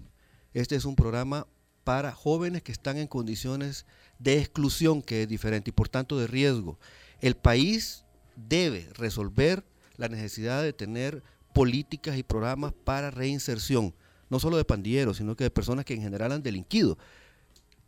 Este 0.55 0.75
es 0.75 0.85
un 0.85 0.97
programa 0.97 1.47
para 1.85 2.13
jóvenes 2.13 2.63
que 2.63 2.73
están 2.73 2.97
en 2.97 3.07
condiciones 3.07 3.87
de 4.19 4.41
exclusión, 4.41 5.03
que 5.03 5.23
es 5.23 5.29
diferente, 5.29 5.71
y 5.71 5.73
por 5.73 5.89
tanto 5.89 6.19
de 6.19 6.27
riesgo. 6.27 6.79
El 7.21 7.37
país 7.37 8.05
debe 8.37 8.89
resolver 8.95 9.65
la 9.97 10.09
necesidad 10.09 10.63
de 10.63 10.73
tener 10.73 11.23
políticas 11.53 12.17
y 12.19 12.23
programas 12.23 12.73
para 12.73 13.11
reinserción, 13.11 13.95
no 14.29 14.41
solo 14.41 14.57
de 14.57 14.65
pandilleros, 14.65 15.19
sino 15.19 15.37
que 15.37 15.45
de 15.45 15.51
personas 15.51 15.85
que 15.85 15.95
en 15.95 16.03
general 16.03 16.33
han 16.33 16.43
delinquido. 16.43 16.99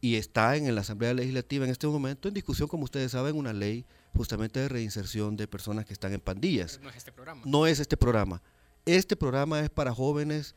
Y 0.01 0.17
está 0.17 0.57
en 0.57 0.73
la 0.75 0.83
Asamblea 0.83 1.15
Legislativa 1.15 1.65
en 1.65 1.71
este 1.71 1.87
momento 1.87 2.29
en 2.29 2.35
discusión, 2.35 2.69
como 2.69 2.85
ustedes 2.85 3.13
saben, 3.13 3.35
una 3.35 3.53
ley 3.53 3.85
justamente 4.15 4.61
de 4.61 4.69
reinserción 4.69 5.37
de 5.37 5.49
personas 5.49 5.85
que 5.85 5.95
están 5.95 6.13
en 6.13 6.21
pandillas. 6.21 6.79
No 6.83 6.91
es 6.91 6.97
este 6.97 7.13
programa. 7.13 7.43
No 7.45 7.67
es 7.67 7.81
este 7.81 7.97
programa. 7.97 8.43
Este 8.85 9.17
programa 9.17 9.61
es 9.61 9.71
para 9.71 9.93
jóvenes 9.93 10.55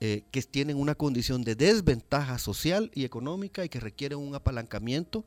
eh, 0.00 0.22
que 0.30 0.42
tienen 0.42 0.76
una 0.76 0.94
condición 0.94 1.42
de 1.42 1.54
desventaja 1.54 2.38
social 2.38 2.90
y 2.94 3.04
económica 3.04 3.64
y 3.64 3.68
que 3.68 3.80
requieren 3.80 4.18
un 4.18 4.34
apalancamiento 4.34 5.24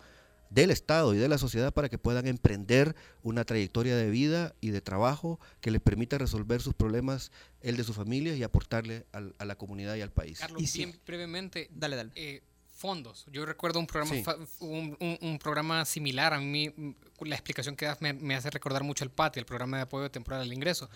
del 0.49 0.69
Estado 0.69 1.13
y 1.13 1.17
de 1.17 1.29
la 1.29 1.37
sociedad 1.37 1.73
para 1.73 1.87
que 1.87 1.97
puedan 1.97 2.27
emprender 2.27 2.93
una 3.23 3.45
trayectoria 3.45 3.95
de 3.95 4.09
vida 4.09 4.53
y 4.59 4.71
de 4.71 4.81
trabajo 4.81 5.39
que 5.61 5.71
les 5.71 5.81
permita 5.81 6.17
resolver 6.17 6.61
sus 6.61 6.73
problemas, 6.73 7.31
el 7.61 7.77
de 7.77 7.83
su 7.85 7.93
familia 7.93 8.35
y 8.35 8.43
aportarle 8.43 9.05
al- 9.13 9.33
a 9.39 9.45
la 9.45 9.55
comunidad 9.55 9.95
y 9.95 10.01
al 10.01 10.11
país. 10.11 10.39
Carlos, 10.39 10.61
Y 10.61 10.67
sí. 10.67 10.77
bien 10.79 10.99
brevemente, 11.05 11.69
Dale, 11.73 11.95
dale. 11.95 12.11
eh, 12.15 12.41
fondos. 12.73 13.25
Yo 13.31 13.45
recuerdo 13.45 13.79
un 13.79 13.87
programa, 13.87 14.13
Sí. 14.13 14.23
un, 14.59 14.97
un- 14.99 15.17
un 15.21 15.39
programa 15.39 15.85
similar. 15.85 16.33
A 16.33 16.39
mí, 16.41 16.73
la 17.21 17.35
explicación 17.35 17.75
que 17.77 17.85
das 17.85 18.01
me, 18.01 18.11
me 18.11 18.35
hace 18.35 18.49
recordar 18.49 18.83
mucho 18.83 19.03
el 19.05 19.11
PATI, 19.11 19.39
el 19.39 19.45
programa 19.45 19.77
de 19.77 19.83
apoyo 19.83 20.09
temporal 20.11 20.41
al 20.41 20.51
ingreso, 20.51 20.89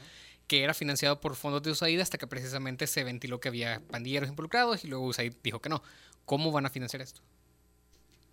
que 0.47 0.63
era 0.63 0.73
financiado 0.73 1.19
por 1.21 1.35
fondos 1.35 1.63
de 1.63 1.71
USAID 1.71 1.99
hasta 1.99 2.17
que 2.17 2.27
precisamente 2.27 2.87
se 2.87 3.03
ventiló 3.03 3.39
que 3.39 3.47
había 3.49 3.81
pandilleros 3.89 4.29
involucrados 4.29 4.83
y 4.83 4.87
luego 4.87 5.05
USAID 5.05 5.33
dijo 5.43 5.59
que 5.59 5.69
no. 5.69 5.81
¿Cómo 6.25 6.51
van 6.51 6.65
a 6.65 6.69
financiar 6.69 7.01
esto? 7.01 7.21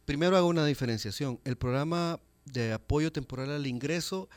Primero 0.04 0.36
hago 0.36 0.48
una 0.48 0.66
diferenciación. 0.66 1.38
El 1.44 1.56
programa 1.56 2.20
de 2.44 2.72
apoyo 2.72 3.12
temporal 3.12 3.50
al 3.50 3.66
ingreso, 3.66 4.28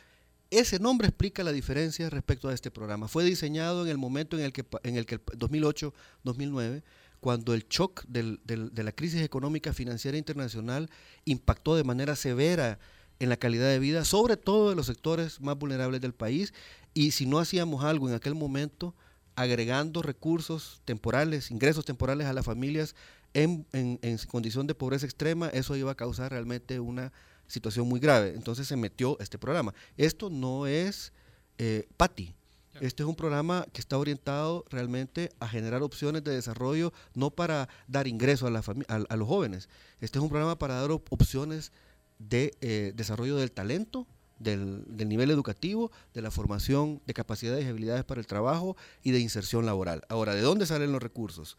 ese 0.50 0.78
nombre 0.78 1.08
explica 1.08 1.42
la 1.42 1.52
diferencia 1.52 2.08
respecto 2.08 2.48
a 2.48 2.54
este 2.54 2.70
programa. 2.70 3.08
Fue 3.08 3.24
diseñado 3.24 3.82
en 3.84 3.90
el 3.90 3.98
momento 3.98 4.38
en 4.38 4.44
el 4.44 4.52
que, 4.52 4.64
en 4.84 4.96
el 4.96 5.04
que 5.06 5.16
el 5.16 5.20
2008-2009, 5.22 6.82
cuando 7.20 7.54
el 7.54 7.66
shock 7.68 8.04
del- 8.06 8.40
de 8.44 8.84
la 8.84 8.92
crisis 8.92 9.22
económica 9.22 9.72
financiera 9.72 10.16
internacional 10.16 10.88
impactó 11.24 11.74
de 11.74 11.82
manera 11.82 12.14
severa 12.14 12.78
en 13.18 13.30
la 13.30 13.36
calidad 13.36 13.68
de 13.68 13.78
vida, 13.78 14.04
sobre 14.04 14.36
todo 14.36 14.70
de 14.70 14.76
los 14.76 14.86
sectores 14.86 15.40
más 15.40 15.58
vulnerables 15.58 16.00
del 16.00 16.12
país. 16.14 16.52
Y 16.96 17.10
si 17.10 17.26
no 17.26 17.38
hacíamos 17.38 17.84
algo 17.84 18.08
en 18.08 18.14
aquel 18.14 18.34
momento, 18.34 18.94
agregando 19.34 20.00
recursos 20.00 20.80
temporales, 20.86 21.50
ingresos 21.50 21.84
temporales 21.84 22.26
a 22.26 22.32
las 22.32 22.46
familias 22.46 22.94
en, 23.34 23.66
en- 23.74 23.98
en 24.00 24.16
condición 24.28 24.66
de 24.66 24.74
pobreza 24.74 25.04
extrema, 25.04 25.48
eso 25.50 25.76
iba 25.76 25.92
a 25.92 25.94
causar 25.94 26.30
realmente 26.30 26.80
una 26.80 27.12
situación 27.48 27.86
muy 27.86 28.00
grave. 28.00 28.32
Entonces 28.34 28.66
se 28.66 28.76
metió 28.76 29.18
este 29.20 29.36
programa. 29.36 29.74
Esto 29.98 30.30
no 30.30 30.66
es 30.66 31.12
eh, 31.58 31.86
PATI. 31.98 32.34
Este 32.80 33.02
es 33.02 33.08
un 33.08 33.14
programa 33.14 33.66
que 33.74 33.80
está 33.82 33.98
orientado 33.98 34.64
realmente 34.70 35.30
a 35.38 35.48
generar 35.48 35.82
opciones 35.82 36.24
de 36.24 36.30
desarrollo, 36.34 36.94
no 37.14 37.30
para 37.30 37.68
dar 37.88 38.06
ingreso 38.06 38.46
a, 38.46 38.50
la 38.50 38.62
a, 38.88 38.94
a 39.08 39.16
los 39.16 39.28
jóvenes. 39.28 39.68
Este 40.00 40.18
es 40.18 40.22
un 40.22 40.30
programa 40.30 40.58
para 40.58 40.80
dar 40.80 40.90
op- 40.90 41.12
opciones 41.12 41.72
de 42.18 42.52
eh, 42.62 42.92
desarrollo 42.94 43.36
del 43.36 43.52
talento, 43.52 44.06
del, 44.38 44.84
nivel 45.08 45.30
educativo, 45.30 45.90
de 46.14 46.22
la 46.22 46.30
formación 46.30 47.00
de 47.06 47.14
capacidades 47.14 47.64
y 47.64 47.68
habilidades 47.68 48.04
para 48.04 48.20
el 48.20 48.26
trabajo 48.26 48.76
y 49.02 49.10
de 49.10 49.20
inserción 49.20 49.66
laboral. 49.66 50.02
Ahora, 50.08 50.34
¿de 50.34 50.40
dónde 50.40 50.66
salen 50.66 50.92
los 50.92 51.02
recursos? 51.02 51.56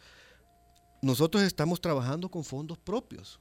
Nosotros 1.02 1.44
estamos 1.44 1.82
trabajando 1.82 2.30
con 2.30 2.44
fondos 2.44 2.78
propios, 2.78 3.40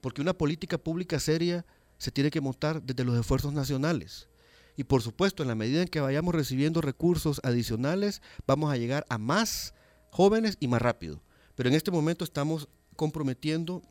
porque 0.00 0.22
una 0.22 0.32
política 0.32 0.78
pública 0.78 1.18
seria 1.20 1.64
se 1.98 2.10
tiene 2.10 2.30
que 2.30 2.40
montar 2.40 2.82
desde 2.82 3.04
los 3.04 3.18
esfuerzos 3.18 3.52
nacionales. 3.52 4.28
Y 4.76 4.84
por 4.84 5.02
supuesto, 5.02 5.42
en 5.42 5.48
la 5.48 5.56
medida 5.56 5.82
en 5.82 5.88
que 5.88 6.00
vayamos 6.00 6.34
recibiendo 6.34 6.80
recursos 6.80 7.40
adicionales, 7.42 8.22
vamos 8.46 8.72
a 8.72 8.76
llegar 8.76 9.04
a 9.08 9.18
más 9.18 9.74
jóvenes 10.10 10.56
y 10.60 10.68
más 10.68 10.80
rápido. 10.80 11.20
Pero 11.56 11.68
en 11.68 11.74
este 11.74 11.90
momento 11.90 12.24
estamos 12.24 12.68
comprometiendo 12.94 13.82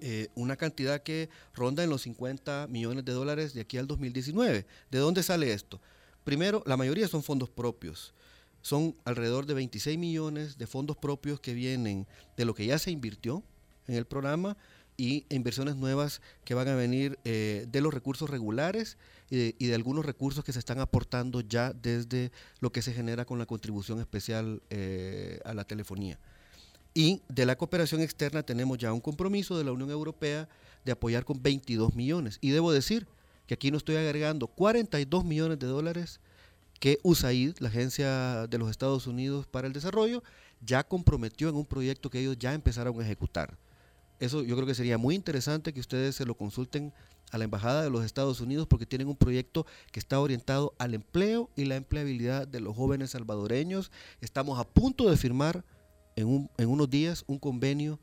eh, 0.00 0.28
una 0.34 0.56
cantidad 0.56 1.02
que 1.02 1.28
ronda 1.54 1.84
en 1.84 1.90
los 1.90 2.02
50 2.02 2.66
millones 2.68 3.04
de 3.04 3.12
dólares 3.12 3.54
de 3.54 3.60
aquí 3.60 3.78
al 3.78 3.86
2019. 3.86 4.66
¿De 4.90 4.98
dónde 4.98 5.22
sale 5.22 5.52
esto? 5.52 5.80
Primero, 6.24 6.62
la 6.66 6.76
mayoría 6.76 7.08
son 7.08 7.22
fondos 7.22 7.48
propios. 7.48 8.14
Son 8.62 8.94
alrededor 9.04 9.46
de 9.46 9.54
26 9.54 9.98
millones 9.98 10.58
de 10.58 10.66
fondos 10.66 10.96
propios 10.96 11.40
que 11.40 11.54
vienen 11.54 12.06
de 12.36 12.44
lo 12.44 12.54
que 12.54 12.66
ya 12.66 12.78
se 12.78 12.90
invirtió 12.90 13.42
en 13.86 13.94
el 13.94 14.04
programa 14.04 14.56
y 14.96 15.24
inversiones 15.30 15.76
nuevas 15.76 16.20
que 16.44 16.54
van 16.54 16.68
a 16.68 16.74
venir 16.74 17.18
eh, 17.24 17.66
de 17.70 17.80
los 17.80 17.94
recursos 17.94 18.28
regulares 18.28 18.98
y 19.30 19.36
de, 19.36 19.56
y 19.58 19.66
de 19.68 19.74
algunos 19.74 20.04
recursos 20.04 20.44
que 20.44 20.52
se 20.52 20.58
están 20.58 20.80
aportando 20.80 21.40
ya 21.40 21.72
desde 21.72 22.32
lo 22.60 22.72
que 22.72 22.82
se 22.82 22.92
genera 22.92 23.24
con 23.24 23.38
la 23.38 23.46
contribución 23.46 24.00
especial 24.00 24.60
eh, 24.70 25.40
a 25.44 25.54
la 25.54 25.64
telefonía. 25.64 26.18
Y 26.98 27.22
de 27.28 27.46
la 27.46 27.54
cooperación 27.54 28.00
externa 28.00 28.42
tenemos 28.42 28.76
ya 28.76 28.92
un 28.92 29.00
compromiso 29.00 29.56
de 29.56 29.62
la 29.62 29.70
Unión 29.70 29.88
Europea 29.88 30.48
de 30.84 30.90
apoyar 30.90 31.24
con 31.24 31.40
22 31.40 31.94
millones. 31.94 32.38
Y 32.40 32.50
debo 32.50 32.72
decir 32.72 33.06
que 33.46 33.54
aquí 33.54 33.70
no 33.70 33.76
estoy 33.76 33.94
agregando 33.94 34.48
42 34.48 35.24
millones 35.24 35.60
de 35.60 35.68
dólares 35.68 36.18
que 36.80 36.98
USAID, 37.04 37.58
la 37.60 37.68
Agencia 37.68 38.48
de 38.48 38.58
los 38.58 38.68
Estados 38.68 39.06
Unidos 39.06 39.46
para 39.46 39.68
el 39.68 39.72
Desarrollo, 39.72 40.24
ya 40.60 40.82
comprometió 40.82 41.48
en 41.48 41.54
un 41.54 41.66
proyecto 41.66 42.10
que 42.10 42.18
ellos 42.18 42.36
ya 42.36 42.52
empezaron 42.52 43.00
a 43.00 43.04
ejecutar. 43.04 43.56
Eso 44.18 44.42
yo 44.42 44.56
creo 44.56 44.66
que 44.66 44.74
sería 44.74 44.98
muy 44.98 45.14
interesante 45.14 45.72
que 45.72 45.78
ustedes 45.78 46.16
se 46.16 46.26
lo 46.26 46.34
consulten 46.34 46.92
a 47.30 47.38
la 47.38 47.44
Embajada 47.44 47.84
de 47.84 47.90
los 47.90 48.04
Estados 48.04 48.40
Unidos 48.40 48.66
porque 48.66 48.86
tienen 48.86 49.06
un 49.06 49.16
proyecto 49.16 49.66
que 49.92 50.00
está 50.00 50.18
orientado 50.18 50.74
al 50.78 50.94
empleo 50.94 51.48
y 51.54 51.66
la 51.66 51.76
empleabilidad 51.76 52.48
de 52.48 52.58
los 52.58 52.74
jóvenes 52.74 53.10
salvadoreños. 53.10 53.92
Estamos 54.20 54.58
a 54.58 54.64
punto 54.64 55.08
de 55.08 55.16
firmar 55.16 55.62
en, 56.18 56.26
un- 56.26 56.50
en 56.58 56.68
unos 56.68 56.90
días 56.90 57.24
un 57.26 57.38
convenio 57.38 57.98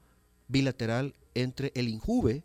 bilateral 0.47 1.13
entre 1.34 1.72
el 1.76 1.88
INJUVE 1.89 2.43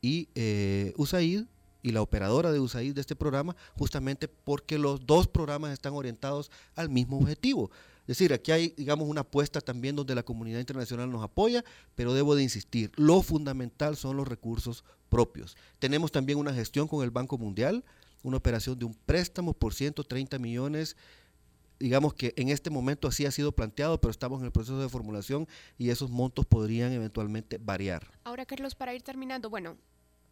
y 0.00 0.28
eh, 0.34 0.92
USAID 0.96 1.44
y 1.82 1.92
la 1.92 2.02
operadora 2.02 2.50
de 2.52 2.60
USAID 2.60 2.94
de 2.94 3.00
este 3.00 3.16
programa, 3.16 3.56
justamente 3.76 4.28
porque 4.28 4.78
los 4.78 5.04
dos 5.06 5.26
programas 5.28 5.72
están 5.72 5.92
orientados 5.94 6.50
al 6.74 6.88
mismo 6.88 7.18
objetivo. 7.18 7.70
Es 8.02 8.18
decir, 8.18 8.32
aquí 8.32 8.50
hay, 8.50 8.74
digamos, 8.76 9.08
una 9.08 9.20
apuesta 9.20 9.60
también 9.60 9.94
donde 9.94 10.14
la 10.14 10.22
comunidad 10.24 10.58
internacional 10.60 11.10
nos 11.10 11.22
apoya, 11.22 11.64
pero 11.94 12.14
debo 12.14 12.34
de 12.34 12.42
insistir, 12.42 12.90
lo 12.96 13.22
fundamental 13.22 13.96
son 13.96 14.16
los 14.16 14.26
recursos 14.26 14.82
propios. 15.08 15.56
Tenemos 15.78 16.10
también 16.10 16.38
una 16.38 16.52
gestión 16.52 16.88
con 16.88 17.04
el 17.04 17.10
Banco 17.10 17.38
Mundial, 17.38 17.84
una 18.24 18.36
operación 18.38 18.78
de 18.78 18.84
un 18.86 18.94
préstamo 19.06 19.52
por 19.52 19.74
130 19.74 20.38
millones 20.38 20.96
digamos 21.82 22.14
que 22.14 22.32
en 22.36 22.48
este 22.48 22.70
momento 22.70 23.08
así 23.08 23.26
ha 23.26 23.30
sido 23.32 23.52
planteado, 23.52 24.00
pero 24.00 24.12
estamos 24.12 24.38
en 24.40 24.46
el 24.46 24.52
proceso 24.52 24.78
de 24.78 24.88
formulación 24.88 25.48
y 25.76 25.90
esos 25.90 26.10
montos 26.10 26.46
podrían 26.46 26.92
eventualmente 26.92 27.58
variar. 27.58 28.08
Ahora, 28.22 28.46
Carlos, 28.46 28.76
para 28.76 28.94
ir 28.94 29.02
terminando, 29.02 29.50
bueno, 29.50 29.76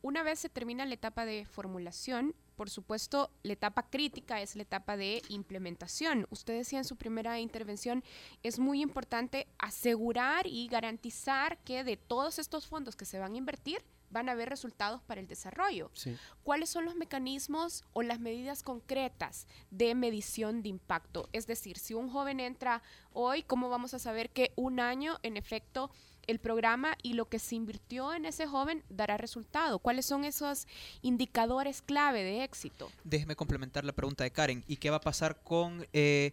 una 0.01 0.23
vez 0.23 0.39
se 0.39 0.49
termina 0.49 0.87
la 0.87 0.95
etapa 0.95 1.27
de 1.27 1.45
formulación, 1.45 2.35
por 2.55 2.71
supuesto, 2.71 3.31
la 3.43 3.55
etapa 3.55 3.91
crítica 3.91 4.41
es 4.41 4.55
la 4.55 4.63
etapa 4.63 4.97
de 4.97 5.23
implementación. 5.29 6.27
Usted 6.31 6.57
decía 6.57 6.79
en 6.79 6.85
su 6.85 6.97
primera 6.97 7.41
intervención, 7.41 8.05
es 8.43 8.59
muy 8.59 8.81
importante 8.81 9.49
asegurar 9.59 10.47
y 10.47 10.69
garantizar 10.69 11.59
que 11.65 11.83
de 11.83 11.97
todos 11.97 12.39
estos 12.39 12.67
fondos 12.67 12.97
que 12.97 13.07
se 13.07 13.19
van 13.19 13.35
a 13.35 13.39
invertir, 13.39 13.83
van 14.11 14.29
a 14.29 14.33
haber 14.33 14.49
resultados 14.49 15.03
para 15.03 15.21
el 15.21 15.27
desarrollo. 15.27 15.91
Sí. 15.95 16.17
¿Cuáles 16.43 16.71
son 16.71 16.85
los 16.85 16.97
mecanismos 16.97 17.85
o 17.93 18.03
las 18.03 18.21
medidas 18.21 18.63
concretas 18.63 19.47
de 19.71 19.95
medición 19.95 20.63
de 20.63 20.69
impacto? 20.69 21.29
Es 21.33 21.47
decir, 21.47 21.79
si 21.79 21.95
un 21.95 22.11
joven 22.11 22.41
entra 22.41 22.83
hoy, 23.13 23.43
¿cómo 23.43 23.69
vamos 23.69 23.95
a 23.95 23.99
saber 23.99 24.31
que 24.31 24.53
un 24.57 24.81
año, 24.81 25.19
en 25.23 25.37
efecto, 25.37 25.91
el 26.27 26.39
programa 26.39 26.97
y 27.03 27.15
lo 27.15 27.29
que 27.29 27.39
se 27.39 27.57
invirtió 27.57 28.13
en 28.15 28.25
ese 28.25 28.47
joven 28.47 28.85
dará 28.89 29.17
resultado? 29.17 29.79
¿Cuáles 29.79 30.07
son 30.07 30.25
esos 30.25 30.67
indicadores 31.03 31.83
clave 31.83 32.23
de 32.23 32.45
éxito? 32.45 32.91
Déjeme 33.05 33.37
complementar 33.37 33.85
la 33.85 33.93
pregunta 33.93 34.25
de 34.25 34.31
Karen. 34.31 34.65
¿Y 34.67 34.77
qué 34.77 34.91
va 34.91 34.97
a 34.97 35.01
pasar 35.01 35.41
con 35.43 35.87
eh, 35.93 36.33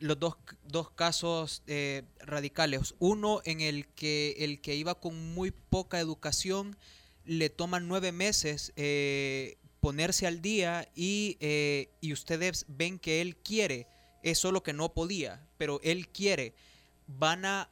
los 0.00 0.18
dos, 0.18 0.36
dos 0.64 0.90
casos 0.90 1.62
eh, 1.66 2.02
radicales? 2.20 2.94
Uno 2.98 3.40
en 3.44 3.60
el 3.60 3.86
que 3.88 4.36
el 4.38 4.60
que 4.60 4.74
iba 4.74 4.94
con 4.94 5.34
muy 5.34 5.50
poca 5.50 6.00
educación 6.00 6.76
le 7.24 7.50
toma 7.50 7.80
nueve 7.80 8.12
meses 8.12 8.72
eh, 8.76 9.58
ponerse 9.80 10.26
al 10.26 10.42
día 10.42 10.88
y, 10.94 11.36
eh, 11.40 11.90
y 12.00 12.12
ustedes 12.12 12.66
ven 12.68 12.98
que 12.98 13.20
él 13.20 13.36
quiere, 13.36 13.86
es 14.22 14.38
solo 14.38 14.62
que 14.62 14.72
no 14.72 14.92
podía, 14.92 15.46
pero 15.58 15.80
él 15.82 16.08
quiere. 16.08 16.54
Van 17.06 17.44
a, 17.44 17.68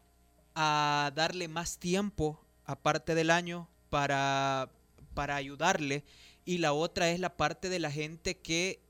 a 0.54 1.12
darle 1.14 1.48
más 1.48 1.78
tiempo 1.78 2.44
aparte 2.64 3.14
del 3.14 3.30
año 3.30 3.68
para, 3.90 4.70
para 5.14 5.36
ayudarle 5.36 6.04
y 6.44 6.58
la 6.58 6.72
otra 6.72 7.10
es 7.10 7.20
la 7.20 7.36
parte 7.36 7.68
de 7.68 7.78
la 7.78 7.90
gente 7.90 8.36
que, 8.36 8.80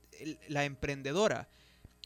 la 0.49 0.65
emprendedora. 0.65 1.49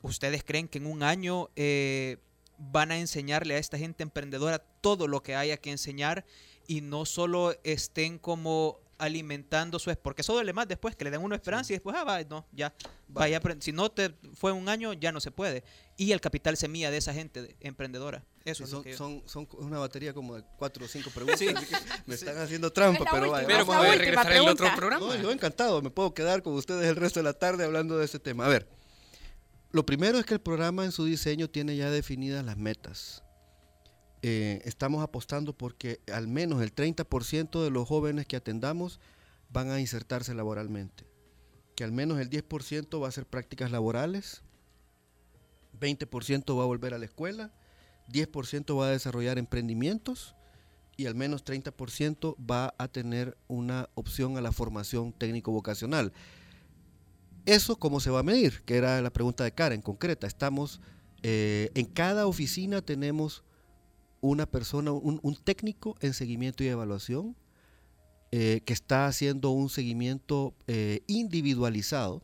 ¿Ustedes 0.04 0.44
creen 0.44 0.68
que 0.68 0.78
en 0.78 0.86
un 0.86 1.02
año 1.02 1.48
eh, 1.56 2.18
van 2.58 2.92
a 2.92 2.98
enseñarle 2.98 3.54
a 3.54 3.58
esta 3.58 3.78
gente 3.78 4.02
emprendedora 4.02 4.58
todo 4.58 5.08
lo 5.08 5.22
que 5.22 5.34
haya 5.34 5.56
que 5.56 5.70
enseñar 5.70 6.24
y 6.66 6.82
no 6.82 7.06
solo 7.06 7.54
estén 7.64 8.18
como 8.18 8.80
alimentando 8.98 9.78
su 9.78 9.92
porque 10.02 10.22
eso 10.22 10.34
duele 10.34 10.52
más 10.52 10.68
después 10.68 10.94
que 10.94 11.04
le 11.04 11.10
den 11.10 11.20
una 11.20 11.34
esperanza 11.34 11.72
y 11.72 11.76
después 11.76 11.96
ah 11.98 12.04
va, 12.04 12.22
no 12.22 12.46
ya 12.52 12.72
vaya 13.08 13.40
si 13.58 13.72
no 13.72 13.90
te 13.90 14.14
fue 14.34 14.52
un 14.52 14.68
año 14.68 14.92
ya 14.92 15.10
no 15.10 15.20
se 15.20 15.32
puede 15.32 15.64
y 15.96 16.12
el 16.12 16.20
capital 16.20 16.56
semilla 16.56 16.92
de 16.92 16.98
esa 16.98 17.12
gente 17.12 17.42
de- 17.42 17.56
emprendedora 17.60 18.24
eso 18.44 18.62
es 18.62 18.70
lo 18.70 18.84
son, 18.94 19.22
son, 19.26 19.48
son 19.48 19.66
una 19.66 19.78
batería 19.78 20.14
como 20.14 20.36
de 20.36 20.44
cuatro 20.58 20.84
o 20.84 20.88
cinco 20.88 21.10
preguntas. 21.14 21.40
Sí. 21.40 21.48
así 21.48 21.66
que 21.66 21.76
me 22.06 22.14
están 22.14 22.38
haciendo 22.38 22.72
trampa, 22.72 23.04
pero 23.10 23.22
última, 23.22 23.32
vaya, 23.32 23.46
Pero 23.48 23.64
vamos 23.66 23.86
a 23.86 23.94
regresar 23.94 24.32
el 24.32 24.48
otro 24.48 24.68
programa. 24.76 25.06
No, 25.06 25.16
yo 25.16 25.32
encantado, 25.32 25.80
me 25.82 25.90
puedo 25.90 26.12
quedar 26.14 26.42
con 26.42 26.52
ustedes 26.54 26.86
el 26.86 26.96
resto 26.96 27.20
de 27.20 27.24
la 27.24 27.32
tarde 27.32 27.64
hablando 27.64 27.96
de 27.98 28.04
este 28.04 28.18
tema. 28.18 28.44
A 28.44 28.48
ver, 28.48 28.68
lo 29.74 29.84
primero 29.84 30.20
es 30.20 30.24
que 30.24 30.34
el 30.34 30.40
programa 30.40 30.84
en 30.84 30.92
su 30.92 31.04
diseño 31.04 31.50
tiene 31.50 31.76
ya 31.76 31.90
definidas 31.90 32.44
las 32.44 32.56
metas. 32.56 33.24
Eh, 34.22 34.62
estamos 34.64 35.02
apostando 35.02 35.52
porque 35.52 35.98
al 36.12 36.28
menos 36.28 36.62
el 36.62 36.72
30% 36.72 37.60
de 37.60 37.70
los 37.70 37.88
jóvenes 37.88 38.24
que 38.24 38.36
atendamos 38.36 39.00
van 39.50 39.72
a 39.72 39.80
insertarse 39.80 40.32
laboralmente. 40.32 41.08
Que 41.74 41.82
al 41.82 41.90
menos 41.90 42.20
el 42.20 42.30
10% 42.30 43.02
va 43.02 43.06
a 43.06 43.08
hacer 43.08 43.26
prácticas 43.26 43.72
laborales, 43.72 44.42
20% 45.80 46.56
va 46.56 46.62
a 46.62 46.66
volver 46.66 46.94
a 46.94 46.98
la 46.98 47.06
escuela, 47.06 47.50
10% 48.12 48.78
va 48.78 48.86
a 48.86 48.90
desarrollar 48.90 49.38
emprendimientos 49.38 50.36
y 50.96 51.06
al 51.06 51.16
menos 51.16 51.44
30% 51.44 52.36
va 52.48 52.76
a 52.78 52.86
tener 52.86 53.36
una 53.48 53.88
opción 53.96 54.36
a 54.36 54.40
la 54.40 54.52
formación 54.52 55.12
técnico-vocacional. 55.12 56.12
¿Eso 57.46 57.76
cómo 57.76 58.00
se 58.00 58.10
va 58.10 58.20
a 58.20 58.22
medir? 58.22 58.62
Que 58.62 58.76
era 58.76 59.02
la 59.02 59.10
pregunta 59.10 59.44
de 59.44 59.52
Karen, 59.52 59.82
concreta. 59.82 60.26
Estamos, 60.26 60.80
eh, 61.22 61.70
en 61.74 61.84
cada 61.84 62.26
oficina 62.26 62.80
tenemos 62.80 63.44
una 64.22 64.46
persona, 64.46 64.92
un, 64.92 65.36
técnico 65.44 65.96
en 66.00 66.14
seguimiento 66.14 66.64
y 66.64 66.68
evaluación 66.68 67.36
eh, 68.32 68.62
que 68.64 68.72
está 68.72 69.06
haciendo 69.06 69.50
un 69.50 69.68
seguimiento 69.68 70.54
eh, 70.66 71.02
individualizado 71.06 72.22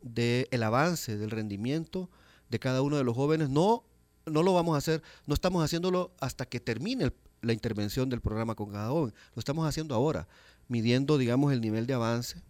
del 0.00 0.62
avance, 0.62 1.18
del 1.18 1.30
rendimiento 1.30 2.08
de 2.48 2.58
cada 2.58 2.80
uno 2.80 2.96
de 2.96 3.04
los 3.04 3.14
jóvenes. 3.14 3.50
No, 3.50 3.84
no 4.24 4.42
lo 4.42 4.54
vamos 4.54 4.74
a 4.74 4.78
hacer, 4.78 5.02
no 5.26 5.34
estamos 5.34 5.62
haciéndolo 5.62 6.14
hasta 6.18 6.46
que 6.46 6.60
termine 6.60 7.12
la 7.42 7.52
intervención 7.52 8.08
del 8.08 8.22
programa 8.22 8.54
con 8.54 8.70
cada 8.70 8.88
joven. 8.88 9.12
Lo 9.34 9.40
estamos 9.40 9.68
haciendo 9.68 9.94
ahora, 9.94 10.26
midiendo, 10.66 11.18
digamos, 11.18 11.52
el 11.52 11.60
nivel 11.60 11.86
de 11.86 11.92
avance 11.92 12.42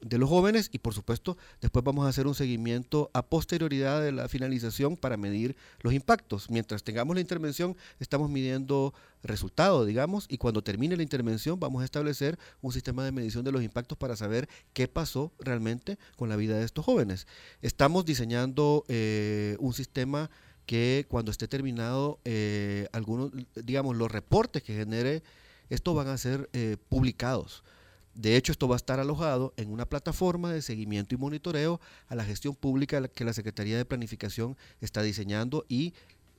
de 0.00 0.18
los 0.18 0.28
jóvenes 0.28 0.68
y 0.72 0.78
por 0.78 0.94
supuesto 0.94 1.36
después 1.60 1.84
vamos 1.84 2.06
a 2.06 2.08
hacer 2.08 2.26
un 2.26 2.34
seguimiento 2.34 3.10
a 3.14 3.22
posterioridad 3.22 4.02
de 4.02 4.12
la 4.12 4.28
finalización 4.28 4.96
para 4.96 5.16
medir 5.16 5.56
los 5.80 5.92
impactos. 5.92 6.50
Mientras 6.50 6.82
tengamos 6.82 7.14
la 7.14 7.20
intervención 7.20 7.76
estamos 8.00 8.30
midiendo 8.30 8.94
resultados, 9.22 9.86
digamos, 9.86 10.26
y 10.28 10.38
cuando 10.38 10.62
termine 10.62 10.96
la 10.96 11.02
intervención 11.02 11.58
vamos 11.58 11.82
a 11.82 11.84
establecer 11.84 12.38
un 12.60 12.72
sistema 12.72 13.04
de 13.04 13.12
medición 13.12 13.44
de 13.44 13.52
los 13.52 13.62
impactos 13.62 13.98
para 13.98 14.16
saber 14.16 14.48
qué 14.72 14.88
pasó 14.88 15.32
realmente 15.38 15.98
con 16.16 16.28
la 16.28 16.36
vida 16.36 16.58
de 16.58 16.64
estos 16.64 16.84
jóvenes. 16.84 17.26
Estamos 17.62 18.04
diseñando 18.04 18.84
eh, 18.88 19.56
un 19.58 19.72
sistema 19.72 20.30
que 20.66 21.06
cuando 21.08 21.30
esté 21.30 21.48
terminado, 21.48 22.18
eh, 22.24 22.88
algunos, 22.92 23.30
digamos, 23.54 23.96
los 23.96 24.10
reportes 24.10 24.62
que 24.62 24.74
genere 24.74 25.22
esto 25.70 25.94
van 25.94 26.08
a 26.08 26.18
ser 26.18 26.48
eh, 26.52 26.76
publicados. 26.88 27.64
De 28.16 28.34
hecho, 28.36 28.50
esto 28.50 28.66
va 28.66 28.76
a 28.76 28.78
estar 28.78 28.98
alojado 28.98 29.52
en 29.58 29.70
una 29.70 29.84
plataforma 29.84 30.50
de 30.50 30.62
seguimiento 30.62 31.14
y 31.14 31.18
monitoreo 31.18 31.80
a 32.08 32.14
la 32.14 32.24
gestión 32.24 32.54
pública 32.54 33.06
que 33.08 33.24
la 33.26 33.34
Secretaría 33.34 33.76
de 33.76 33.84
Planificación 33.84 34.56
está 34.80 35.02
diseñando 35.02 35.66
y 35.68 35.92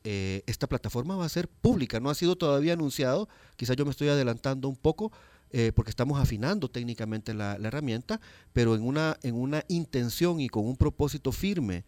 eh, 0.04 0.42
esta 0.48 0.66
plataforma 0.66 1.16
va 1.16 1.26
a 1.26 1.30
ser 1.30 1.48
pública. 1.48 2.00
No 2.00 2.10
ha 2.10 2.16
sido 2.16 2.36
todavía 2.36 2.74
anunciado, 2.74 3.30
quizás 3.58 3.76
yo 3.76 3.86
me 3.86 3.92
estoy 3.92 4.08
adelantando 4.08 4.68
un 4.68 4.76
poco 4.76 5.12
eh, 5.52 5.72
porque 5.76 5.92
estamos 5.92 6.20
afinando 6.20 6.68
técnicamente 6.68 7.36
la, 7.36 7.60
la 7.60 7.68
herramienta, 7.68 8.20
pero 8.54 8.74
en 8.74 8.82
una, 8.82 9.18
en 9.22 9.36
una 9.36 9.64
intención 9.68 10.42
y 10.42 10.50
con 10.50 10.66
un 10.66 10.78
propósito 10.78 11.32
firme 11.32 11.86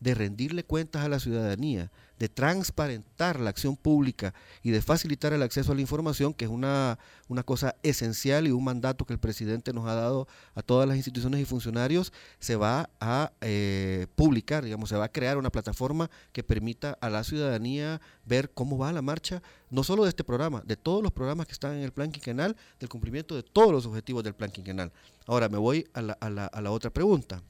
de 0.00 0.14
rendirle 0.14 0.64
cuentas 0.64 1.04
a 1.04 1.08
la 1.08 1.20
ciudadanía, 1.20 1.90
de 2.18 2.28
transparentar 2.28 3.38
la 3.40 3.50
acción 3.50 3.76
pública 3.76 4.34
y 4.62 4.70
de 4.70 4.82
facilitar 4.82 5.32
el 5.32 5.42
acceso 5.42 5.72
a 5.72 5.74
la 5.74 5.80
información, 5.80 6.34
que 6.34 6.46
es 6.46 6.50
una, 6.50 6.98
una 7.28 7.42
cosa 7.42 7.76
esencial 7.82 8.46
y 8.46 8.50
un 8.50 8.64
mandato 8.64 9.04
que 9.06 9.12
el 9.12 9.18
presidente 9.18 9.72
nos 9.72 9.86
ha 9.86 9.94
dado 9.94 10.26
a 10.54 10.62
todas 10.62 10.86
las 10.88 10.96
instituciones 10.96 11.40
y 11.40 11.44
funcionarios, 11.44 12.12
se 12.38 12.56
va 12.56 12.90
a 13.00 13.32
eh, 13.42 14.06
publicar, 14.16 14.64
digamos, 14.64 14.88
se 14.88 14.96
va 14.96 15.04
a 15.04 15.12
crear 15.12 15.36
una 15.38 15.50
plataforma 15.50 16.10
que 16.32 16.42
permita 16.42 16.96
a 17.00 17.08
la 17.10 17.22
ciudadanía 17.24 18.00
ver 18.26 18.50
cómo 18.50 18.76
va 18.78 18.92
la 18.92 19.02
marcha, 19.02 19.42
no 19.70 19.82
solo 19.84 20.04
de 20.04 20.08
este 20.10 20.24
programa, 20.24 20.62
de 20.66 20.76
todos 20.76 21.02
los 21.02 21.12
programas 21.12 21.46
que 21.46 21.52
están 21.52 21.74
en 21.74 21.82
el 21.82 21.92
plan 21.92 22.10
quinquenal, 22.10 22.56
del 22.78 22.88
cumplimiento 22.88 23.34
de 23.34 23.42
todos 23.42 23.70
los 23.72 23.86
objetivos 23.86 24.24
del 24.24 24.34
plan 24.34 24.50
quinquenal. 24.50 24.92
Ahora 25.26 25.48
me 25.48 25.58
voy 25.58 25.86
a 25.94 26.02
la, 26.02 26.12
a 26.20 26.30
la- 26.30 26.46
a 26.46 26.60
la 26.60 26.70
otra 26.70 26.90
pregunta. 26.90 27.42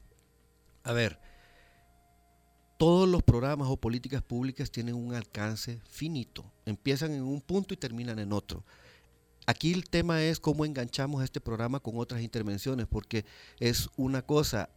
A 0.83 0.93
ver, 0.93 1.19
todos 2.81 3.07
los 3.07 3.21
programas 3.21 3.67
o 3.69 3.77
políticas 3.77 4.23
públicas 4.23 4.71
tienen 4.71 4.95
un 4.95 5.13
alcance 5.13 5.79
finito. 5.87 6.51
Empiezan 6.65 7.11
en 7.11 7.21
un 7.21 7.39
punto 7.39 7.75
y 7.75 7.77
terminan 7.77 8.17
en 8.17 8.33
otro. 8.33 8.65
Aquí 9.45 9.71
el 9.71 9.87
tema 9.87 10.23
es 10.23 10.39
cómo 10.39 10.65
enganchamos 10.65 11.23
este 11.23 11.39
programa 11.39 11.79
con 11.79 11.99
otras 11.99 12.23
intervenciones, 12.23 12.87
porque 12.87 13.23
es 13.59 13.87
una 13.97 14.23
cosa 14.23 14.71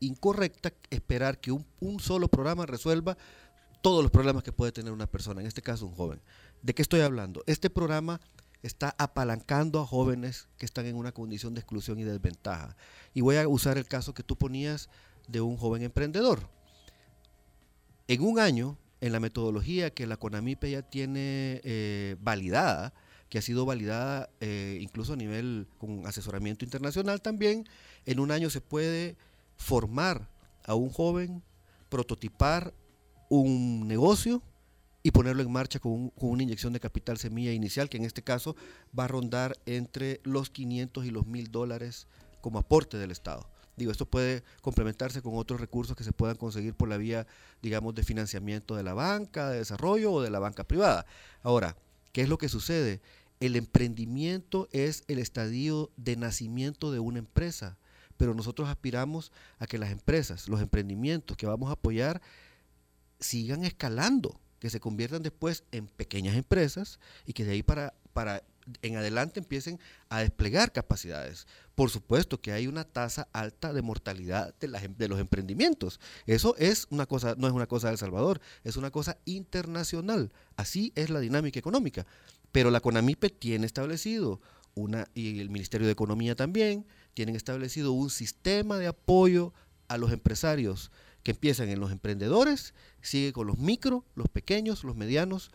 incorrecta 0.00 0.72
esperar 0.90 1.38
que 1.38 1.52
un, 1.52 1.64
un 1.78 2.00
solo 2.00 2.26
programa 2.26 2.66
resuelva 2.66 3.16
todos 3.80 4.02
los 4.02 4.10
problemas 4.10 4.42
que 4.42 4.50
puede 4.50 4.72
tener 4.72 4.92
una 4.92 5.06
persona, 5.06 5.40
en 5.40 5.46
este 5.46 5.62
caso 5.62 5.86
un 5.86 5.94
joven. 5.94 6.20
¿De 6.62 6.74
qué 6.74 6.82
estoy 6.82 7.02
hablando? 7.02 7.44
Este 7.46 7.70
programa 7.70 8.20
está 8.64 8.96
apalancando 8.98 9.78
a 9.78 9.86
jóvenes 9.86 10.48
que 10.58 10.66
están 10.66 10.86
en 10.86 10.96
una 10.96 11.12
condición 11.12 11.54
de 11.54 11.60
exclusión 11.60 12.00
y 12.00 12.02
desventaja. 12.02 12.76
Y 13.14 13.20
voy 13.20 13.36
a 13.36 13.46
usar 13.46 13.78
el 13.78 13.86
caso 13.86 14.14
que 14.14 14.24
tú 14.24 14.34
ponías 14.34 14.88
de 15.28 15.40
un 15.40 15.56
joven 15.56 15.82
emprendedor. 15.82 16.58
En 18.10 18.22
un 18.22 18.40
año, 18.40 18.76
en 19.00 19.12
la 19.12 19.20
metodología 19.20 19.90
que 19.94 20.04
la 20.04 20.16
CONAMIPE 20.16 20.68
ya 20.72 20.82
tiene 20.82 21.60
eh, 21.62 22.16
validada, 22.20 22.92
que 23.28 23.38
ha 23.38 23.42
sido 23.42 23.64
validada 23.64 24.28
eh, 24.40 24.78
incluso 24.80 25.12
a 25.12 25.16
nivel 25.16 25.68
con 25.78 26.04
asesoramiento 26.08 26.64
internacional 26.64 27.22
también, 27.22 27.68
en 28.06 28.18
un 28.18 28.32
año 28.32 28.50
se 28.50 28.60
puede 28.60 29.16
formar 29.56 30.28
a 30.64 30.74
un 30.74 30.90
joven, 30.90 31.40
prototipar 31.88 32.74
un 33.28 33.86
negocio 33.86 34.42
y 35.04 35.12
ponerlo 35.12 35.42
en 35.42 35.52
marcha 35.52 35.78
con, 35.78 35.92
un- 35.92 36.10
con 36.10 36.30
una 36.30 36.42
inyección 36.42 36.72
de 36.72 36.80
capital 36.80 37.16
semilla 37.16 37.52
inicial, 37.52 37.88
que 37.88 37.96
en 37.96 38.04
este 38.06 38.22
caso 38.22 38.56
va 38.98 39.04
a 39.04 39.08
rondar 39.08 39.56
entre 39.66 40.18
los 40.24 40.50
500 40.50 41.04
y 41.06 41.12
los 41.12 41.28
1000 41.28 41.52
dólares 41.52 42.08
como 42.40 42.58
aporte 42.58 42.98
del 42.98 43.12
Estado. 43.12 43.48
Digo, 43.80 43.92
esto 43.92 44.04
puede 44.04 44.44
complementarse 44.60 45.22
con 45.22 45.38
otros 45.38 45.58
recursos 45.58 45.96
que 45.96 46.04
se 46.04 46.12
puedan 46.12 46.36
conseguir 46.36 46.74
por 46.74 46.86
la 46.86 46.98
vía, 46.98 47.26
digamos, 47.62 47.94
de 47.94 48.02
financiamiento 48.02 48.76
de 48.76 48.82
la 48.82 48.92
banca, 48.92 49.48
de 49.48 49.56
desarrollo 49.56 50.12
o 50.12 50.20
de 50.20 50.28
la 50.28 50.38
banca 50.38 50.64
privada. 50.64 51.06
Ahora, 51.42 51.78
¿qué 52.12 52.20
es 52.20 52.28
lo 52.28 52.36
que 52.36 52.50
sucede? 52.50 53.00
El 53.40 53.56
emprendimiento 53.56 54.68
es 54.70 55.02
el 55.08 55.18
estadio 55.18 55.90
de 55.96 56.16
nacimiento 56.16 56.92
de 56.92 56.98
una 56.98 57.20
empresa, 57.20 57.78
pero 58.18 58.34
nosotros 58.34 58.68
aspiramos 58.68 59.32
a 59.58 59.66
que 59.66 59.78
las 59.78 59.90
empresas, 59.90 60.46
los 60.46 60.60
emprendimientos 60.60 61.38
que 61.38 61.46
vamos 61.46 61.70
a 61.70 61.72
apoyar, 61.72 62.20
sigan 63.18 63.64
escalando, 63.64 64.38
que 64.58 64.68
se 64.68 64.78
conviertan 64.78 65.22
después 65.22 65.64
en 65.72 65.86
pequeñas 65.86 66.36
empresas 66.36 67.00
y 67.24 67.32
que 67.32 67.46
de 67.46 67.52
ahí 67.52 67.62
para, 67.62 67.94
para 68.12 68.42
en 68.82 68.96
adelante 68.96 69.40
empiecen 69.40 69.78
a 70.08 70.20
desplegar 70.20 70.72
capacidades. 70.72 71.46
Por 71.74 71.90
supuesto 71.90 72.40
que 72.40 72.52
hay 72.52 72.66
una 72.66 72.84
tasa 72.84 73.28
alta 73.32 73.72
de 73.72 73.82
mortalidad 73.82 74.54
de, 74.60 74.68
de 74.96 75.08
los 75.08 75.18
emprendimientos. 75.18 76.00
Eso 76.26 76.54
es 76.58 76.86
una 76.90 77.06
cosa, 77.06 77.34
no 77.36 77.46
es 77.46 77.52
una 77.52 77.66
cosa 77.66 77.88
de 77.88 77.94
El 77.94 77.98
Salvador, 77.98 78.40
es 78.64 78.76
una 78.76 78.90
cosa 78.90 79.18
internacional. 79.24 80.32
Así 80.56 80.92
es 80.94 81.10
la 81.10 81.20
dinámica 81.20 81.58
económica. 81.58 82.06
Pero 82.52 82.70
la 82.70 82.80
CONAMIPE 82.80 83.30
tiene 83.30 83.66
establecido 83.66 84.40
una, 84.74 85.08
y 85.14 85.40
el 85.40 85.50
Ministerio 85.50 85.86
de 85.86 85.92
Economía 85.92 86.34
también, 86.34 86.86
tienen 87.14 87.36
establecido 87.36 87.92
un 87.92 88.10
sistema 88.10 88.78
de 88.78 88.86
apoyo 88.86 89.52
a 89.88 89.98
los 89.98 90.12
empresarios 90.12 90.90
que 91.22 91.32
empiezan 91.32 91.68
en 91.68 91.80
los 91.80 91.92
emprendedores, 91.92 92.74
sigue 93.02 93.32
con 93.32 93.46
los 93.46 93.58
micro, 93.58 94.04
los 94.14 94.28
pequeños, 94.28 94.84
los 94.84 94.96
medianos, 94.96 95.50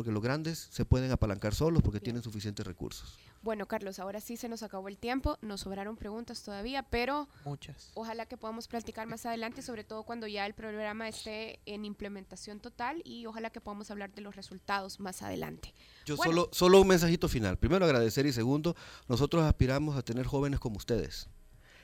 porque 0.00 0.12
los 0.12 0.22
grandes 0.22 0.68
se 0.70 0.86
pueden 0.86 1.10
apalancar 1.10 1.54
solos 1.54 1.82
porque 1.82 2.00
tienen 2.00 2.22
suficientes 2.22 2.66
recursos. 2.66 3.18
Bueno, 3.42 3.66
Carlos, 3.68 3.98
ahora 3.98 4.22
sí 4.22 4.38
se 4.38 4.48
nos 4.48 4.62
acabó 4.62 4.88
el 4.88 4.96
tiempo, 4.96 5.36
nos 5.42 5.60
sobraron 5.60 5.98
preguntas 5.98 6.42
todavía, 6.42 6.82
pero 6.84 7.28
Muchas. 7.44 7.90
ojalá 7.92 8.24
que 8.24 8.38
podamos 8.38 8.66
platicar 8.66 9.06
más 9.06 9.26
adelante, 9.26 9.60
sobre 9.60 9.84
todo 9.84 10.04
cuando 10.04 10.26
ya 10.26 10.46
el 10.46 10.54
programa 10.54 11.06
esté 11.06 11.60
en 11.66 11.84
implementación 11.84 12.60
total 12.60 13.02
y 13.04 13.26
ojalá 13.26 13.50
que 13.50 13.60
podamos 13.60 13.90
hablar 13.90 14.10
de 14.14 14.22
los 14.22 14.36
resultados 14.36 15.00
más 15.00 15.20
adelante. 15.20 15.74
Yo 16.06 16.16
Bueno. 16.16 16.32
solo, 16.32 16.48
solo 16.50 16.80
un 16.80 16.88
mensajito 16.88 17.28
final. 17.28 17.58
Primero 17.58 17.84
agradecer 17.84 18.24
y 18.24 18.32
segundo, 18.32 18.74
nosotros 19.06 19.42
aspiramos 19.44 19.98
a 19.98 20.02
tener 20.02 20.24
jóvenes 20.24 20.60
como 20.60 20.78
ustedes. 20.78 21.28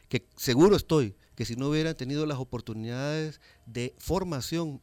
Que 0.09 0.27
seguro 0.37 0.75
estoy 0.75 1.17
que 1.35 1.45
si 1.45 1.55
no 1.55 1.69
hubieran 1.69 1.95
tenido 1.95 2.25
las 2.25 2.39
oportunidades 2.39 3.43
de 3.67 3.95
formación 3.99 4.81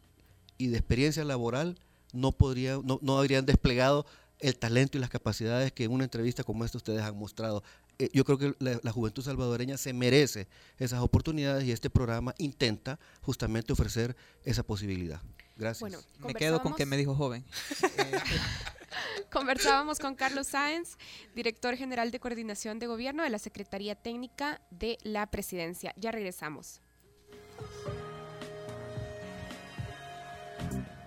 y 0.60 0.68
de 0.68 0.78
experiencia 0.78 1.26
laboral, 1.26 1.80
no, 2.14 2.32
podría, 2.32 2.80
no, 2.84 3.00
no 3.02 3.18
habrían 3.18 3.46
desplegado 3.46 4.06
el 4.40 4.58
talento 4.58 4.98
y 4.98 5.02
las 5.02 5.10
capacidades 5.10 5.72
que 5.72 5.84
en 5.86 5.92
una 5.92 6.04
entrevista 6.04 6.44
como 6.44 6.66
esta 6.66 6.78
ustedes 6.78 7.02
han 7.02 7.18
mostrado 7.18 7.64
eh, 8.00 8.10
yo 8.12 8.26
creo 8.26 8.38
que 8.38 8.56
la, 8.60 8.80
la 8.82 8.92
juventud 8.92 9.24
salvadoreña 9.24 9.78
se 9.78 9.94
merece 9.94 10.48
esas 10.80 11.02
oportunidades 11.02 11.64
y 11.66 11.72
este 11.72 11.90
programa 11.90 12.34
intenta 12.38 13.00
justamente 13.22 13.72
ofrecer 13.72 14.16
esa 14.44 14.64
posibilidad. 14.64 15.22
Gracias. 15.56 15.80
Bueno, 15.82 16.00
Me 16.26 16.34
quedo 16.34 16.62
con 16.62 16.74
que 16.76 16.86
me 16.86 16.98
dijo 16.98 17.14
joven. 17.14 17.46
Conversábamos 19.32 20.00
con 20.00 20.16
Carlos 20.16 20.48
Sáenz, 20.48 20.98
director 21.36 21.76
general 21.76 22.12
de 22.12 22.20
coordinación 22.20 22.80
de 22.80 22.88
gobierno 22.88 23.24
de 23.24 23.30
la 23.30 23.40
Secretaría 23.40 23.96
Técnica 23.96 24.62
de 24.72 24.98
la 25.04 25.28
Presidencia. 25.28 25.94
Ya 25.98 26.12
regresamos. 26.12 26.82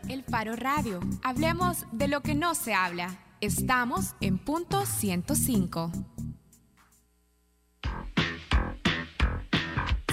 El 0.08 0.22
Faro 0.22 0.54
Radio. 0.54 1.00
Hablemos 1.24 1.86
de 1.90 2.06
lo 2.06 2.20
que 2.20 2.34
no 2.34 2.54
se 2.54 2.74
habla. 2.74 3.18
Estamos 3.40 4.14
en 4.20 4.38
punto 4.38 4.86
105. 4.86 5.90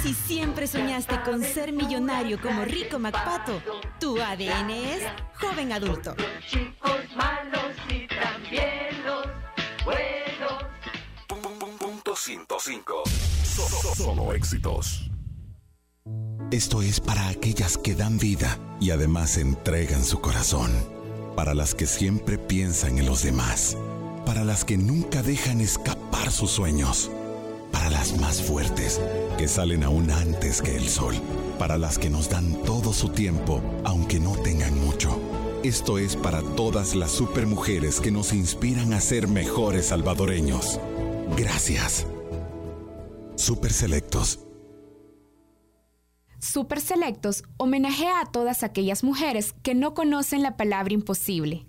Si 0.01 0.13
siempre 0.13 0.67
soñaste 0.67 1.21
con 1.23 1.43
ser 1.43 1.71
millonario 1.71 2.41
como 2.41 2.65
Rico 2.65 2.97
MacPato, 2.97 3.61
tu 3.99 4.19
ADN 4.19 4.71
es 4.71 5.03
joven 5.39 5.71
adulto. 5.71 6.15
Chicos 6.49 6.99
malos 7.15 7.75
y 7.87 8.07
también 8.07 9.03
los 9.05 9.27
buenos. 9.85 10.63
Punto 11.79 12.15
105. 12.15 13.03
Solo 13.95 14.33
éxitos. 14.33 15.09
Esto 16.51 16.81
es 16.81 16.99
para 16.99 17.29
aquellas 17.29 17.77
que 17.77 17.95
dan 17.95 18.17
vida 18.17 18.57
y 18.79 18.91
además 18.91 19.37
entregan 19.37 20.03
su 20.03 20.19
corazón. 20.19 20.71
Para 21.35 21.53
las 21.53 21.73
que 21.73 21.87
siempre 21.87 22.37
piensan 22.37 22.99
en 22.99 23.05
los 23.05 23.23
demás. 23.23 23.77
Para 24.25 24.43
las 24.43 24.65
que 24.65 24.77
nunca 24.77 25.23
dejan 25.23 25.61
escapar 25.61 26.31
sus 26.31 26.51
sueños. 26.51 27.09
Para 27.71 27.89
las 27.89 28.19
más 28.19 28.41
fuertes, 28.41 29.01
que 29.37 29.47
salen 29.47 29.83
aún 29.83 30.11
antes 30.11 30.61
que 30.61 30.75
el 30.75 30.87
sol. 30.89 31.15
Para 31.57 31.77
las 31.77 31.97
que 31.97 32.09
nos 32.09 32.29
dan 32.29 32.53
todo 32.63 32.93
su 32.93 33.09
tiempo, 33.09 33.61
aunque 33.83 34.19
no 34.19 34.33
tengan 34.37 34.79
mucho. 34.79 35.19
Esto 35.63 35.97
es 35.97 36.15
para 36.15 36.41
todas 36.41 36.93
las 36.93 37.11
supermujeres 37.11 37.99
que 37.99 38.11
nos 38.11 38.33
inspiran 38.33 38.93
a 38.93 38.99
ser 38.99 39.27
mejores 39.27 39.87
salvadoreños. 39.87 40.79
Gracias. 41.37 42.05
Super 43.35 43.73
Selectos. 43.73 44.42
Super 46.43 46.81
Selectos 46.81 47.45
homenajea 47.55 48.19
a 48.19 48.25
todas 48.25 48.63
aquellas 48.63 49.01
mujeres 49.01 49.55
que 49.63 49.75
no 49.75 49.93
conocen 49.93 50.41
la 50.43 50.57
palabra 50.57 50.93
imposible. 50.93 51.65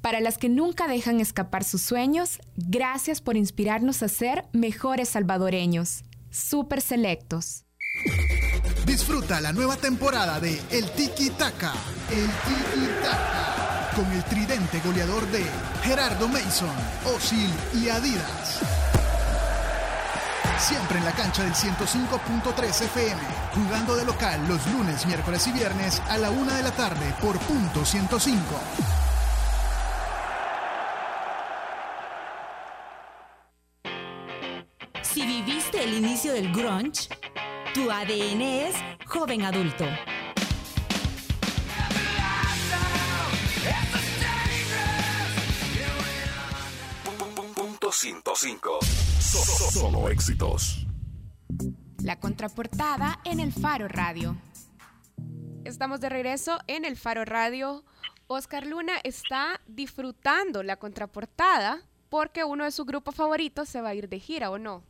Para 0.00 0.20
las 0.20 0.38
que 0.38 0.48
nunca 0.48 0.88
dejan 0.88 1.20
escapar 1.20 1.64
sus 1.64 1.82
sueños, 1.82 2.38
gracias 2.56 3.20
por 3.20 3.36
inspirarnos 3.36 4.02
a 4.02 4.08
ser 4.08 4.46
mejores 4.52 5.10
salvadoreños. 5.10 6.02
Super 6.30 6.80
Selectos. 6.80 7.66
Disfruta 8.86 9.38
la 9.42 9.52
nueva 9.52 9.76
temporada 9.76 10.40
de 10.40 10.58
El 10.70 10.90
Tiki 10.92 11.28
Taka. 11.28 11.74
El 12.10 12.26
Tiki 12.26 12.86
Taka. 13.02 13.90
Con 13.94 14.10
el 14.12 14.24
tridente 14.24 14.80
goleador 14.82 15.26
de 15.30 15.44
Gerardo 15.82 16.26
Mason, 16.28 16.74
Osil 17.14 17.50
y 17.74 17.90
Adidas. 17.90 18.85
Siempre 20.58 20.98
en 20.98 21.04
la 21.04 21.12
cancha 21.12 21.42
del 21.42 21.52
105.3 21.52 22.82
FM. 22.82 23.20
Jugando 23.54 23.94
de 23.94 24.04
local 24.04 24.40
los 24.48 24.66
lunes, 24.68 25.06
miércoles 25.06 25.46
y 25.46 25.52
viernes 25.52 26.00
a 26.08 26.16
la 26.16 26.30
una 26.30 26.56
de 26.56 26.62
la 26.62 26.70
tarde 26.72 27.14
por 27.20 27.38
punto 27.40 27.84
105. 27.84 28.42
Si 35.02 35.26
viviste 35.26 35.84
el 35.84 35.94
inicio 35.94 36.32
del 36.32 36.52
grunge, 36.52 37.08
tu 37.74 37.90
ADN 37.90 38.40
es 38.40 38.76
joven 39.06 39.42
adulto. 39.44 39.84
Punto 48.02 48.34
105. 48.36 48.78
Solo 49.72 50.10
éxitos. 50.10 50.86
La 52.02 52.20
contraportada 52.20 53.20
en 53.24 53.40
el 53.40 53.52
Faro 53.54 53.88
Radio. 53.88 54.36
Estamos 55.64 56.00
de 56.00 56.10
regreso 56.10 56.58
en 56.66 56.84
el 56.84 56.96
Faro 56.98 57.24
Radio. 57.24 57.84
Oscar 58.26 58.66
Luna 58.66 58.94
está 59.02 59.60
disfrutando 59.66 60.62
la 60.62 60.76
contraportada 60.76 61.80
porque 62.10 62.44
uno 62.44 62.64
de 62.64 62.70
sus 62.70 62.84
grupos 62.84 63.14
favoritos 63.14 63.66
se 63.68 63.80
va 63.80 63.88
a 63.90 63.94
ir 63.94 64.08
de 64.10 64.20
gira, 64.20 64.50
¿o 64.50 64.58
no? 64.58 64.82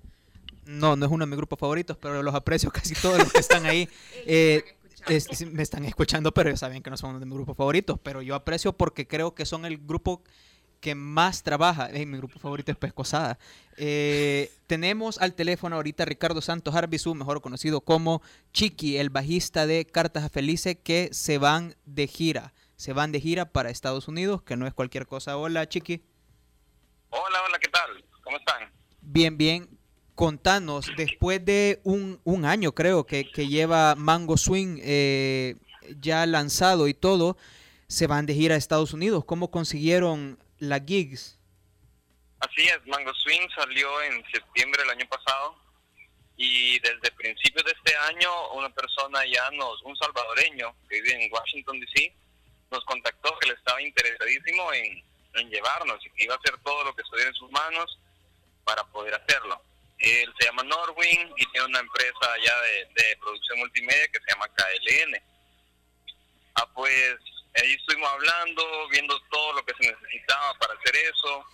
No, 0.65 0.97
no 0.97 1.07
es 1.07 1.13
uno 1.13 1.25
de 1.27 1.31
mis 1.31 1.37
grupos 1.37 1.61
favoritos, 1.61 1.97
pero 1.99 2.23
los 2.25 2.35
aprecio 2.35 2.71
casi 2.73 2.95
todos 2.95 3.19
los 3.19 3.33
que 3.33 3.39
están 3.41 3.67
ahí. 3.67 3.89
Eh, 4.27 4.65
es- 5.07 5.47
me 5.53 5.63
están 5.63 5.85
escuchando, 5.85 6.35
pero 6.35 6.49
ellos 6.49 6.59
saben 6.59 6.83
que 6.83 6.91
no 6.91 6.97
son 6.97 7.11
uno 7.11 7.21
de 7.21 7.27
mis 7.27 7.35
grupos 7.35 7.57
favoritos. 7.57 8.01
Pero 8.03 8.21
yo 8.23 8.35
aprecio 8.35 8.73
porque 8.73 9.07
creo 9.07 9.33
que 9.37 9.47
son 9.47 9.65
el 9.65 9.79
grupo 9.79 10.23
que 10.81 10.95
más 10.95 11.43
trabaja. 11.43 11.91
Eh, 11.91 12.07
mi 12.07 12.17
grupo 12.19 12.39
favorito 12.39 12.73
es 12.73 12.79
Pescosada. 12.79 13.39
Eh, 13.77 14.51
tenemos 14.67 15.19
al 15.19 15.35
teléfono 15.35 15.77
ahorita 15.77 16.05
a 16.05 16.07
Ricardo 16.07 16.41
Santos 16.41 16.75
Arbizu, 16.75 17.15
mejor 17.15 17.41
conocido 17.41 17.81
como 17.81 18.23
Chiqui, 18.53 18.97
el 18.97 19.11
bajista 19.11 19.67
de 19.67 19.85
Cartas 19.85 20.25
a 20.25 20.29
Felice, 20.29 20.79
que 20.79 21.09
se 21.13 21.39
van 21.39 21.77
de 21.85 22.07
gira. 22.07 22.55
Se 22.77 22.93
van 22.93 23.13
de 23.13 23.21
gira 23.21 23.53
para 23.53 23.71
Estados 23.71 24.09
Unidos, 24.09 24.43
que 24.43 24.57
no 24.57 24.67
es 24.67 24.75
cualquier 24.75 25.07
cosa. 25.07 25.37
Hola, 25.37 25.69
Chiqui. 25.69 26.03
Hola, 27.11 27.39
hola, 27.47 27.59
¿qué 27.59 27.69
tal? 27.69 28.05
¿Cómo 28.23 28.37
están? 28.37 28.71
Bien, 29.01 29.37
bien. 29.39 29.69
Contanos, 30.15 30.91
después 30.97 31.45
de 31.45 31.81
un, 31.85 32.21
un 32.25 32.47
año 32.47 32.73
creo 32.73 33.05
que, 33.05 33.31
que 33.31 33.49
lleva 33.49 33.95
Mango 33.97 34.39
Swing 34.39 34.79
eh, 34.81 35.57
ya 36.01 36.25
lanzado 36.25 36.89
y 36.89 36.95
todo, 36.95 37.37
se 37.87 38.07
van 38.07 38.25
de 38.25 38.33
gira 38.33 38.55
a 38.55 38.59
Estados 38.59 38.95
Unidos. 38.95 39.27
¿Cómo 39.27 39.51
consiguieron 39.51 40.39
las 40.59 40.81
gigs? 40.87 41.39
Así 42.41 42.69
es, 42.69 42.87
Mango 42.87 43.15
Swing 43.15 43.49
salió 43.55 44.03
en 44.03 44.25
septiembre 44.31 44.83
del 44.83 44.91
año 44.91 45.07
pasado 45.09 45.57
y 46.37 46.79
desde 46.81 47.11
principios 47.13 47.65
de 47.65 47.73
este 47.73 47.97
año 47.97 48.53
una 48.53 48.69
persona 48.71 49.25
ya 49.25 49.51
nos, 49.53 49.83
un 49.83 49.97
salvadoreño 49.97 50.75
que 50.89 51.01
vive 51.01 51.25
en 51.25 51.33
Washington 51.33 51.81
DC, 51.81 52.15
nos 52.71 52.85
contactó 52.85 53.39
que 53.39 53.49
le 53.49 53.55
estaba 53.55 53.81
interesadísimo 53.81 54.73
en, 54.73 55.03
en 55.35 55.51
llevarnos 55.51 56.05
y 56.05 56.11
que 56.11 56.25
iba 56.25 56.35
a 56.35 56.39
hacer 56.39 56.59
todo 56.63 56.85
lo 56.85 56.95
que 56.95 57.03
estuviera 57.03 57.31
en 57.31 57.37
sus 57.37 57.51
manos 57.51 57.99
para 58.65 58.85
poder 58.85 59.15
hacerlo. 59.15 59.63
Él 59.99 60.31
se 60.39 60.47
llama 60.47 60.63
Norwin 60.63 61.33
y 61.39 61.47
tiene 61.47 61.67
una 61.67 61.81
empresa 61.81 62.33
allá 62.35 62.61
de, 62.61 63.03
de 63.03 63.17
producción 63.17 63.59
multimedia 63.61 64.09
que 64.09 64.19
se 64.19 64.31
llama 64.31 64.49
KLN. 64.49 65.23
Ah, 66.57 66.69
pues 66.75 67.17
ahí 67.63 67.73
estuvimos 67.75 68.09
hablando, 68.11 68.89
viendo 68.89 69.19
todo 69.31 69.53
lo 69.55 69.65
que 69.65 69.75
se 69.81 69.91
necesitaba 69.93 70.55
para 70.59 70.75
hacer 70.75 70.97
eso, 70.97 71.45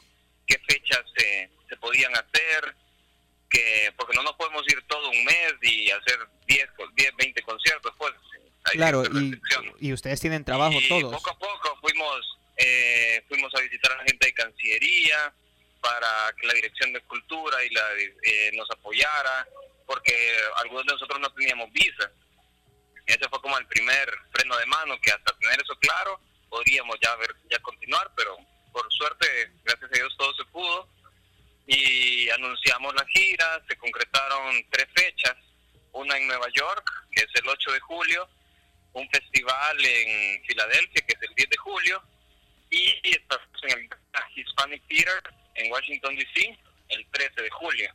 qué 0.47 0.59
fechas 0.69 1.01
se, 1.17 1.51
se 1.69 1.77
podían 1.77 2.13
hacer, 2.17 2.75
que 3.51 3.93
porque 3.97 4.17
no 4.17 4.23
nos 4.23 4.35
podemos 4.37 4.63
ir 4.69 4.83
todo 4.87 5.09
un 5.11 5.25
mes 5.25 5.55
y 5.63 5.91
hacer 5.91 6.19
10, 6.47 6.71
co- 6.77 6.89
10 6.95 7.17
20 7.17 7.43
conciertos, 7.43 7.93
pues. 7.99 8.13
hay 8.65 8.77
Claro, 8.77 9.03
y, 9.13 9.41
y 9.81 9.93
ustedes 9.93 10.21
tienen 10.21 10.45
trabajo 10.45 10.75
y 10.81 10.89
todos. 10.89 11.13
poco 11.15 11.31
a 11.31 11.39
poco 11.39 11.79
fuimos 11.81 12.39
eh, 12.57 13.23
fuimos 13.29 13.53
a 13.55 13.61
visitar 13.61 13.93
a 13.93 13.97
la 13.97 14.05
gente 14.05 14.27
de 14.27 14.35
Cancillería 14.35 15.33
para 15.81 16.33
que 16.39 16.47
la 16.47 16.55
Dirección 16.55 16.93
de 16.93 17.01
Cultura 17.03 17.65
y 17.65 17.71
la 17.71 17.83
eh, 18.23 18.51
nos 18.55 18.71
apoyara, 18.71 19.47
porque 19.87 20.37
algunos 20.57 20.87
de 20.87 20.93
nosotros 20.93 21.19
no 21.21 21.33
teníamos 21.35 21.73
visa. 21.73 22.11
Ese 23.07 23.29
fue 23.29 23.41
como 23.41 23.59
el 23.59 23.67
primer 23.67 24.09
freno 24.33 24.57
de 24.57 24.67
mano, 24.67 25.01
que 25.01 25.11
hasta 25.11 25.37
tener 25.39 25.61
eso 25.61 25.77
claro 25.79 26.21
podríamos 26.53 26.99
ya 27.03 27.17
ver 27.17 27.35
ya 27.51 27.59
continuar, 27.61 28.13
pero 28.15 28.37
por 28.73 28.91
suerte, 28.93 29.27
gracias 29.65 29.91
a 29.91 29.95
Dios, 29.95 30.15
todo 30.19 30.35
se 30.35 30.45
pudo. 30.47 30.87
Y 31.67 32.29
anunciamos 32.31 32.95
la 32.95 33.07
gira, 33.07 33.63
se 33.67 33.77
concretaron 33.77 34.63
tres 34.71 34.87
fechas, 34.95 35.35
una 35.93 36.17
en 36.17 36.27
Nueva 36.27 36.49
York, 36.51 36.85
que 37.11 37.23
es 37.23 37.29
el 37.35 37.49
8 37.49 37.73
de 37.73 37.81
julio, 37.81 38.29
un 38.93 39.09
festival 39.09 39.77
en 39.85 40.45
Filadelfia, 40.45 41.07
que 41.07 41.15
es 41.15 41.23
el 41.23 41.35
10 41.35 41.49
de 41.49 41.57
julio, 41.57 42.03
y 42.71 43.01
estamos 43.05 43.47
en 43.63 43.79
el 43.79 43.89
Hispanic 44.35 44.83
Theater 44.89 45.23
en 45.55 45.73
Washington, 45.73 46.17
D.C., 46.17 46.59
el 46.89 47.07
13 47.13 47.43
de 47.43 47.51
julio. 47.51 47.95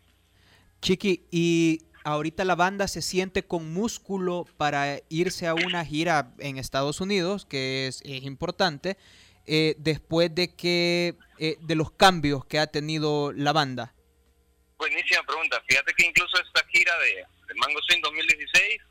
Chiqui, 0.81 1.27
y 1.31 1.81
ahorita 2.07 2.45
la 2.45 2.55
banda 2.55 2.87
se 2.87 3.01
siente 3.01 3.43
con 3.43 3.73
músculo 3.73 4.45
para 4.55 5.01
irse 5.09 5.45
a 5.45 5.53
una 5.53 5.83
gira 5.83 6.31
en 6.39 6.57
Estados 6.57 7.01
Unidos, 7.01 7.45
que 7.45 7.87
es, 7.87 8.01
es 8.05 8.23
importante, 8.23 8.97
eh, 9.45 9.75
después 9.77 10.33
de 10.33 10.55
que 10.55 11.15
eh, 11.37 11.57
de 11.59 11.75
los 11.75 11.91
cambios 11.91 12.45
que 12.45 12.59
ha 12.59 12.67
tenido 12.67 13.33
la 13.33 13.51
banda. 13.51 13.93
Buenísima 14.77 15.21
pregunta. 15.23 15.61
Fíjate 15.67 15.93
que 15.93 16.05
incluso 16.05 16.41
esta 16.41 16.65
gira 16.67 16.97
de, 16.99 17.25
de 17.47 17.53
Mango 17.55 17.81
Swing 17.83 18.01
2016 18.01 18.81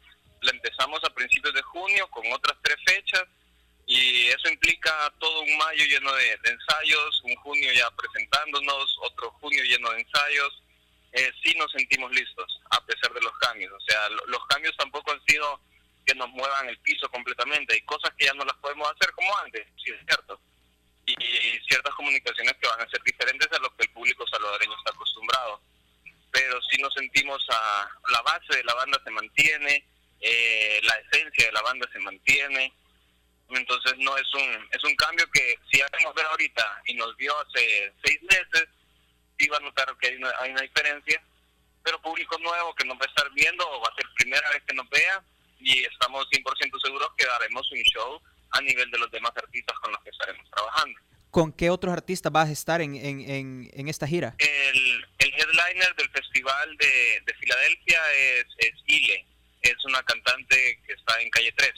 la 0.42 0.50
empezamos 0.50 1.02
a 1.04 1.14
principios 1.14 1.54
de 1.54 1.62
junio 1.62 2.06
con 2.10 2.30
otras 2.32 2.58
tres 2.62 2.76
fechas 2.86 3.24
y 3.86 4.26
eso 4.26 4.50
implica 4.50 4.92
todo 5.18 5.40
un 5.40 5.56
mayo 5.56 5.84
lleno 5.86 6.12
de, 6.16 6.36
de 6.44 6.50
ensayos, 6.50 7.22
un 7.24 7.34
junio 7.36 7.72
ya 7.72 7.90
presentándonos, 7.92 8.98
otro 9.04 9.30
junio 9.40 9.62
lleno 9.64 9.90
de 9.92 10.00
ensayos, 10.00 10.62
eh, 11.16 11.32
sí 11.42 11.54
nos 11.56 11.72
sentimos 11.72 12.12
listos, 12.12 12.60
a 12.70 12.84
pesar 12.84 13.12
de 13.12 13.20
los 13.22 13.36
cambios. 13.38 13.72
O 13.72 13.80
sea, 13.80 14.08
lo- 14.10 14.26
los 14.26 14.46
cambios 14.46 14.76
tampoco 14.76 15.12
han 15.12 15.24
sido 15.26 15.60
que 16.06 16.14
nos 16.14 16.28
muevan 16.30 16.68
el 16.68 16.78
piso 16.80 17.08
completamente. 17.10 17.74
Hay 17.74 17.80
cosas 17.82 18.12
que 18.16 18.26
ya 18.26 18.34
no 18.34 18.44
las 18.44 18.56
podemos 18.58 18.86
hacer 18.90 19.10
como 19.12 19.36
antes, 19.38 19.66
sí 19.82 19.90
es 19.90 20.00
cierto. 20.06 20.40
Y, 21.06 21.14
ciertas 21.68 21.94
comunicaciones 21.94 22.54
que 22.60 22.68
van 22.68 22.80
a 22.80 22.88
ser 22.90 23.02
diferentes 23.02 23.48
a 23.52 23.58
lo 23.58 23.74
que 23.76 23.84
el 23.86 23.90
público 23.92 24.26
salvadoreño 24.28 24.76
está 24.76 24.90
acostumbrado. 24.92 25.60
Pero 26.30 26.60
sí 26.70 26.80
nos 26.80 26.92
sentimos 26.94 27.44
a 27.50 27.88
la 28.12 28.22
base 28.22 28.56
de 28.56 28.64
la 28.64 28.74
banda 28.74 29.00
se 29.04 29.10
mantiene, 29.10 29.84
eh, 30.20 30.80
la 30.82 30.94
esencia 30.98 31.46
de 31.46 31.52
la 31.52 31.62
banda 31.62 31.88
se 31.92 31.98
mantiene. 32.00 32.72
Entonces 33.48 33.94
no 33.98 34.16
es 34.16 34.34
un 34.34 34.68
es 34.72 34.82
un 34.84 34.94
cambio 34.96 35.24
que 35.32 35.58
si 35.70 35.80
hacemos 35.80 36.14
ver 36.14 36.26
ahorita 36.26 36.82
y 36.86 36.94
nos 36.94 37.16
vio 37.16 37.34
hace 37.40 37.92
seis 38.04 38.20
meses, 38.22 38.68
sí 39.39 39.49
va 39.49 39.57
a 39.59 39.61
notar 39.61 39.97
que 40.01 40.09
hay 40.09 40.16
una, 40.16 40.32
hay 40.41 40.51
una 40.51 40.62
diferencia. 40.62 41.22
Pero 41.82 42.03
público 42.03 42.37
nuevo 42.39 42.74
que 42.74 42.84
nos 42.84 42.97
va 42.97 43.05
a 43.05 43.09
estar 43.09 43.30
viendo 43.32 43.64
va 43.80 43.89
a 43.89 43.95
ser 43.95 44.07
primera 44.16 44.51
vez 44.51 44.62
que 44.66 44.74
nos 44.74 44.89
vea 44.91 45.22
y 45.61 45.84
estamos 45.84 46.26
100% 46.30 46.80
seguros 46.82 47.09
que 47.16 47.26
daremos 47.26 47.70
un 47.70 47.78
show 47.78 48.20
a 48.51 48.61
nivel 48.61 48.91
de 48.91 48.99
los 48.99 49.11
demás 49.11 49.32
artistas 49.37 49.76
con 49.80 49.93
los 49.93 50.03
que 50.03 50.11
estaremos 50.11 50.51
trabajando. 50.51 50.99
¿Con 51.30 51.53
qué 51.53 51.70
otros 51.70 51.93
artistas 51.93 52.32
vas 52.32 52.49
a 52.49 52.53
estar 52.53 52.80
en, 52.80 52.95
en, 52.97 53.20
en, 53.20 53.70
en 53.72 53.89
esta 53.89 54.07
gira? 54.07 54.34
El, 54.39 55.07
el 55.18 55.32
headliner 55.34 55.95
del 55.97 56.11
festival 56.11 56.76
de, 56.78 57.22
de 57.24 57.34
Filadelfia 57.34 58.01
es, 58.14 58.47
es 58.59 58.72
Ile, 58.87 59.26
es 59.62 59.84
una 59.84 60.03
cantante 60.03 60.80
que 60.87 60.93
está 60.93 61.20
en 61.20 61.28
calle 61.30 61.53
13. 61.53 61.72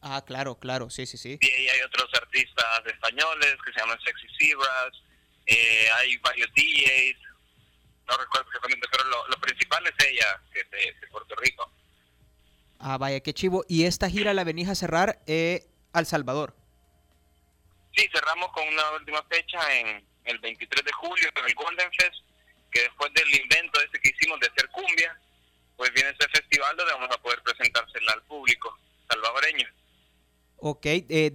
Ah, 0.00 0.24
claro, 0.26 0.58
claro, 0.58 0.90
sí, 0.90 1.06
sí, 1.06 1.16
sí. 1.16 1.38
Y 1.40 1.46
ahí 1.46 1.68
hay 1.68 1.80
otros 1.82 2.08
artistas 2.14 2.82
españoles 2.86 3.56
que 3.64 3.72
se 3.72 3.78
llaman 3.78 4.00
Sexy 4.02 4.26
Zebras, 4.38 4.90
eh, 5.46 5.88
hay 5.96 6.16
varios 6.18 6.48
DJs, 6.54 7.18
no 8.08 8.16
recuerdo 8.16 8.48
exactamente, 8.48 8.86
pero 8.90 9.04
lo, 9.04 9.28
lo 9.28 9.36
principal 9.40 9.84
es 9.86 10.06
ella, 10.06 10.40
que 10.52 10.60
es 10.60 10.70
de, 10.70 10.78
de 11.00 11.06
Puerto 11.08 11.34
Rico. 11.36 11.70
Ah, 12.78 12.98
vaya, 12.98 13.20
qué 13.20 13.32
chivo. 13.32 13.64
Y 13.68 13.84
esta 13.84 14.10
gira 14.10 14.34
la 14.34 14.42
venís 14.42 14.68
a 14.68 14.74
cerrar 14.74 15.20
eh, 15.26 15.66
al 15.92 16.04
Salvador. 16.04 16.54
Sí, 17.94 18.08
cerramos 18.12 18.50
con 18.52 18.66
una 18.66 18.90
última 18.92 19.22
fecha 19.24 19.58
en 19.78 20.04
el 20.24 20.38
23 20.38 20.84
de 20.84 20.92
julio 20.92 21.28
en 21.34 21.44
el 21.44 21.54
Golden 21.54 21.90
Fest, 21.92 22.24
que 22.72 22.80
después 22.80 23.12
del 23.14 23.32
invento 23.34 23.80
ese 23.80 24.00
que 24.00 24.08
hicimos 24.08 24.40
de 24.40 24.48
hacer 24.48 24.68
cumbia, 24.70 25.16
pues 25.76 25.92
viene 25.92 26.10
ese 26.10 26.28
festival 26.28 26.76
donde 26.76 26.92
vamos 26.94 27.10
a 27.14 27.22
poder 27.22 27.40
presentársela 27.42 28.12
al 28.12 28.22
público 28.22 28.76
salvadoreño. 29.08 29.68
Ok, 30.56 30.86
eh, 30.86 31.32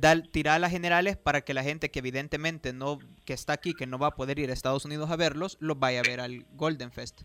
a 0.50 0.60
las 0.60 0.72
generales 0.72 1.18
para 1.18 1.42
que 1.42 1.54
la 1.54 1.64
gente 1.64 1.92
que 1.92 2.00
evidentemente 2.00 2.74
no, 2.74 3.00
que 3.28 3.34
está 3.34 3.52
aquí, 3.52 3.74
que 3.74 3.86
no 3.86 4.00
va 4.00 4.08
a 4.08 4.16
poder 4.16 4.40
ir 4.40 4.50
a 4.50 4.54
Estados 4.54 4.86
Unidos 4.86 5.12
a 5.12 5.18
verlos, 5.18 5.58
los 5.60 5.78
vaya 5.78 6.00
a 6.00 6.04
ver 6.04 6.22
al 6.22 6.46
Golden 6.52 6.94
Fest. 6.94 7.24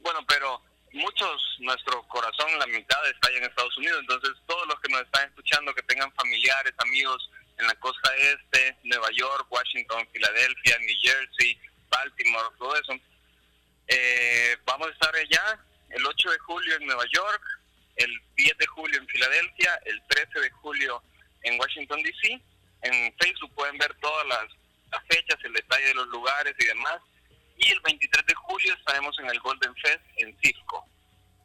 Bueno, 0.00 0.18
pero 0.26 0.60
muchos, 0.92 1.56
nuestro 1.60 2.02
corazón, 2.08 2.58
la 2.58 2.66
mitad 2.66 2.98
está 3.08 3.28
allá 3.28 3.38
en 3.38 3.44
Estados 3.44 3.78
Unidos, 3.78 3.98
entonces 4.00 4.32
todos 4.48 4.66
los 4.66 4.80
que 4.80 4.92
nos 4.92 5.02
están 5.02 5.28
escuchando, 5.28 5.72
que 5.74 5.82
tengan 5.84 6.12
familiares, 6.14 6.74
amigos 6.78 7.30
en 7.58 7.68
la 7.68 7.74
costa 7.76 8.10
este, 8.16 8.76
Nueva 8.82 9.08
York, 9.12 9.46
Washington, 9.48 10.08
Filadelfia, 10.12 10.78
New 10.80 10.96
Jersey, 11.00 11.60
Baltimore, 11.88 12.48
todo 12.58 12.74
eso, 12.74 12.92
eh, 13.86 14.56
vamos 14.64 14.88
a 14.88 14.90
estar 14.90 15.14
allá 15.14 15.64
el 15.90 16.04
8 16.04 16.30
de 16.30 16.38
julio 16.38 16.76
en 16.76 16.86
Nueva 16.86 17.04
York, 17.12 17.42
el 17.94 18.10
10 18.34 18.58
de 18.58 18.66
julio 18.66 18.98
en 18.98 19.06
Filadelfia, 19.06 19.80
el 19.84 20.02
13 20.08 20.40
de 20.40 20.50
julio 20.50 21.00
en 21.42 21.60
Washington, 21.60 22.02
D.C. 22.02 22.42
En 22.82 23.14
Facebook 23.18 23.54
pueden 23.54 23.78
ver 23.78 23.94
todas 24.00 24.26
las, 24.26 24.59
las 24.90 25.02
fechas, 25.08 25.38
el 25.44 25.52
detalle 25.52 25.86
de 25.86 25.94
los 25.94 26.08
lugares 26.08 26.54
y 26.58 26.66
demás. 26.66 27.00
Y 27.56 27.70
el 27.70 27.80
23 27.80 28.26
de 28.26 28.34
julio 28.34 28.74
estaremos 28.74 29.18
en 29.18 29.26
el 29.26 29.38
Golden 29.40 29.74
Fest 29.76 30.02
en 30.16 30.36
Cisco. 30.42 30.84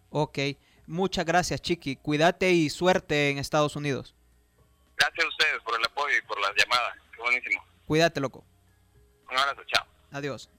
Ok, 0.09 0.39
muchas 0.87 1.25
gracias, 1.25 1.61
Chiqui. 1.61 1.97
Cuídate 1.97 2.51
y 2.51 2.69
suerte 2.69 3.29
en 3.29 3.37
Estados 3.37 3.75
Unidos. 3.75 4.15
Gracias 4.97 5.25
a 5.25 5.27
ustedes 5.27 5.61
por 5.63 5.77
el 5.77 5.85
apoyo 5.85 6.17
y 6.17 6.21
por 6.21 6.39
las 6.39 6.51
llamadas. 6.55 6.95
Qué 7.13 7.21
buenísimo. 7.21 7.63
Cuídate, 7.85 8.19
loco. 8.21 8.45
Un 9.29 9.37
abrazo, 9.37 9.61
chao. 9.67 9.85
Adiós. 10.11 10.49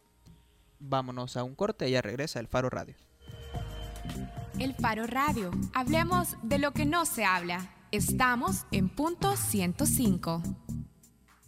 Vámonos 0.79 1.37
a 1.37 1.43
un 1.43 1.55
corte 1.55 1.89
y 1.89 1.93
ya 1.93 2.03
regresa 2.03 2.39
el 2.39 2.49
Faro 2.49 2.69
Radio. 2.69 2.95
El 4.59 4.75
Faro 4.75 5.07
Radio. 5.07 5.51
Hablemos 5.75 6.37
de 6.43 6.59
lo 6.59 6.73
que 6.73 6.85
no 6.85 7.07
se 7.07 7.25
habla. 7.25 7.71
Estamos 7.93 8.67
en 8.73 8.89
punto 8.89 9.37
105. 9.37 10.43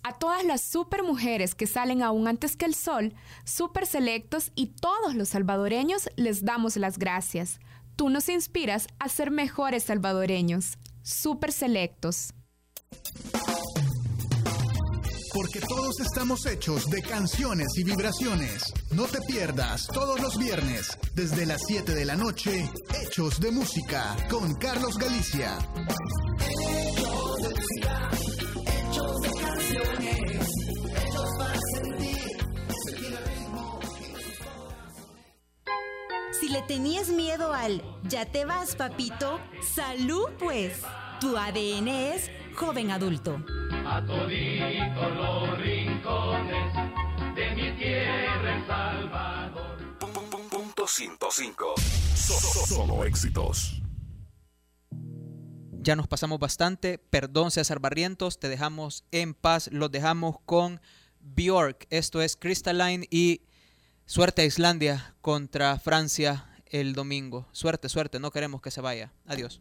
A 0.09 0.15
todas 0.19 0.43
las 0.43 0.63
super 0.63 1.03
mujeres 1.03 1.55
que 1.55 1.67
salen 1.67 2.03
aún 2.03 2.29
antes 2.29 2.57
que 2.57 2.65
el 2.65 2.75
sol, 2.75 3.13
super 3.45 3.87
selectos 3.87 4.53
y 4.55 4.69
todos 4.69 5.15
los 5.15 5.29
salvadoreños 5.29 6.09
les 6.17 6.47
damos 6.47 6.77
las 6.79 6.99
gracias. 6.99 7.61
Tú 7.95 8.09
nos 8.09 8.31
inspiras 8.31 8.87
a 8.99 9.11
ser 9.11 9.31
mejores 9.31 9.83
salvadoreños. 9.83 10.79
Super 11.03 11.53
selectos. 11.53 12.33
Porque 15.35 15.61
todos 15.61 16.01
estamos 16.01 16.47
hechos 16.47 16.89
de 16.89 17.03
canciones 17.03 17.69
y 17.77 17.85
vibraciones. 17.85 18.63
No 18.91 19.05
te 19.05 19.21
pierdas 19.29 19.87
todos 19.89 20.21
los 20.23 20.39
viernes, 20.39 20.89
desde 21.15 21.45
las 21.45 21.61
7 21.67 21.95
de 21.95 22.07
la 22.07 22.17
noche, 22.17 22.67
Hechos 23.03 23.39
de 23.41 23.51
Música, 23.51 24.17
con 24.31 24.55
Carlos 24.55 24.97
Galicia. 24.97 25.59
Hechos 26.41 27.43
de 27.43 27.49
música, 27.51 28.11
Si 36.49 36.55
le 36.55 36.63
tenías 36.63 37.11
miedo 37.11 37.53
al 37.53 37.83
ya 38.05 38.25
te 38.25 38.47
vas, 38.47 38.75
papito, 38.75 39.39
salud 39.61 40.31
pues. 40.39 40.81
Tu 41.21 41.37
ADN 41.37 41.89
es 41.89 42.31
joven 42.57 42.91
adulto. 42.91 43.45
A 43.87 44.03
toditos 44.07 45.15
los 45.15 45.59
rincones 45.59 46.75
de 47.35 47.51
mi 47.55 47.77
tierra 47.79 48.57
El 48.57 48.67
Salvador. 48.67 49.99
Punto 50.51 50.87
105. 50.87 51.75
So- 52.15 52.33
so- 52.33 52.67
solo 52.67 53.05
éxitos. 53.05 53.83
Ya 55.83 55.97
nos 55.97 56.09
pasamos 56.09 56.39
bastante. 56.39 56.97
Perdón, 56.97 57.51
César 57.51 57.79
Barrientos. 57.79 58.39
Te 58.41 58.49
dejamos 58.49 59.05
en 59.11 59.35
paz. 59.35 59.69
Los 59.71 59.91
dejamos 59.91 60.37
con 60.47 60.81
Bjork. 61.21 61.87
Esto 61.91 62.23
es 62.23 62.37
Crystalline 62.37 63.05
y 63.11 63.43
suerte 64.09 64.41
a 64.41 64.45
Islandia 64.47 65.15
contra 65.21 65.79
Francia 65.79 66.47
el 66.67 66.95
domingo. 66.95 67.47
Suerte, 67.53 67.91
suerte. 67.91 68.19
No 68.19 68.31
queremos 68.31 68.63
que 68.63 68.71
se 68.71 68.81
vaya. 68.81 69.13
Adiós. 69.27 69.61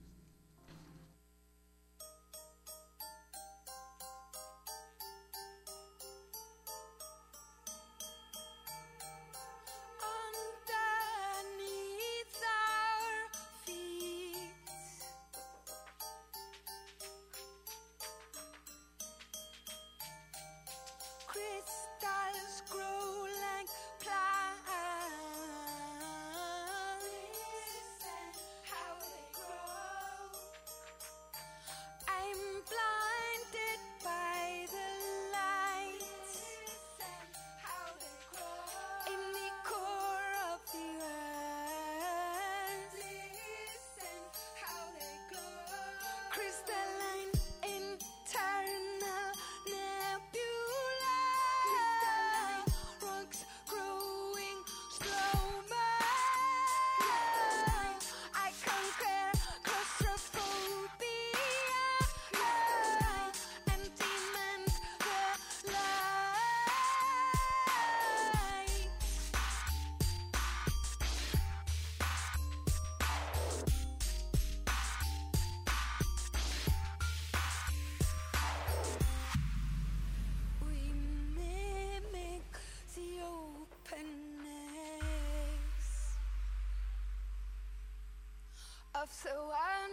of 89.04 89.12
so 89.12 89.30
I 89.30 89.87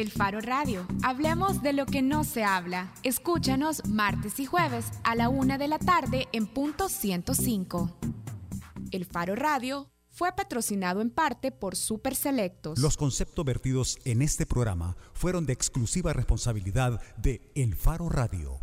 El 0.00 0.10
Faro 0.10 0.40
Radio. 0.40 0.86
Hablemos 1.02 1.60
de 1.60 1.74
lo 1.74 1.84
que 1.84 2.00
no 2.00 2.24
se 2.24 2.42
habla. 2.42 2.90
Escúchanos 3.02 3.86
martes 3.86 4.40
y 4.40 4.46
jueves 4.46 4.86
a 5.04 5.14
la 5.14 5.28
una 5.28 5.58
de 5.58 5.68
la 5.68 5.78
tarde 5.78 6.26
en 6.32 6.46
punto 6.46 6.88
105. 6.88 7.90
El 8.92 9.04
Faro 9.04 9.36
Radio 9.36 9.90
fue 10.08 10.32
patrocinado 10.32 11.02
en 11.02 11.10
parte 11.10 11.52
por 11.52 11.76
Super 11.76 12.14
Selectos. 12.14 12.78
Los 12.78 12.96
conceptos 12.96 13.44
vertidos 13.44 13.98
en 14.06 14.22
este 14.22 14.46
programa 14.46 14.96
fueron 15.12 15.44
de 15.44 15.52
exclusiva 15.52 16.14
responsabilidad 16.14 16.98
de 17.18 17.52
El 17.54 17.74
Faro 17.74 18.08
Radio. 18.08 18.59